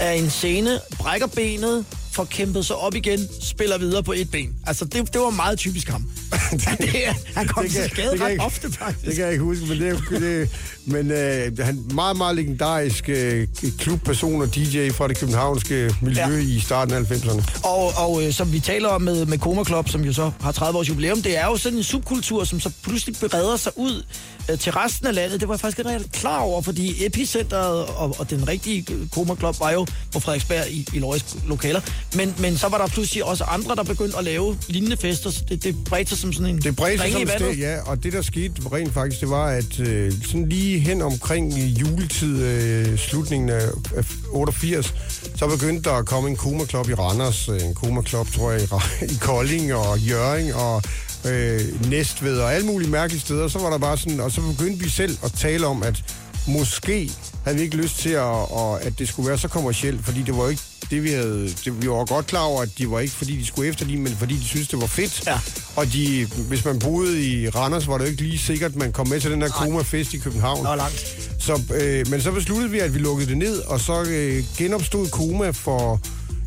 af 0.00 0.12
en 0.12 0.30
scene, 0.30 0.80
brækker 0.98 1.26
benet, 1.26 1.84
får 2.12 2.24
kæmpet 2.24 2.66
sig 2.66 2.76
op 2.76 2.94
igen, 2.94 3.28
spiller 3.42 3.78
videre 3.78 4.02
på 4.02 4.12
et 4.12 4.30
ben. 4.30 4.54
Altså, 4.66 4.84
det, 4.84 5.12
det 5.12 5.20
var 5.20 5.30
meget 5.30 5.58
typisk 5.58 5.88
ham. 5.88 6.08
det, 6.78 7.06
er- 7.08 7.14
han 7.34 7.46
kom 7.48 7.62
Det 7.64 7.72
til 7.72 7.80
kan- 7.80 7.90
skade 7.90 8.10
det 8.10 8.18
kan 8.18 8.26
ret 8.28 8.40
ofte, 8.40 8.72
faktisk. 8.72 9.06
Det 9.06 9.14
kan 9.14 9.24
jeg 9.24 9.32
ikke 9.32 9.44
huske, 9.44 9.66
men 9.66 9.78
det 9.80 9.88
er 9.88 10.18
det, 10.18 10.50
men 10.84 11.10
øh, 11.10 11.58
han 11.58 11.84
meget, 11.94 12.16
meget 12.16 12.36
legendarisk 12.36 13.08
øh, 13.08 13.46
klubperson 13.78 14.42
og 14.42 14.54
DJ 14.54 14.90
fra 14.90 15.08
det 15.08 15.18
københavnske 15.18 15.94
miljø 16.02 16.22
Ja. 16.22 16.38
i 16.38 16.60
starten 16.60 16.94
af 16.94 17.00
90'erne. 17.00 17.60
Og, 17.68 17.92
og 17.96 18.24
øh, 18.26 18.32
som 18.32 18.52
vi 18.52 18.60
taler 18.60 18.88
om 18.88 19.02
med, 19.02 19.26
med 19.26 19.38
Koma 19.38 19.64
Club, 19.64 19.88
som 19.88 20.04
jo 20.04 20.12
så 20.12 20.30
har 20.40 20.52
30 20.52 20.78
års 20.78 20.88
jubilæum, 20.88 21.22
det 21.22 21.38
er 21.38 21.46
jo 21.46 21.56
sådan 21.56 21.78
en 21.78 21.84
subkultur, 21.84 22.44
som 22.44 22.60
så 22.60 22.70
pludselig 22.82 23.16
bereder 23.20 23.56
sig 23.56 23.72
ud 23.76 24.04
øh, 24.50 24.58
til 24.58 24.72
resten 24.72 25.06
af 25.06 25.14
landet. 25.14 25.40
Det 25.40 25.48
var 25.48 25.54
jeg 25.54 25.60
faktisk 25.60 25.78
ikke 25.78 25.90
rigtig 25.90 26.12
klar 26.12 26.38
over, 26.38 26.62
fordi 26.62 27.06
epicenteret 27.06 27.84
og, 27.84 28.16
og 28.18 28.30
den 28.30 28.48
rigtige 28.48 28.86
øh, 28.92 29.08
Koma 29.08 29.34
Club 29.36 29.60
var 29.60 29.70
jo 29.72 29.86
på 30.12 30.20
Frederiksberg 30.20 30.64
i, 30.70 30.86
i 30.92 30.98
Loris 30.98 31.24
lokaler. 31.46 31.80
Men, 32.14 32.34
men 32.38 32.58
så 32.58 32.68
var 32.68 32.78
der 32.78 32.86
pludselig 32.86 33.24
også 33.24 33.44
andre, 33.44 33.74
der 33.76 33.82
begyndte 33.82 34.18
at 34.18 34.24
lave 34.24 34.56
lignende 34.68 34.96
fester, 34.96 35.30
så 35.30 35.42
det, 35.48 35.64
det 35.64 35.84
bredte 35.84 36.08
sig 36.10 36.18
som 36.18 36.32
sådan 36.36 36.54
en 36.54 36.62
Det 36.62 36.76
bredte 36.76 36.98
sig 36.98 37.12
som 37.12 37.28
sted, 37.36 37.54
ja, 37.56 37.80
og 37.86 38.02
det 38.02 38.12
der 38.12 38.22
skete 38.22 38.54
rent 38.72 38.92
faktisk, 38.94 39.20
det 39.20 39.30
var, 39.30 39.46
at 39.46 39.80
øh, 39.80 40.12
sådan 40.24 40.48
lige 40.48 40.78
hen 40.78 41.02
omkring 41.02 41.58
juletid, 41.58 42.42
øh, 42.42 42.98
slutningen 42.98 43.48
af, 43.48 43.68
af 43.96 44.04
88, 44.30 44.94
så 45.36 45.46
begyndte 45.46 45.90
der 45.90 45.96
at 45.96 46.06
komme 46.06 46.30
en 46.30 46.36
Koma 46.36 46.64
Club 46.64 46.88
i 46.88 46.94
Randers, 46.94 47.48
øh, 47.48 47.62
en 47.62 47.74
Koma 47.74 48.02
Club, 48.02 48.32
tror 48.32 48.50
jeg, 48.50 48.62
i, 48.62 49.14
Kolding 49.20 49.74
og 49.74 49.98
Jøring 49.98 50.54
og 50.54 50.82
øh, 51.24 51.90
Næstved 51.90 52.38
og 52.38 52.54
alle 52.54 52.66
mulige 52.66 52.90
mærkelige 52.90 53.20
steder. 53.20 53.48
Så 53.48 53.58
var 53.58 53.70
der 53.70 53.78
bare 53.78 53.98
sådan, 53.98 54.20
og 54.20 54.32
så 54.32 54.40
begyndte 54.40 54.84
vi 54.84 54.90
selv 54.90 55.18
at 55.24 55.32
tale 55.32 55.66
om, 55.66 55.82
at 55.82 56.04
måske 56.46 57.10
havde 57.44 57.56
vi 57.56 57.62
ikke 57.62 57.76
lyst 57.76 57.98
til, 57.98 58.10
at, 58.10 58.50
og, 58.50 58.82
at 58.82 58.98
det 58.98 59.08
skulle 59.08 59.28
være 59.28 59.38
så 59.38 59.48
kommercielt, 59.48 60.04
fordi 60.04 60.22
det 60.22 60.36
var 60.36 60.42
jo 60.42 60.48
ikke 60.48 60.62
det, 60.90 61.02
vi 61.02 61.10
havde... 61.10 61.48
Det, 61.64 61.82
vi 61.82 61.88
var 61.88 62.04
godt 62.04 62.26
klar 62.26 62.42
over, 62.42 62.62
at 62.62 62.68
de 62.78 62.90
var 62.90 63.00
ikke, 63.00 63.14
fordi 63.14 63.36
de 63.36 63.46
skulle 63.46 63.68
efterligne, 63.68 64.02
men 64.02 64.16
fordi 64.16 64.34
de 64.34 64.44
syntes, 64.44 64.68
det 64.68 64.80
var 64.80 64.86
fedt. 64.86 65.22
Ja. 65.26 65.38
Og 65.76 65.92
de, 65.92 66.26
hvis 66.48 66.64
man 66.64 66.78
boede 66.78 67.22
i 67.26 67.48
Randers, 67.48 67.88
var 67.88 67.98
det 67.98 68.04
jo 68.04 68.10
ikke 68.10 68.22
lige 68.22 68.38
sikkert, 68.38 68.70
at 68.70 68.76
man 68.76 68.92
kom 68.92 69.08
med 69.08 69.20
til 69.20 69.30
den 69.30 69.42
her 69.42 69.48
Koma-fest 69.48 70.14
i 70.14 70.18
København. 70.18 70.64
Nå, 70.64 70.74
langt. 70.74 71.28
Så, 71.38 71.60
øh, 71.74 72.10
men 72.10 72.20
så 72.20 72.30
besluttede 72.32 72.70
vi, 72.70 72.78
at 72.78 72.94
vi 72.94 72.98
lukkede 72.98 73.28
det 73.30 73.38
ned, 73.38 73.58
og 73.58 73.80
så 73.80 74.02
øh, 74.08 74.44
genopstod 74.58 75.08
Koma 75.08 75.50
for, 75.50 76.00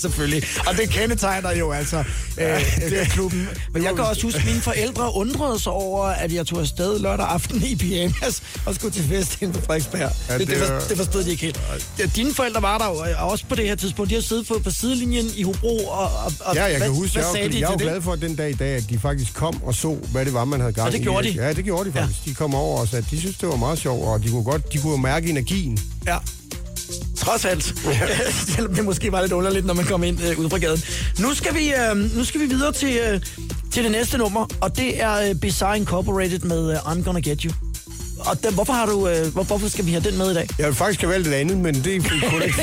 Selvfølgelig. 0.00 0.42
Og 0.66 0.76
det 0.76 0.90
kendetegner 0.90 1.52
jo 1.52 1.72
altså 1.72 1.98
øh, 2.38 2.44
det 2.90 3.00
er 3.00 3.04
klubben. 3.04 3.48
Men 3.72 3.82
jeg 3.84 3.94
kan 3.94 4.04
også 4.04 4.22
huske, 4.22 4.38
at 4.38 4.46
mine 4.46 4.60
forældre 4.60 5.14
undrede 5.14 5.58
sig 5.60 5.72
over, 5.72 6.04
at 6.06 6.32
jeg 6.32 6.46
tog 6.46 6.60
afsted 6.60 6.98
lørdag 6.98 7.26
aften 7.26 7.62
i 7.62 7.76
pyjamas 7.76 8.42
og 8.66 8.74
skulle 8.74 8.94
til 8.94 9.04
fest 9.04 9.42
inde 9.42 9.52
på 9.54 9.60
Frederiksberg. 9.60 10.10
Ja, 10.28 10.38
det, 10.38 10.48
det, 10.48 10.60
var- 10.60 10.82
det 10.88 10.96
forstod 10.96 11.24
de 11.24 11.30
ikke 11.30 11.42
helt. 11.42 11.60
Ja, 11.98 12.04
Dine 12.16 12.34
forældre 12.34 12.62
var 12.62 12.78
der 12.78 12.86
jo 12.86 13.04
øh, 13.04 13.30
også 13.32 13.44
på 13.48 13.54
det 13.54 13.64
her 13.64 13.74
tidspunkt. 13.74 14.10
De 14.10 14.14
har 14.14 14.22
siddet 14.22 14.46
på, 14.46 14.60
på 14.64 14.70
sidelinjen 14.70 15.26
i 15.36 15.42
Hobro. 15.42 15.76
Og, 15.86 16.00
og, 16.02 16.32
og 16.40 16.54
Ja, 16.54 16.64
jeg 16.64 16.70
hvad, 16.76 16.86
kan 16.86 16.96
huske, 16.96 17.12
hvad 17.20 17.24
jeg, 17.34 17.54
jeg 17.54 17.60
er 17.62 17.76
til 17.76 17.86
glad 17.86 18.00
for 18.02 18.14
den 18.14 18.36
dag 18.36 18.50
i 18.50 18.54
dag, 18.54 18.76
at 18.76 18.84
de 18.90 18.98
faktisk 18.98 19.34
kom 19.34 19.62
og 19.62 19.74
så, 19.74 19.96
hvad 20.12 20.24
det 20.24 20.34
var, 20.34 20.44
man 20.44 20.60
havde 20.60 20.72
gang 20.72 20.86
Og 20.86 20.92
det 20.92 20.98
i. 20.98 21.02
gjorde 21.02 21.28
de? 21.28 21.32
Ja, 21.34 21.52
det 21.52 21.64
gjorde 21.64 21.90
de 21.90 21.94
faktisk. 21.98 22.18
Ja. 22.26 22.30
De 22.30 22.34
kom 22.34 22.54
over 22.54 22.80
og 22.80 22.88
sagde, 22.88 23.04
at 23.04 23.10
de 23.10 23.20
synes, 23.20 23.36
det 23.36 23.48
var 23.48 23.56
meget 23.56 23.78
sjovt, 23.78 24.04
og 24.08 24.22
de 24.22 24.28
kunne 24.30 24.44
godt 24.44 24.72
de 24.72 24.78
kunne 24.78 25.02
mærke 25.02 25.30
energien. 25.30 25.78
Ja. 26.06 26.16
Trods 27.16 27.44
alt. 27.44 27.74
Selvom 28.54 28.74
det 28.74 28.84
måske 28.84 29.12
var 29.12 29.20
lidt 29.20 29.32
underligt, 29.32 29.66
når 29.66 29.74
man 29.74 29.84
kom 29.84 30.04
ind 30.04 30.18
øh, 30.22 30.38
ud 30.38 30.50
fra 30.50 30.58
gaden. 30.58 30.82
Nu 31.18 31.34
skal 31.34 31.54
vi, 31.54 31.72
øh, 31.74 32.16
nu 32.16 32.24
skal 32.24 32.40
vi 32.40 32.46
videre 32.46 32.72
til, 32.72 32.96
øh, 32.96 33.20
til 33.72 33.84
det 33.84 33.92
næste 33.92 34.18
nummer, 34.18 34.46
og 34.60 34.76
det 34.76 35.02
er 35.02 35.28
øh, 35.28 35.34
Bizarre 35.34 35.76
Incorporated 35.76 36.38
med 36.38 36.72
øh, 36.72 36.78
I'm 36.78 37.02
Gonna 37.04 37.20
Get 37.20 37.42
You. 37.42 37.52
Og 38.18 38.42
den, 38.42 38.54
hvorfor, 38.54 38.72
har 38.72 38.86
du, 38.86 39.08
øh, 39.08 39.32
hvor, 39.32 39.42
hvorfor 39.42 39.68
skal 39.68 39.86
vi 39.86 39.90
have 39.90 40.02
den 40.02 40.18
med 40.18 40.30
i 40.30 40.34
dag? 40.34 40.48
Jeg 40.58 40.66
ville 40.66 40.76
faktisk 40.76 41.00
have 41.00 41.12
valgt 41.12 41.28
et 41.28 41.32
andet, 41.32 41.56
men 41.56 41.74
det 41.74 41.96
er 41.96 42.00
kun 42.30 42.42
ikke 42.42 42.62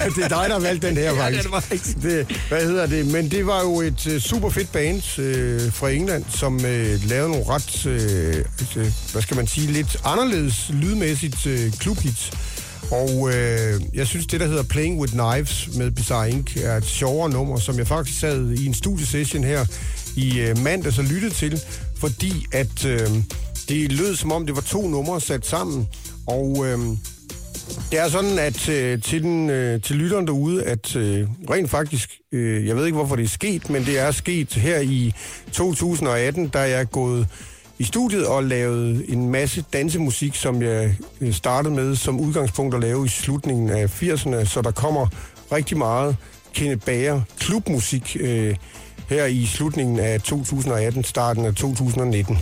at 0.00 0.12
det 0.16 0.24
er 0.24 0.28
dig, 0.28 0.44
der 0.48 0.52
har 0.52 0.60
valgt 0.60 0.82
den 0.82 0.96
her, 0.96 1.10
det 1.10 1.18
er 1.18 1.22
faktisk. 1.22 1.44
det 1.44 1.52
faktisk. 1.52 2.02
Det, 2.02 2.40
hvad 2.48 2.66
hedder 2.66 2.86
det? 2.86 3.06
Men 3.06 3.30
det 3.30 3.46
var 3.46 3.60
jo 3.62 3.80
et 3.80 4.06
uh, 4.06 4.18
super 4.18 4.50
fedt 4.50 4.72
band 4.72 4.96
uh, 4.96 5.72
fra 5.72 5.90
England, 5.90 6.24
som 6.30 6.54
uh, 6.54 6.62
lavede 7.08 7.28
nogle 7.28 7.44
ret, 7.48 7.86
uh, 7.86 8.82
uh, 8.82 8.88
hvad 9.12 9.22
skal 9.22 9.36
man 9.36 9.46
sige, 9.46 9.72
lidt 9.72 9.96
anderledes 10.04 10.70
lydmæssigt 10.72 11.46
uh, 11.46 11.78
klubhits. 11.78 12.30
Og 12.90 13.30
øh, 13.34 13.80
jeg 13.94 14.06
synes, 14.06 14.26
det 14.26 14.40
der 14.40 14.46
hedder 14.46 14.62
Playing 14.62 15.00
With 15.00 15.12
Knives 15.12 15.68
med 15.76 15.90
Bizarre 15.90 16.30
Inc. 16.30 16.56
er 16.56 16.76
et 16.76 16.84
sjovere 16.84 17.30
nummer, 17.30 17.58
som 17.58 17.78
jeg 17.78 17.86
faktisk 17.86 18.20
sad 18.20 18.50
i 18.50 18.66
en 18.66 18.74
studiesession 18.74 19.44
her 19.44 19.66
i 20.16 20.40
øh, 20.40 20.58
mandags 20.58 20.98
og 20.98 21.04
lyttede 21.04 21.34
til, 21.34 21.60
fordi 21.96 22.46
at 22.52 22.84
øh, 22.84 23.08
det 23.68 23.92
lød 23.92 24.16
som 24.16 24.32
om, 24.32 24.46
det 24.46 24.54
var 24.56 24.62
to 24.62 24.88
numre 24.88 25.20
sat 25.20 25.46
sammen. 25.46 25.88
Og 26.26 26.66
øh, 26.66 26.78
det 27.90 27.98
er 27.98 28.08
sådan, 28.08 28.38
at 28.38 28.68
øh, 28.68 29.02
til, 29.02 29.22
den, 29.22 29.50
øh, 29.50 29.82
til 29.82 29.96
lytteren 29.96 30.26
derude, 30.26 30.64
at 30.64 30.96
øh, 30.96 31.28
rent 31.50 31.70
faktisk, 31.70 32.10
øh, 32.32 32.66
jeg 32.66 32.76
ved 32.76 32.84
ikke, 32.84 32.96
hvorfor 32.96 33.16
det 33.16 33.24
er 33.24 33.28
sket, 33.28 33.70
men 33.70 33.86
det 33.86 33.98
er 33.98 34.10
sket 34.10 34.54
her 34.54 34.78
i 34.80 35.14
2018, 35.52 36.48
da 36.48 36.58
jeg 36.58 36.80
er 36.80 36.84
gået 36.84 37.28
i 37.78 37.84
studiet 37.84 38.26
og 38.26 38.44
lavet 38.44 39.04
en 39.08 39.28
masse 39.30 39.64
dansemusik, 39.72 40.34
som 40.34 40.62
jeg 40.62 40.96
øh, 41.20 41.32
startede 41.32 41.74
med 41.74 41.96
som 41.96 42.20
udgangspunkt 42.20 42.74
at 42.74 42.80
lave 42.80 43.06
i 43.06 43.08
slutningen 43.08 43.70
af 43.70 44.02
80'erne, 44.02 44.44
så 44.44 44.62
der 44.62 44.70
kommer 44.70 45.06
rigtig 45.52 45.78
meget 45.78 46.16
Kenneth 46.54 46.86
Bager 46.86 47.20
klubmusik 47.38 48.16
øh, 48.20 48.56
her 49.08 49.24
i 49.26 49.46
slutningen 49.46 49.98
af 49.98 50.20
2018, 50.20 51.04
starten 51.04 51.44
af 51.44 51.54
2019. 51.54 52.38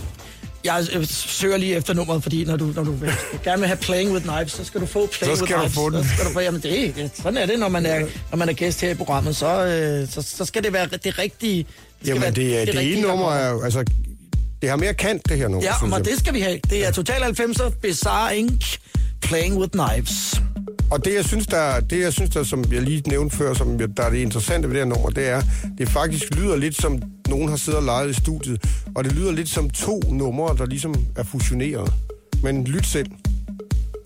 Jeg 0.63 0.85
øh, 0.95 1.05
søger 1.07 1.57
lige 1.57 1.75
efter 1.75 1.93
nummeret, 1.93 2.23
fordi 2.23 2.45
når 2.45 2.57
du, 2.57 2.65
når 2.75 2.83
du 2.83 2.95
gerne 3.43 3.59
vil 3.59 3.67
have 3.67 3.77
Playing 3.77 4.11
With 4.11 4.25
Knives, 4.25 4.51
så 4.51 4.63
skal 4.65 4.81
du 4.81 4.85
få 4.85 5.07
Playing 5.07 5.37
Så 5.37 5.45
skal 5.45 5.55
With 5.55 5.65
du 5.65 5.69
Knives. 5.69 5.75
få 5.75 5.89
den. 5.89 6.03
Så 6.03 6.09
skal 6.09 6.25
du 6.25 6.29
få, 6.33 6.39
jamen 6.39 6.61
det, 6.61 6.95
det, 6.95 7.11
sådan 7.15 7.37
er 7.37 7.45
det, 7.45 7.59
når 7.59 7.67
man 7.69 7.85
er, 7.85 7.99
når 8.31 8.37
man 8.37 8.49
er 8.49 8.53
gæst 8.53 8.81
her 8.81 8.89
i 8.89 8.93
programmet. 8.93 9.35
Så, 9.35 9.65
øh, 9.65 10.07
så, 10.09 10.21
så 10.21 10.45
skal 10.45 10.63
det 10.63 10.73
være 10.73 10.87
det 11.03 11.19
rigtige. 11.19 11.65
Det 12.01 12.07
Jamen, 12.07 12.21
være 12.21 12.31
det, 12.31 12.61
er, 12.61 12.65
det, 12.65 12.75
rigtige, 12.75 12.97
ene 12.97 13.07
nummer 13.07 13.31
er 13.31 13.63
altså, 13.63 13.83
det 14.63 14.69
har 14.71 14.77
mere 14.77 14.93
kant, 14.93 15.29
det 15.29 15.37
her 15.37 15.47
nummer, 15.47 15.69
Ja, 15.81 15.85
men 15.87 16.05
det 16.05 16.19
skal 16.19 16.33
vi 16.33 16.39
have. 16.39 16.59
Det 16.69 16.87
er 16.87 16.91
Total 16.91 17.21
90'er, 17.23 17.69
Bizarre 17.81 18.37
Inc., 18.37 18.77
Playing 19.21 19.57
With 19.57 19.71
Knives. 19.71 20.41
Og 20.91 21.05
det, 21.05 21.13
jeg 21.13 21.25
synes, 21.25 21.47
der, 21.47 21.79
det, 21.79 21.99
jeg 21.99 22.13
synes 22.13 22.29
der, 22.29 22.43
som 22.43 22.63
jeg 22.71 22.81
lige 22.81 23.01
nævnte 23.09 23.35
før, 23.37 23.53
som 23.53 23.79
jeg- 23.79 23.97
der 23.97 24.03
er 24.03 24.09
det 24.09 24.17
interessante 24.17 24.67
ved 24.67 24.75
det 24.75 24.83
her 24.85 24.89
nummer, 24.89 25.09
det 25.09 25.27
er, 25.29 25.41
det 25.77 25.89
faktisk 25.89 26.35
lyder 26.35 26.55
lidt 26.55 26.81
som, 26.81 27.01
nogen 27.29 27.49
har 27.49 27.55
siddet 27.55 27.77
og 27.79 27.83
leget 27.85 28.09
i 28.09 28.13
studiet, 28.13 28.63
og 28.95 29.03
det 29.03 29.11
lyder 29.11 29.31
lidt 29.31 29.49
som 29.49 29.69
to 29.69 30.01
numre, 30.11 30.57
der 30.57 30.65
ligesom 30.65 30.95
er 31.15 31.23
fusioneret. 31.23 31.93
Men 32.43 32.63
lyt 32.63 32.85
selv. 32.85 33.07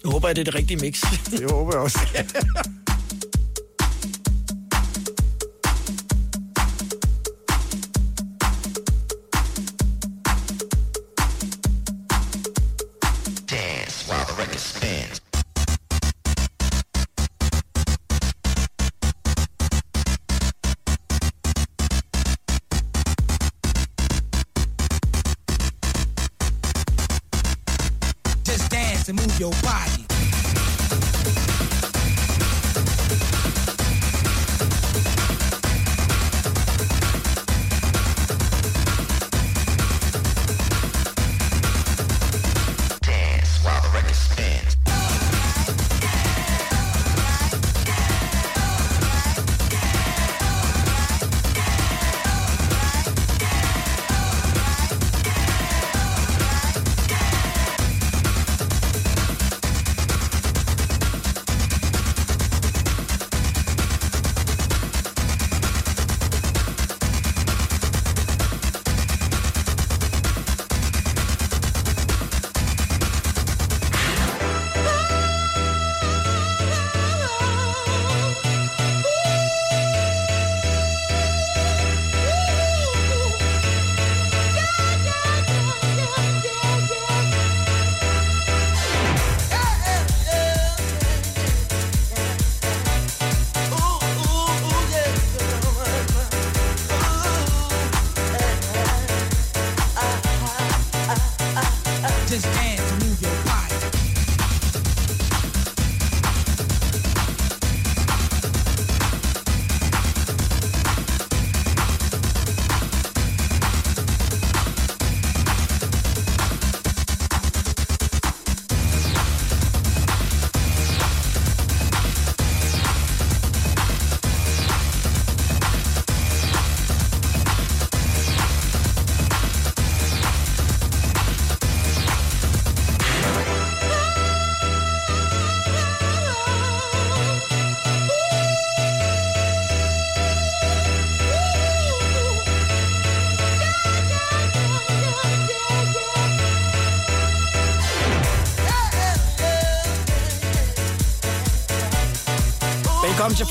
Jeg 0.03 0.11
håber, 0.11 0.27
at 0.27 0.35
det 0.35 0.41
er 0.41 0.45
det 0.45 0.55
rigtige 0.55 0.77
mix. 0.81 1.01
Det 1.31 1.51
håber 1.51 1.71
jeg 1.73 1.81
også. 1.81 1.99
spins. 14.87 15.21
Just 28.43 28.71
dance 28.71 29.09
and 29.09 29.19
move 29.19 29.39
your 29.39 29.51
body. 29.61 30.06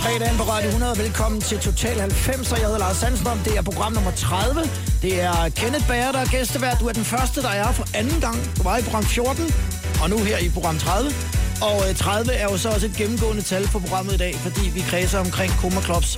Fredagen 0.02 0.36
på 0.36 0.42
Radio 0.42 0.68
100. 0.68 0.98
Velkommen 0.98 1.40
til 1.40 1.58
Total 1.58 2.00
90. 2.00 2.50
Jeg 2.50 2.58
hedder 2.58 2.78
Lars 2.78 2.96
Sandstrøm. 2.96 3.38
Det 3.38 3.56
er 3.58 3.62
program 3.62 3.92
nummer 3.92 4.10
30. 4.10 4.60
Det 5.02 5.22
er 5.22 5.48
Kenneth 5.48 5.88
Bager, 5.88 6.12
der 6.12 6.18
er 6.18 6.30
gæstevært. 6.36 6.76
Du 6.80 6.86
er 6.86 6.92
den 6.92 7.04
første, 7.04 7.42
der 7.42 7.48
er 7.48 7.72
for 7.72 7.86
anden 7.94 8.20
gang. 8.20 8.36
Du 8.56 8.62
var 8.62 8.76
i 8.78 8.82
program 8.82 9.04
14, 9.04 9.54
og 10.02 10.10
nu 10.10 10.18
her 10.18 10.38
i 10.38 10.48
program 10.48 10.78
30. 10.78 11.10
Og 11.68 11.76
øh, 11.88 11.94
30 11.96 12.32
er 12.32 12.46
jo 12.50 12.56
så 12.56 12.68
også 12.68 12.86
et 12.86 12.96
gennemgående 12.96 13.42
tal 13.42 13.68
for 13.68 13.78
programmet 13.78 14.12
i 14.14 14.16
dag, 14.16 14.34
fordi 14.34 14.70
vi 14.74 14.80
kredser 14.80 15.18
omkring 15.18 15.52
Koma 15.60 15.80
Clubs 15.80 16.10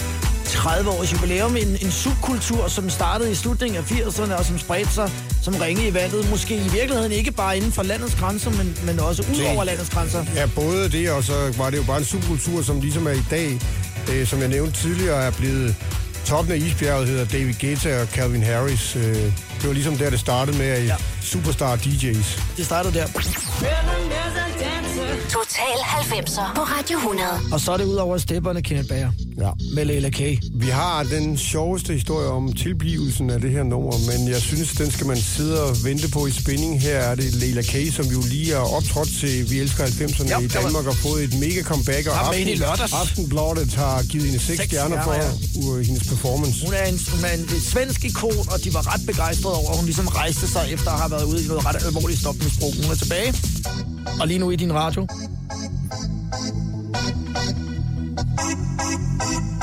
30 0.45 0.91
års 0.91 1.13
jubilæum. 1.13 1.57
En, 1.57 1.69
en 1.85 1.91
subkultur, 1.91 2.69
som 2.69 2.91
startede 2.91 3.31
i 3.31 3.35
slutningen 3.35 3.77
af 3.79 3.85
80'erne 3.91 4.35
og 4.39 4.45
som 4.45 4.59
spredte 4.59 4.93
sig 4.93 5.11
som 5.43 5.55
ringe 5.55 5.89
i 5.89 5.95
vandet. 5.95 6.31
Måske 6.31 6.57
i 6.57 6.69
virkeligheden 6.69 7.13
ikke 7.13 7.31
bare 7.33 7.57
inden 7.57 7.73
for 7.73 7.83
landets 7.83 8.15
grænser, 8.15 8.51
men, 8.51 8.79
men 8.87 9.01
også 9.01 9.23
ud 9.23 9.55
over 9.55 9.65
landets 9.65 9.91
grænser. 9.91 10.25
Ja, 10.35 10.47
både 10.55 10.89
det, 10.89 11.11
og 11.11 11.25
så 11.25 11.55
var 11.57 11.71
det 11.71 11.77
jo 11.77 11.83
bare 11.83 11.99
en 11.99 12.05
subkultur, 12.05 12.63
som 12.63 12.81
ligesom 12.81 13.07
er 13.07 13.11
i 13.11 13.25
dag, 13.31 13.61
øh, 14.13 14.27
som 14.27 14.41
jeg 14.41 14.49
nævnte 14.49 14.73
tidligere, 14.73 15.23
er 15.25 15.31
blevet 15.31 15.75
toppen 16.27 16.53
af 16.53 16.57
isbjerget, 16.57 17.09
hedder 17.09 17.25
David 17.25 17.55
Guetta 17.61 18.01
og 18.03 18.07
Calvin 18.07 18.43
Harris. 18.43 18.97
Øh, 18.97 19.03
det 19.61 19.67
var 19.67 19.73
ligesom 19.73 19.97
der, 19.97 20.11
det 20.11 20.21
startede 20.21 20.59
med 20.59 20.67
ja. 20.67 20.85
Ja. 20.85 20.97
superstar 21.23 21.77
DJ's. 21.77 22.41
Det 22.57 22.65
startede 22.67 22.95
der. 22.95 23.07
Total 25.29 25.79
90'er 25.79 26.55
på 26.55 26.63
Radio 26.63 26.97
100. 26.97 27.29
Og 27.53 27.61
så 27.61 27.73
er 27.73 27.77
det 27.77 27.85
ud 27.85 27.97
over 27.97 28.19
stepperne, 28.19 28.63
Kenneth 28.63 28.89
Bager. 28.89 29.11
Ja. 29.69 29.75
Med 29.75 29.85
Leila 29.85 30.11
K. 30.11 30.21
Vi 30.53 30.69
har 30.69 31.03
den 31.03 31.39
sjoveste 31.39 31.93
historie 31.93 32.29
om 32.29 32.53
tilblivelsen 32.53 33.31
af 33.31 33.41
det 33.41 33.51
her 33.51 33.63
nummer, 33.63 33.93
men 34.11 34.29
jeg 34.29 34.41
synes, 34.41 34.73
den 34.73 34.91
skal 34.91 35.07
man 35.07 35.17
sidde 35.17 35.63
og 35.63 35.77
vente 35.85 36.11
på 36.11 36.27
i 36.27 36.31
spænding. 36.31 36.81
Her 36.81 36.99
er 36.99 37.15
det 37.15 37.35
Leila 37.35 37.63
K., 37.63 37.75
som 37.93 38.07
jo 38.07 38.23
lige 38.31 38.53
er 38.53 38.75
optrådt 38.77 39.09
til 39.21 39.51
Vi 39.51 39.61
Elsker 39.61 39.85
90'erne 39.85 40.33
Jo, 40.33 40.41
i 40.41 40.49
Danmark 40.49 40.87
og 40.87 40.95
fået 40.95 41.25
et 41.25 41.39
mega 41.41 41.63
comeback. 41.63 42.07
Og 42.07 42.35
lørdags. 42.57 42.93
Aftenbladet 42.93 43.75
har 43.75 44.03
givet 44.03 44.25
hende 44.27 44.39
6 44.39 44.47
Seks 44.47 44.65
stjerner 44.65 45.05
for 45.05 45.13
stjerner, 45.13 45.71
uh, 45.71 45.81
hendes 45.87 46.09
performance. 46.09 46.65
Hun 46.67 46.75
er 46.75 46.85
en, 46.85 46.99
hun 47.15 47.25
er 47.25 47.33
en, 47.39 47.61
svensk 47.61 48.05
ikon, 48.05 48.45
og 48.53 48.65
de 48.65 48.75
var 48.75 48.95
ret 48.95 49.07
begejstrede 49.07 49.55
over, 49.55 49.71
at 49.71 49.77
hun 49.77 49.85
ligesom 49.85 50.07
rejste 50.07 50.49
sig 50.49 50.65
efter 50.73 50.91
at 50.91 50.99
have 50.99 51.11
været 51.11 51.25
ude 51.25 51.45
i 51.45 51.47
noget 51.47 51.67
ret 51.67 51.87
alvorligt 51.87 52.21
stofmisbrug. 52.21 52.73
Hun 52.83 52.91
er 52.95 52.99
tilbage, 53.05 53.35
og 54.21 54.27
lige 54.29 54.39
nu 54.39 54.51
i 54.51 54.57
din 54.57 54.73
radio. 54.75 55.07
altså 59.09 59.29
et 59.37 59.58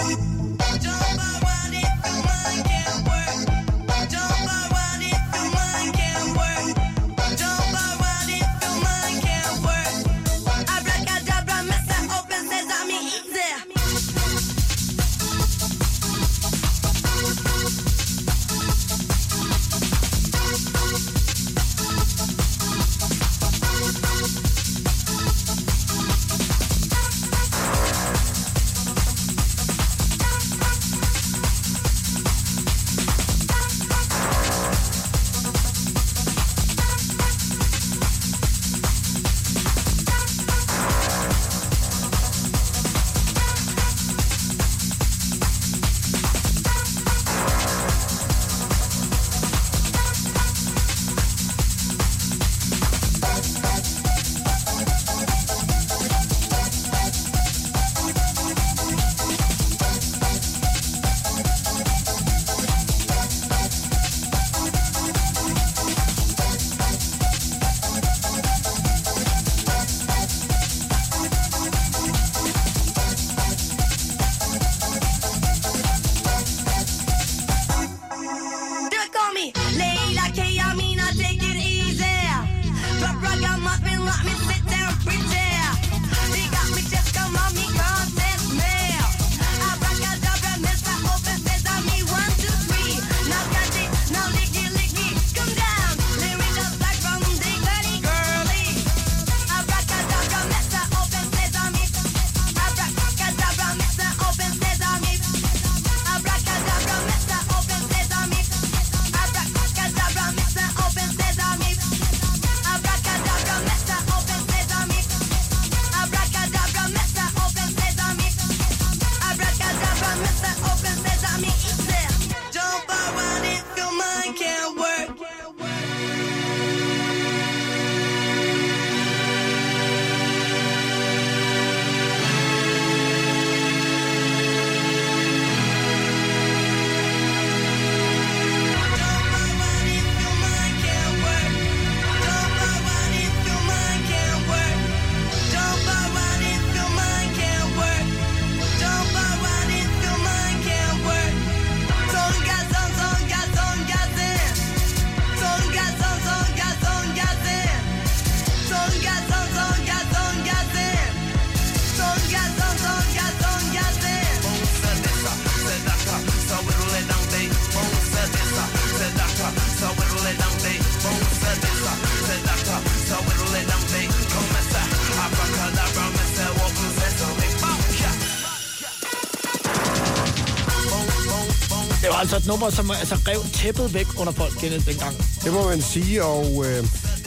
nummer, 182.56 182.70
som 182.70 182.92
altså, 182.92 183.16
rev 183.28 183.40
tæppet 183.54 183.94
væk 183.94 184.20
under 184.20 184.34
folk 184.34 184.54
Kenneth, 184.60 184.86
dengang. 184.86 185.16
Det 185.44 185.54
må 185.54 185.70
man 185.70 185.82
sige, 185.82 186.24
og 186.24 186.66
øh, 186.66 186.84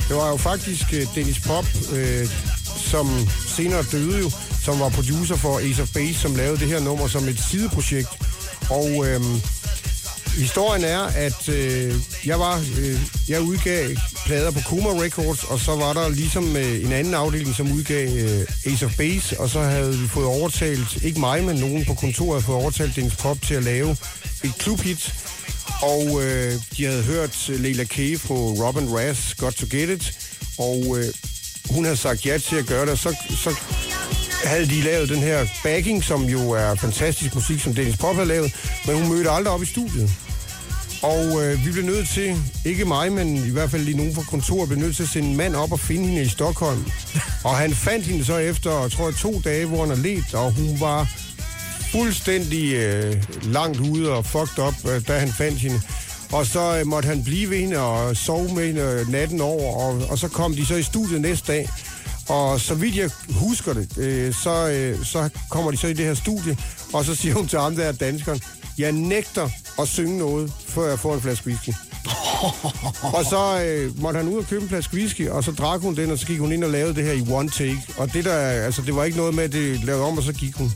det 0.09 0.17
var 0.17 0.29
jo 0.29 0.37
faktisk 0.37 0.95
øh, 0.95 1.07
Dennis 1.15 1.41
Pop, 1.41 1.67
øh, 1.93 2.29
som 2.77 3.07
senere 3.47 3.83
døde 3.93 4.19
jo, 4.19 4.31
som 4.63 4.81
var 4.81 4.89
producer 4.89 5.37
for 5.37 5.59
Ace 5.59 5.83
of 5.83 5.89
Base, 5.95 6.15
som 6.15 6.35
lavede 6.35 6.61
det 6.61 6.69
her 6.69 6.81
nummer 6.81 7.09
som 7.09 7.29
et 7.29 7.41
sideprojekt. 7.51 8.09
Og 8.71 9.07
øh, 9.07 9.21
historien 10.39 10.85
er, 10.85 11.01
at 11.01 11.49
øh, 11.49 11.95
jeg 12.27 12.41
var, 12.41 12.65
øh, 12.79 13.01
jeg 13.29 13.41
udgav 13.41 13.89
plader 14.27 14.51
på 14.51 14.61
Kuma 14.67 14.91
Records, 15.03 15.45
og 15.45 15.59
så 15.61 15.77
var 15.77 15.93
der 15.93 16.09
ligesom 16.09 16.57
øh, 16.57 16.85
en 16.85 16.93
anden 16.93 17.15
afdeling, 17.15 17.55
som 17.55 17.73
udgav 17.73 18.09
øh, 18.17 18.73
Ace 18.73 18.87
of 18.87 18.97
Base, 18.97 19.41
og 19.41 19.49
så 19.51 19.61
havde 19.61 19.99
vi 19.99 20.09
fået 20.09 20.27
overtalt, 20.27 21.05
ikke 21.05 21.21
mig, 21.21 21.45
men 21.45 21.57
nogen 21.57 21.85
på 21.85 21.95
kontoret 21.95 22.33
havde 22.33 22.47
fået 22.47 22.63
overtalt 22.63 22.97
Dennis 22.97 23.17
Pop 23.17 23.43
til 23.43 23.55
at 23.55 23.65
lave 23.65 23.97
et 24.45 24.53
klubhit, 24.59 25.15
og 25.83 26.25
øh, 26.25 26.53
de 26.77 26.85
havde 26.85 27.03
hørt 27.03 27.51
øh, 27.51 27.61
Leila 27.61 27.85
K. 27.85 27.97
på 28.27 28.35
Robin 28.35 28.89
Rass, 28.97 29.35
Got 29.35 29.53
to 29.55 29.67
Get 29.71 29.89
It, 29.89 30.13
og 30.59 30.99
øh, 30.99 31.05
hun 31.71 31.85
havde 31.85 31.97
sagt 31.97 32.27
ja 32.27 32.39
til 32.39 32.57
at 32.57 32.67
gøre 32.67 32.83
det, 32.83 32.91
og 32.91 32.99
så, 32.99 33.17
så 33.31 33.55
havde 34.45 34.67
de 34.67 34.81
lavet 34.81 35.09
den 35.09 35.19
her 35.19 35.47
backing, 35.65 36.05
som 36.05 36.25
jo 36.25 36.51
er 36.51 36.75
fantastisk 36.75 37.35
musik, 37.35 37.61
som 37.61 37.75
Dennis 37.75 37.97
Pop 37.97 38.15
havde 38.15 38.29
lavet, 38.29 38.55
men 38.87 38.97
hun 38.97 39.09
mødte 39.09 39.31
aldrig 39.31 39.55
op 39.55 39.63
i 39.63 39.67
studiet. 39.67 40.11
Og 41.03 41.45
øh, 41.45 41.67
vi 41.67 41.73
blev 41.73 41.85
nødt 41.85 42.09
til, 42.09 42.37
ikke 42.65 42.85
mig, 42.85 43.13
men 43.13 43.37
i 43.37 43.51
hvert 43.51 43.71
fald 43.71 43.83
lige 43.83 43.97
nogen 43.97 44.15
fra 44.15 44.23
kontoret, 44.23 44.69
blev 44.69 44.81
nødt 44.81 44.97
til 44.97 45.03
at 45.03 45.09
sende 45.09 45.29
en 45.29 45.37
mand 45.37 45.57
op 45.57 45.73
og 45.73 45.81
finde 45.81 46.09
hende 46.09 46.23
i 46.23 46.29
Stockholm. 46.29 46.87
Og 47.45 47.57
han 47.57 47.75
fandt 47.75 48.07
hende 48.07 48.25
så 48.25 48.37
efter, 48.37 48.81
jeg 48.81 48.91
tror 48.91 49.11
to 49.11 49.41
dage, 49.45 49.67
hvor 49.67 49.81
han 49.81 49.89
har 49.89 50.03
let, 50.03 50.35
og 50.35 50.53
hun 50.53 50.81
var 50.81 51.09
fuldstændig 51.93 52.73
øh, 52.75 53.15
langt 53.43 53.81
ude 53.81 54.13
og 54.13 54.27
fucked 54.27 54.59
up, 54.59 54.75
øh, 54.91 55.09
da 55.09 55.19
han 55.19 55.33
fandt 55.33 55.59
hende. 55.59 55.81
Og 56.33 56.47
så 56.47 56.79
øh, 56.79 56.87
måtte 56.87 57.07
han 57.07 57.25
blive 57.25 57.51
ved 57.51 57.59
hende 57.59 57.79
og 57.79 58.17
sove 58.17 58.55
med 58.55 58.67
hende 58.67 58.81
øh, 58.81 59.13
natten 59.13 59.41
over, 59.41 59.75
og, 59.77 60.11
og 60.11 60.19
så 60.19 60.29
kom 60.29 60.55
de 60.55 60.67
så 60.67 60.75
i 60.75 60.83
studiet 60.83 61.21
næste 61.21 61.53
dag. 61.53 61.69
Og 62.29 62.61
så 62.61 62.75
vidt 62.75 62.97
jeg 62.97 63.11
husker 63.31 63.73
det, 63.73 63.99
øh, 63.99 64.35
så, 64.35 64.69
øh, 64.69 65.05
så 65.05 65.29
kommer 65.51 65.71
de 65.71 65.77
så 65.77 65.87
i 65.87 65.93
det 65.93 66.07
her 66.07 66.15
studie, 66.15 66.57
og 66.93 67.05
så 67.05 67.15
siger 67.15 67.35
hun 67.35 67.49
til 67.49 67.59
ham 67.59 67.77
der, 67.77 67.93
danskeren, 67.93 68.41
jeg 68.79 68.93
nægter 68.93 69.49
at 69.79 69.89
synge 69.89 70.19
noget, 70.19 70.53
før 70.67 70.89
jeg 70.89 70.99
får 70.99 71.15
en 71.15 71.21
flaske 71.21 71.47
whisky. 71.47 71.73
og 73.17 73.25
så 73.25 73.63
øh, 73.65 74.01
måtte 74.03 74.17
han 74.17 74.29
ud 74.29 74.39
og 74.39 74.45
købe 74.45 74.63
en 74.63 74.69
flaske 74.69 74.95
whisky, 74.95 75.29
og 75.29 75.45
så 75.45 75.53
drak 75.53 75.81
hun 75.81 75.97
den, 75.97 76.11
og 76.11 76.19
så 76.19 76.27
gik 76.27 76.39
hun 76.39 76.53
ind 76.53 76.65
og 76.65 76.71
lavede 76.71 76.95
det 76.95 77.05
her 77.05 77.13
i 77.13 77.27
one 77.31 77.49
take. 77.49 77.81
Og 77.97 78.13
det 78.13 78.25
der, 78.25 78.37
altså 78.39 78.83
det 78.83 78.97
var 78.97 79.05
ikke 79.05 79.17
noget 79.17 79.35
med, 79.35 79.45
at 79.45 79.53
det 79.53 79.85
lavede 79.85 80.05
om, 80.05 80.19
og 80.19 80.25
så 80.25 80.33
gik 80.33 80.55
hun. 80.55 80.73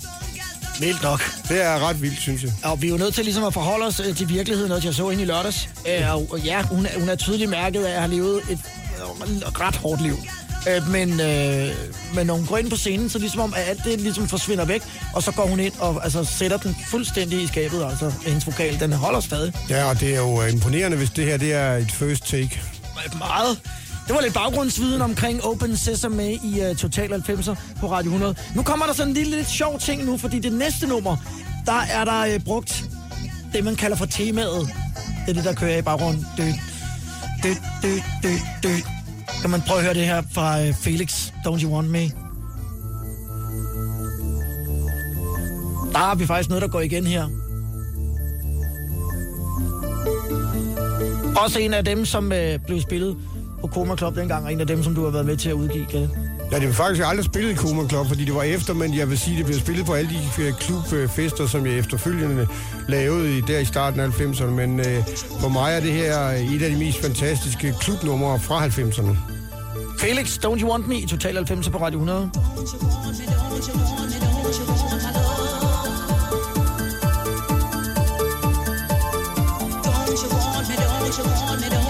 Vildt 0.83 1.03
nok. 1.03 1.21
Det 1.49 1.65
er 1.65 1.89
ret 1.89 2.03
vildt, 2.03 2.21
synes 2.21 2.43
jeg. 2.43 2.53
Og 2.65 2.83
vi 2.83 2.87
er 2.87 2.91
jo 2.91 2.97
nødt 2.97 3.15
til 3.15 3.25
ligesom 3.25 3.45
at 3.45 3.55
forholde 3.55 3.87
os 3.87 4.01
øh, 4.01 4.17
til 4.17 4.29
virkeligheden, 4.29 4.69
når 4.69 4.81
jeg 4.85 4.95
så 4.95 5.11
ind 5.11 5.21
i 5.21 5.25
lørdags. 5.25 5.69
Øh, 5.89 6.15
og 6.15 6.39
ja, 6.39 6.63
hun 6.63 6.87
er, 6.87 6.99
hun 6.99 7.09
er 7.09 7.15
tydeligt 7.15 7.51
mærket 7.51 7.85
af 7.85 7.93
at 7.93 8.01
have 8.01 8.11
levet 8.11 8.41
et 8.51 8.61
øh, 8.99 9.61
ret 9.61 9.77
hårdt 9.77 10.03
liv. 10.03 10.17
Øh, 10.69 10.89
men, 10.89 11.21
øh, 11.21 11.69
men 12.15 12.27
når 12.27 12.35
hun 12.35 12.47
går 12.47 12.59
ind 12.59 12.71
på 12.71 12.77
scenen, 12.77 13.11
så 13.11 13.19
ligesom 13.19 13.41
om, 13.41 13.55
at 13.57 13.69
alt 13.69 13.85
det 13.85 14.01
ligesom 14.01 14.29
forsvinder 14.29 14.65
væk, 14.65 14.83
og 15.15 15.23
så 15.23 15.33
går 15.33 15.47
hun 15.47 15.61
ind 15.61 15.73
og 15.79 16.05
altså, 16.05 16.25
sætter 16.25 16.57
den 16.57 16.77
fuldstændig 16.91 17.43
i 17.43 17.47
skabet, 17.47 17.85
altså 17.85 18.13
hendes 18.27 18.47
vokal, 18.47 18.81
den 18.81 18.93
holder 18.93 19.21
stadig. 19.21 19.53
Ja, 19.69 19.85
og 19.85 20.01
det 20.01 20.15
er 20.15 20.19
jo 20.19 20.43
imponerende, 20.43 20.97
hvis 20.97 21.11
det 21.11 21.25
her 21.25 21.37
det 21.37 21.53
er 21.53 21.73
et 21.73 21.93
first 21.93 22.25
take. 22.25 22.63
Meget. 23.19 23.59
Det 24.07 24.15
var 24.15 24.21
lidt 24.21 24.35
baggrundsviden 24.35 25.03
omkring 25.03 25.45
Open 25.45 25.77
Sesame 25.77 26.33
i 26.33 26.61
uh, 26.71 26.77
Total 26.77 27.13
90'er 27.13 27.55
på 27.81 27.91
Radio 27.91 28.11
100. 28.11 28.35
Nu 28.57 28.63
kommer 28.63 28.87
der 28.87 28.93
sådan 28.93 29.09
en 29.09 29.15
lille 29.15 29.37
lidt 29.37 29.49
sjov 29.49 29.79
ting 29.79 30.05
nu, 30.05 30.17
fordi 30.17 30.39
det 30.39 30.53
næste 30.53 30.87
nummer, 30.87 31.17
der 31.67 31.81
er 31.93 32.05
der 32.05 32.35
uh, 32.35 32.45
brugt 32.45 32.85
det, 33.53 33.65
man 33.65 33.77
kalder 33.77 33.97
for 33.97 34.07
temaet. 34.07 34.69
Det 35.27 35.31
er 35.31 35.33
det, 35.35 35.45
der 35.45 35.55
kører 35.55 35.79
i 35.79 35.83
baggrunden. 35.83 36.27
Dø, 36.37 36.43
dø, 37.43 37.49
dø, 37.83 37.89
dø, 38.23 38.29
dø. 38.63 38.75
Kan 39.41 39.51
man 39.51 39.63
prøve 39.67 39.79
at 39.79 39.85
høre 39.85 39.95
det 39.95 40.07
her 40.07 40.23
fra 40.33 40.63
uh, 40.69 40.75
Felix, 40.75 41.33
Don't 41.47 41.63
You 41.63 41.75
Want 41.75 41.91
Me? 41.91 42.11
Der 45.93 45.99
har 45.99 46.15
vi 46.15 46.27
faktisk 46.27 46.49
noget, 46.49 46.63
der 46.63 46.69
går 46.69 46.81
igen 46.81 47.07
her. 47.07 47.29
Også 51.37 51.59
en 51.59 51.75
af 51.75 51.85
dem, 51.85 52.05
som 52.05 52.25
uh, 52.25 52.65
blev 52.67 52.81
spillet 52.81 53.17
på 53.63 53.69
Koma 53.69 53.97
Club 53.97 54.17
dengang, 54.17 54.45
og 54.45 54.53
en 54.53 54.61
af 54.61 54.67
dem, 54.67 54.83
som 54.83 54.95
du 54.95 55.05
har 55.05 55.11
været 55.11 55.27
med 55.27 55.37
til 55.37 55.49
at 55.49 55.53
udgive, 55.53 55.87
Kenneth. 55.87 56.13
Ja, 56.53 56.59
det 56.59 56.69
var 56.69 56.75
faktisk 56.75 57.05
aldrig 57.07 57.25
spillet 57.25 57.51
i 57.51 57.55
Koma 57.55 57.89
Club, 57.89 58.07
fordi 58.07 58.25
det 58.25 58.35
var 58.35 58.43
efter, 58.43 58.75
men 58.75 58.97
jeg 58.97 59.11
vil 59.11 59.19
sige, 59.19 59.39
det 59.39 59.47
blev 59.47 59.59
spillet 59.59 59.87
på 59.87 59.93
alle 59.93 60.11
de 60.11 60.43
øh, 60.43 60.53
klubfester, 60.53 61.47
som 61.47 61.67
jeg 61.67 61.79
efterfølgende 61.79 62.47
lavede 62.89 63.39
i, 63.39 63.41
der 63.41 63.59
i 63.59 63.65
starten 63.65 64.01
af 64.01 64.09
90'erne. 64.09 64.45
Men 64.45 64.81
øh, 64.81 65.05
for 65.41 65.49
mig 65.49 65.73
er 65.75 65.81
det 65.81 65.93
her 65.93 66.19
et 66.29 66.63
af 66.63 66.71
de 66.71 66.77
mest 66.77 67.01
fantastiske 67.03 67.75
klubnumre 67.81 68.41
fra 68.41 68.67
90'erne. 68.67 69.17
Felix, 70.01 70.39
Don't 70.45 70.61
You 70.61 70.71
Want 70.71 70.89
Me 70.89 70.97
i 70.97 71.07
Total 71.07 71.35
90 71.35 71.69
på 71.69 71.79
Radio 71.79 71.99
100. 71.99 72.31
Total 81.13 81.82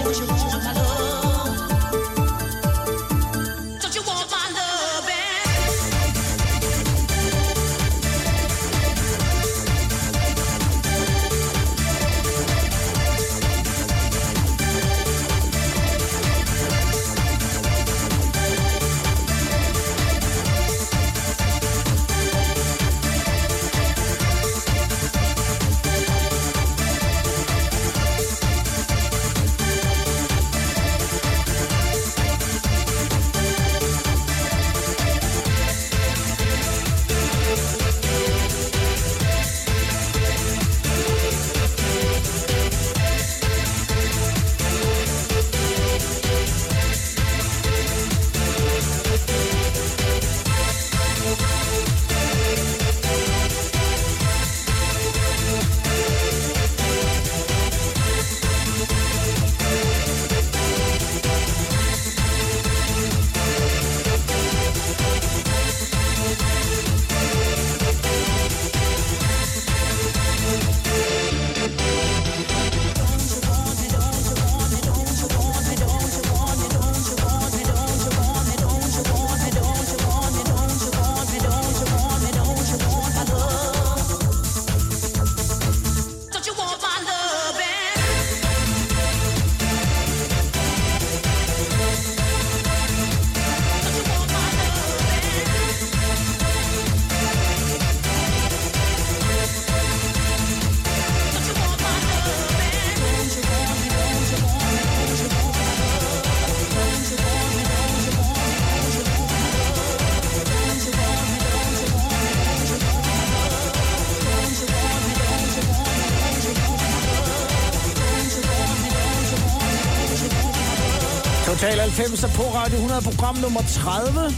90 121.97 122.21
på 122.35 122.43
Radio 122.43 122.75
100, 122.75 123.01
program 123.01 123.35
nummer 123.37 123.61
30. 123.61 124.35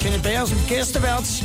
Kenneth 0.00 0.22
Bager 0.22 0.44
som 0.46 0.58
gæstevært. 0.68 1.44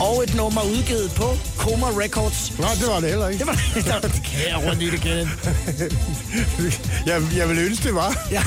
og 0.00 0.22
et 0.22 0.34
nummer 0.34 0.62
udgivet 0.62 1.10
på 1.16 1.36
Coma 1.58 1.86
Records. 1.86 2.52
Nå, 2.58 2.64
det 2.80 2.86
var 2.88 3.00
det 3.00 3.08
heller 3.08 3.28
ikke. 3.28 3.38
Det 3.38 3.46
var 3.46 3.98
det. 4.00 4.12
kan 4.12 4.48
jeg 4.48 4.70
rundt 4.70 4.82
i 4.82 4.90
det, 4.90 5.00
Kenneth. 5.00 5.30
jeg, 7.08 7.22
jeg 7.36 7.48
ville 7.48 7.62
ønske, 7.62 7.84
det 7.84 7.94
var. 7.94 8.28
Ja, 8.30 8.42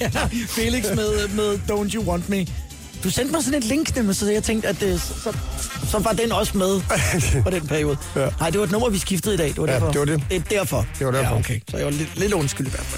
ja. 0.00 0.08
Felix 0.56 0.84
med, 0.94 1.28
med 1.28 1.58
Don't 1.70 1.94
You 1.94 2.04
Want 2.10 2.28
Me. 2.28 2.46
Du 3.04 3.10
sendte 3.10 3.32
mig 3.32 3.44
sådan 3.44 3.58
et 3.58 3.64
link, 3.64 3.96
nemlig, 3.96 4.16
så 4.16 4.30
jeg 4.30 4.42
tænkte, 4.42 4.68
at 4.68 4.80
det, 4.80 5.00
så, 5.00 5.32
så 5.90 5.98
var 5.98 6.12
den 6.12 6.32
også 6.32 6.58
med 6.58 6.80
på 7.42 7.50
den 7.50 7.66
periode. 7.66 7.96
Ja. 8.16 8.28
Nej, 8.40 8.50
det 8.50 8.58
var 8.60 8.64
et 8.66 8.72
nummer, 8.72 8.88
vi 8.88 8.98
skiftede 8.98 9.34
i 9.34 9.38
dag. 9.38 9.48
Det 9.48 9.56
var 9.58 9.66
Ja, 9.66 9.72
derfor. 9.72 9.90
det 9.90 9.98
var 10.00 10.04
det. 10.04 10.22
Det 10.30 10.36
er 10.36 10.58
derfor. 10.58 10.86
Det 10.98 11.06
var 11.06 11.12
derfor. 11.12 11.32
Ja, 11.34 11.38
okay. 11.38 11.60
Så 11.70 11.76
jeg 11.76 11.86
var 11.86 11.92
lidt, 11.92 12.18
lidt 12.18 12.32
undskyld 12.32 12.66
i 12.66 12.70
hvert 12.70 12.86
fald. 12.86 12.93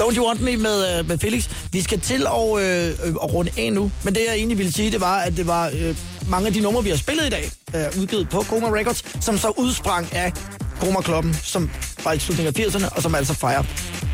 Don't 0.00 0.16
You 0.16 0.26
Want 0.26 0.40
Me 0.40 0.56
med, 0.56 0.98
øh, 0.98 1.08
med 1.08 1.18
Felix. 1.18 1.48
Vi 1.72 1.82
skal 1.82 2.00
til 2.00 2.26
at, 2.26 2.62
øh, 2.62 2.88
at 3.22 3.34
runde 3.34 3.50
af 3.58 3.72
nu. 3.72 3.90
Men 4.02 4.14
det, 4.14 4.20
jeg 4.28 4.34
egentlig 4.36 4.58
ville 4.58 4.72
sige, 4.72 4.90
det 4.92 5.00
var, 5.00 5.16
at 5.18 5.36
det 5.36 5.46
var 5.46 5.70
øh, 5.80 5.96
mange 6.28 6.46
af 6.46 6.52
de 6.52 6.60
numre, 6.60 6.84
vi 6.84 6.90
har 6.90 6.96
spillet 6.96 7.26
i 7.26 7.30
dag, 7.30 7.50
øh, 7.74 8.00
udgivet 8.00 8.28
på 8.28 8.42
Coma 8.42 8.66
Records, 8.78 9.04
som 9.24 9.38
så 9.38 9.48
udsprang 9.56 10.08
af 10.12 10.32
Coma 10.80 11.00
Klubben, 11.00 11.34
som 11.42 11.70
var 12.04 12.12
i 12.12 12.18
slutningen 12.18 12.54
af 12.56 12.66
80'erne, 12.66 12.96
og 12.96 13.02
som 13.02 13.14
altså 13.14 13.34
fejrer 13.34 13.62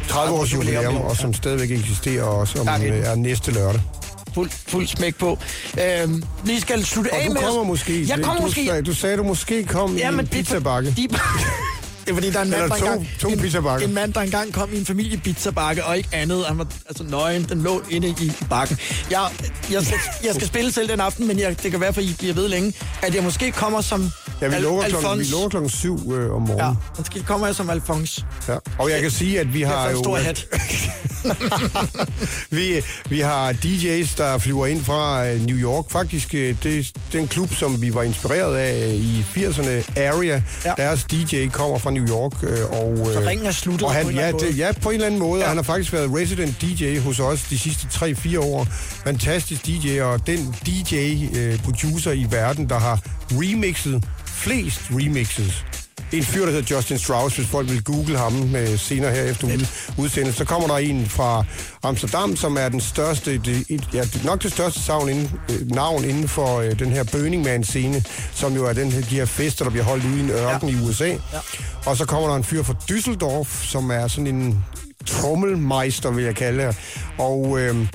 30 0.08 0.34
års 0.38 0.52
jubilæum, 0.52 0.96
og 0.96 1.16
som 1.16 1.34
stadigvæk 1.34 1.70
eksisterer 1.70 2.24
også 2.24 2.60
om 2.60 2.66
Tak, 2.66 2.82
øh, 2.82 2.88
er 3.06 3.14
næste 3.14 3.50
lørdag. 3.50 3.80
fuld, 4.34 4.50
fuld 4.68 4.86
smæk 4.86 5.16
på. 5.16 5.38
Øhm, 6.02 6.22
vi 6.44 6.60
skal 6.60 6.84
slutte 6.84 7.08
Og 7.12 7.18
af 7.18 7.26
du 7.26 7.32
med... 7.32 7.42
kommer 7.42 7.62
måske. 7.62 8.08
Jeg 8.08 8.18
kommer 8.22 8.40
du, 8.40 8.46
måske... 8.46 8.82
Du 8.82 8.94
sagde, 8.94 9.16
du 9.16 9.22
måske 9.22 9.64
kom 9.64 9.96
Ja, 9.96 10.08
i 10.08 10.12
men 10.12 10.24
det 10.24 10.30
pizzabakke. 10.30 10.90
De... 10.96 11.08
Det 12.04 12.10
er 12.10 12.14
fordi, 12.14 12.30
der 12.30 12.38
er 12.38 12.42
en 12.42 12.50
mand, 12.50 12.62
der 12.62 12.68
to- 12.68 12.74
engang, 12.76 13.08
to 13.20 13.28
en, 13.28 13.82
en 13.88 13.94
mand, 13.94 14.12
der 14.12 14.20
engang 14.20 14.52
kom 14.52 14.72
i 14.72 14.78
en 14.78 14.86
familie 14.86 15.18
pizzabakke, 15.18 15.84
og 15.84 15.96
ikke 15.96 16.08
andet. 16.12 16.44
Han 16.46 16.58
var 16.58 16.66
altså 16.88 17.04
nøgen, 17.04 17.44
den 17.48 17.62
lå 17.62 17.82
inde 17.90 18.08
i 18.08 18.32
bakken. 18.50 18.78
Jeg, 19.10 19.28
jeg, 19.72 19.82
skal, 19.84 19.98
jeg 20.24 20.34
skal 20.34 20.46
spille 20.46 20.72
selv 20.72 20.88
den 20.88 21.00
aften, 21.00 21.26
men 21.26 21.38
jeg, 21.38 21.62
det 21.62 21.70
kan 21.70 21.80
være, 21.80 21.92
for 21.92 22.00
I 22.00 22.14
bliver 22.18 22.34
ved 22.34 22.48
længe, 22.48 22.72
at 23.02 23.14
jeg 23.14 23.22
måske 23.22 23.52
kommer 23.52 23.80
som 23.80 24.10
Ja, 24.40 24.48
vi 24.48 24.54
Al- 24.54 24.62
lukker 24.62 24.88
klokken, 24.88 25.10
vi 25.10 25.12
Alfons. 25.20 25.30
lukker 25.32 25.48
klokken 25.48 25.70
syv 25.70 26.12
øh, 26.12 26.32
om 26.34 26.44
Ja, 26.46 26.52
morgenen. 26.52 26.76
måske 26.98 27.22
kommer 27.22 27.46
jeg 27.46 27.56
som 27.56 27.70
Alfons. 27.70 28.24
Ja. 28.48 28.56
Og 28.78 28.90
jeg 28.90 29.00
kan 29.02 29.10
sige, 29.10 29.40
at 29.40 29.54
vi 29.54 29.60
Jeg 29.60 29.68
har 29.68 29.88
en 29.88 29.94
jo... 29.96 30.02
stor 30.02 30.16
hat. 30.16 30.46
vi, 32.50 32.80
vi 33.08 33.20
har 33.20 33.52
DJ's, 33.52 34.14
der 34.16 34.38
flyver 34.38 34.66
ind 34.66 34.84
fra 34.84 35.26
øh, 35.28 35.40
New 35.40 35.56
York. 35.56 35.84
Faktisk, 35.90 36.34
øh, 36.34 36.56
det 36.62 36.78
er 36.78 36.84
den 37.12 37.28
klub, 37.28 37.54
som 37.54 37.82
vi 37.82 37.94
var 37.94 38.02
inspireret 38.02 38.56
af 38.56 38.88
i 38.94 39.24
80'erne, 39.36 40.00
Area. 40.00 40.22
Ja. 40.26 40.42
Ja. 40.64 40.72
Deres 40.76 41.04
DJ 41.04 41.46
kommer 41.48 41.78
fra 41.78 41.90
New 41.90 42.08
York. 42.08 42.32
øh, 42.42 42.70
Og, 42.70 43.06
Så 43.12 43.22
ringen 43.26 43.46
er 43.46 43.50
sluttet 43.52 43.82
og 43.82 43.88
på 43.88 43.92
han, 43.94 44.02
en 44.04 44.08
eller 44.10 44.24
ja, 44.26 44.32
måde. 44.32 44.46
det, 44.46 44.58
ja, 44.58 44.72
på 44.82 44.88
en 44.88 44.94
eller 44.94 45.06
anden 45.06 45.20
måde. 45.20 45.38
Ja. 45.40 45.42
Ja. 45.44 45.48
Han 45.48 45.56
har 45.56 45.62
faktisk 45.64 45.92
været 45.92 46.10
resident 46.14 46.60
DJ 46.60 46.98
hos 46.98 47.20
os 47.20 47.42
de 47.50 47.58
sidste 47.58 47.86
3-4 47.92 48.38
år. 48.38 48.66
Fantastisk 49.04 49.66
DJ, 49.66 50.00
og 50.00 50.26
den 50.26 50.54
DJ-producer 50.66 52.12
i 52.12 52.26
verden, 52.30 52.68
der 52.68 52.78
har 52.78 53.00
remixet 53.32 54.04
flest 54.26 54.80
remixes. 54.90 55.64
En 56.12 56.22
fyr, 56.22 56.44
der 56.44 56.52
hedder 56.52 56.76
Justin 56.76 56.98
Strauss, 56.98 57.36
hvis 57.36 57.46
folk 57.46 57.70
vil 57.70 57.84
google 57.84 58.18
ham 58.18 58.56
øh, 58.56 58.78
senere 58.78 59.10
her 59.10 59.22
efter 59.22 59.46
ud, 59.46 59.66
udsendelsen. 59.98 60.38
Så 60.38 60.44
kommer 60.44 60.68
der 60.68 60.74
en 60.74 61.06
fra 61.06 61.44
Amsterdam, 61.82 62.36
som 62.36 62.56
er 62.56 62.68
den 62.68 62.80
største, 62.80 63.38
det, 63.38 63.84
ja, 63.92 64.02
nok 64.24 64.42
det 64.42 64.52
største 64.52 64.80
savn 64.80 65.08
inden, 65.08 65.30
øh, 65.50 65.70
navn 65.70 66.04
inden 66.04 66.28
for 66.28 66.60
øh, 66.60 66.78
den 66.78 66.90
her 66.90 67.04
Burning 67.12 67.44
Man-scene, 67.44 68.04
som 68.34 68.54
jo 68.54 68.66
er 68.66 68.72
den 68.72 68.92
her, 68.92 69.00
de 69.00 69.14
her 69.14 69.24
fester, 69.24 69.64
der 69.64 69.70
bliver 69.70 69.84
holdt 69.84 70.04
ude 70.04 70.16
i 70.16 70.20
en 70.20 70.30
ørken 70.30 70.68
ja. 70.68 70.76
i 70.76 70.80
USA. 70.80 71.08
Ja. 71.08 71.18
Og 71.86 71.96
så 71.96 72.04
kommer 72.04 72.28
der 72.28 72.36
en 72.36 72.44
fyr 72.44 72.62
fra 72.62 72.74
Düsseldorf, 72.90 73.66
som 73.66 73.90
er 73.90 74.08
sådan 74.08 74.26
en 74.26 74.64
trommelmeister, 75.06 76.10
vil 76.10 76.24
jeg 76.24 76.36
kalde 76.36 76.66
det. 76.66 76.76
Og 77.18 77.60
øh, 77.60 77.86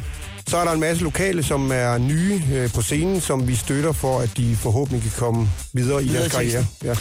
så 0.50 0.58
er 0.58 0.66
der 0.66 0.72
en 0.72 0.80
masse 0.80 1.04
lokale, 1.04 1.44
som 1.44 1.72
er 1.74 1.98
nye 1.98 2.42
øh, 2.54 2.74
på 2.74 2.82
scenen, 2.82 3.22
som 3.22 3.48
vi 3.48 3.56
støtter 3.56 3.92
for, 3.92 4.20
at 4.20 4.30
de 4.38 4.56
forhåbentlig 4.56 5.02
kan 5.02 5.12
komme 5.20 5.50
videre 5.74 6.04
i 6.04 6.08
Videre 6.08 6.22
deres 6.22 6.34
karriere. 6.34 6.66
Ja. 6.84 6.94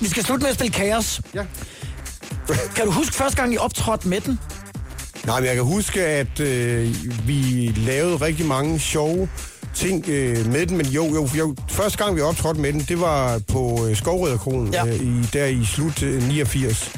Vi 0.00 0.08
skal 0.08 0.24
slutte 0.24 0.42
med 0.42 0.50
at 0.50 0.54
spille 0.54 0.72
Chaos. 0.74 1.20
Ja. 1.34 1.42
Kan 2.76 2.84
du 2.86 2.90
huske 2.90 3.14
første 3.14 3.36
gang, 3.36 3.54
I 3.54 3.56
optrådte 3.58 4.08
med 4.08 4.20
den? 4.20 4.38
Nej, 5.26 5.40
men 5.40 5.46
jeg 5.46 5.54
kan 5.54 5.64
huske, 5.64 6.06
at 6.06 6.40
øh, 6.40 6.94
vi 7.26 7.72
lavede 7.76 8.16
rigtig 8.16 8.46
mange 8.46 8.78
sjove 8.78 9.28
ting 9.74 10.04
øh, 10.08 10.46
med 10.52 10.66
den, 10.66 10.76
men 10.76 10.86
jo, 10.86 11.04
jo, 11.14 11.28
jo, 11.38 11.54
første 11.68 11.98
gang 12.04 12.16
vi 12.16 12.20
optrådte 12.20 12.60
med 12.60 12.72
den, 12.72 12.80
det 12.80 13.00
var 13.00 13.40
på 13.52 13.86
øh, 13.90 13.96
Skovrederkronen, 13.96 14.72
Ja. 14.74 14.86
øh, 14.86 14.94
i, 14.94 15.28
der 15.32 15.46
i 15.46 15.64
slut 15.64 16.02
øh, 16.02 16.28
89. 16.28 16.90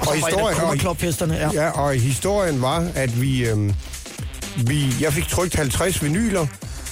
Og, 0.00 0.08
og 0.08 0.14
historien, 0.14 0.56
og, 0.60 1.28
ja. 1.28 1.50
ja, 1.52 1.70
og 1.70 1.94
historien 1.94 2.62
var, 2.62 2.88
at 2.94 3.20
vi, 3.20 3.48
øh, 3.48 3.72
vi 4.56 4.94
jeg 5.00 5.12
fik 5.12 5.28
trykt 5.28 5.54
50 5.54 6.02
vinyler, 6.02 6.46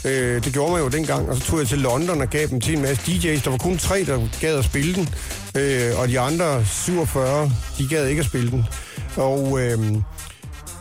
øh, 0.04 0.44
det 0.44 0.52
gjorde 0.52 0.72
man 0.72 0.82
jo 0.82 0.88
dengang, 0.88 1.28
og 1.28 1.36
så 1.36 1.42
tog 1.42 1.58
jeg 1.58 1.68
til 1.68 1.78
London 1.78 2.20
og 2.20 2.30
gav 2.30 2.46
dem 2.46 2.60
til 2.60 2.76
en 2.76 2.82
masse 2.82 3.02
DJ's. 3.02 3.44
Der 3.44 3.50
var 3.50 3.58
kun 3.58 3.78
tre, 3.78 4.04
der 4.04 4.28
gad 4.40 4.58
at 4.58 4.64
spille 4.64 4.94
den, 4.94 5.08
øh, 5.56 5.98
og 5.98 6.08
de 6.08 6.20
andre 6.20 6.64
47, 6.64 7.52
de 7.78 7.88
gad 7.88 8.06
ikke 8.06 8.20
at 8.20 8.26
spille 8.26 8.50
den. 8.50 8.64
Og... 9.16 9.60
Øh, 9.60 9.96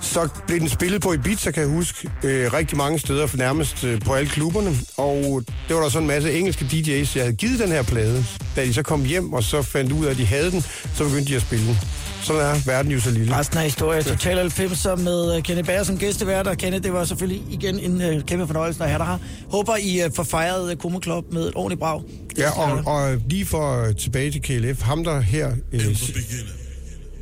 så 0.01 0.29
blev 0.47 0.59
den 0.59 0.69
spillet 0.69 1.01
på 1.01 1.13
Ibiza, 1.13 1.51
kan 1.51 1.63
jeg 1.63 1.71
huske, 1.71 2.09
øh, 2.23 2.53
rigtig 2.53 2.77
mange 2.77 2.99
steder, 2.99 3.27
for 3.27 3.37
nærmest 3.37 3.83
øh, 3.83 4.01
på 4.01 4.13
alle 4.13 4.29
klubberne. 4.29 4.77
Og 4.97 5.43
det 5.67 5.75
var 5.75 5.81
der 5.81 5.89
så 5.89 5.99
en 5.99 6.07
masse 6.07 6.33
engelske 6.33 6.65
DJ's, 6.65 7.11
jeg 7.15 7.23
havde 7.23 7.35
givet 7.35 7.59
den 7.59 7.69
her 7.69 7.83
plade. 7.83 8.25
Da 8.55 8.65
de 8.65 8.73
så 8.73 8.83
kom 8.83 9.05
hjem 9.05 9.33
og 9.33 9.43
så 9.43 9.61
fandt 9.61 9.91
ud 9.91 10.05
af, 10.05 10.11
at 10.11 10.17
de 10.17 10.25
havde 10.25 10.51
den, 10.51 10.61
så 10.95 11.03
begyndte 11.03 11.31
de 11.31 11.35
at 11.35 11.41
spille 11.41 11.67
den. 11.67 11.77
Sådan 12.23 12.41
er 12.41 12.55
verden 12.65 12.91
jo 12.91 12.99
så 12.99 13.11
lille. 13.11 13.37
Resten 13.37 13.57
af 13.57 13.63
historien. 13.63 14.03
Total 14.03 14.47
90'er 14.47 14.95
med 14.95 15.37
uh, 15.37 15.43
Kenneth 15.43 15.67
Bager 15.67 15.83
som 15.83 15.97
gæstevært. 15.97 16.47
Og 16.47 16.57
Kenneth, 16.57 16.83
det 16.83 16.93
var 16.93 17.05
selvfølgelig 17.05 17.43
igen 17.49 17.79
en 17.79 18.15
uh, 18.15 18.23
kæmpe 18.23 18.47
fornøjelse 18.47 18.83
at 18.83 18.89
have 18.89 18.99
dig 18.99 19.07
her. 19.07 19.17
Håber, 19.51 19.75
I 19.75 20.05
uh, 20.05 20.11
får 20.15 20.23
fejret 20.23 20.79
Koma 20.79 20.99
Club 21.03 21.25
med 21.33 21.47
et 21.47 21.55
ordentligt 21.55 21.79
brag. 21.79 22.01
Ja, 22.37 22.59
og, 22.59 22.81
og 22.85 23.17
lige 23.29 23.45
for 23.45 23.83
øh, 23.87 23.95
tilbage 23.95 24.31
til 24.31 24.41
KLF, 24.41 24.81
ham 24.81 25.03
der 25.03 25.19
her 25.19 25.51
øh, 25.71 25.81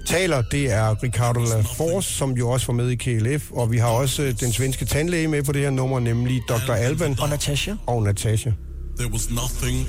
taler, 0.06 0.42
det 0.42 0.72
er 0.74 1.04
Ricardo 1.04 1.40
Laforce, 1.40 2.14
som 2.14 2.32
jo 2.32 2.50
også 2.50 2.68
var 2.68 2.74
med 2.74 2.90
i 2.90 2.96
KLF, 2.96 3.52
og 3.52 3.72
vi 3.72 3.78
har 3.78 3.88
også 3.88 4.24
øh, 4.24 4.34
den 4.40 4.52
svenske 4.54 4.86
tandlæge 4.86 5.28
med 5.28 5.44
på 5.44 5.52
det 5.52 5.62
her 5.62 5.70
nummer, 5.70 6.00
nemlig 6.00 6.42
Dr. 6.50 6.72
Alban 6.72 7.16
Og 7.22 7.30
Natasha. 7.30 7.74
og 7.86 8.04
Natasha. 8.04 8.52
There 9.00 9.12
was 9.12 9.30
nothing 9.30 9.88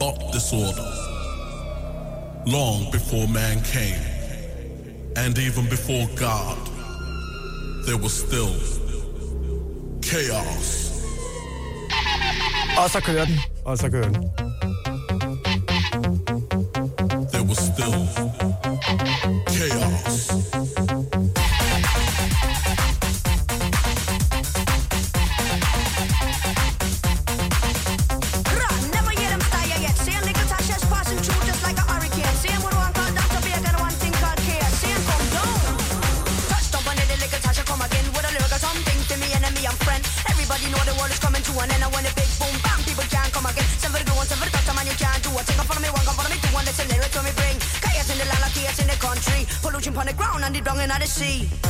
but 0.00 0.14
disorder. 0.34 0.88
Long 2.46 2.92
before 2.92 3.26
man 3.28 3.64
came, 3.64 4.00
and 5.16 5.38
even 5.38 5.68
before 5.68 6.06
God, 6.16 6.58
there 7.86 7.96
was 7.96 8.12
still 8.12 8.54
chaos. 10.02 10.80
Og 12.78 12.90
så 12.90 13.00
kører 13.00 13.24
den. 13.24 13.38
Og 13.64 13.78
så 13.78 13.90
kører 13.90 14.08
den. 14.12 14.30
There 17.32 17.44
was 17.44 17.58
still 17.58 18.08
chaos. 19.48 20.53
The 51.16 51.63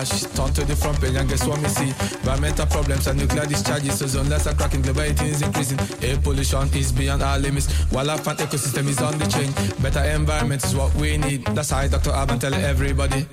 read 0.00 0.12
a 0.12 0.28
new. 0.28 0.34
Turn 0.34 0.52
to 0.54 0.64
the 0.64 0.76
front 0.76 1.00
page 1.00 1.14
and 1.14 1.28
guess 1.28 1.46
what 1.46 1.60
me 1.60 1.68
see? 1.68 1.88
Environmental 1.88 2.66
problems 2.66 3.06
and 3.06 3.18
nuclear 3.18 3.46
discharges. 3.46 4.02
Ozone 4.02 4.28
less 4.28 4.46
are 4.46 4.54
cracking, 4.54 4.82
global 4.82 5.02
heating 5.02 5.28
is 5.28 5.42
increasing. 5.42 5.78
Air 6.02 6.18
pollution 6.18 6.68
is 6.74 6.92
beyond 6.92 7.22
our 7.22 7.38
limits. 7.38 7.68
Wildlife 7.92 8.26
and 8.26 8.38
ecosystem 8.38 8.88
is 8.88 9.00
on 9.00 9.18
the 9.18 9.26
change. 9.26 9.54
Better 9.82 10.02
environment 10.04 10.64
is 10.64 10.74
what 10.74 10.94
we 10.94 11.18
need. 11.18 11.44
That's 11.46 11.70
how 11.70 11.86
Dr. 11.86 12.10
Alban 12.10 12.38
tell 12.38 12.54
everybody. 12.54 13.26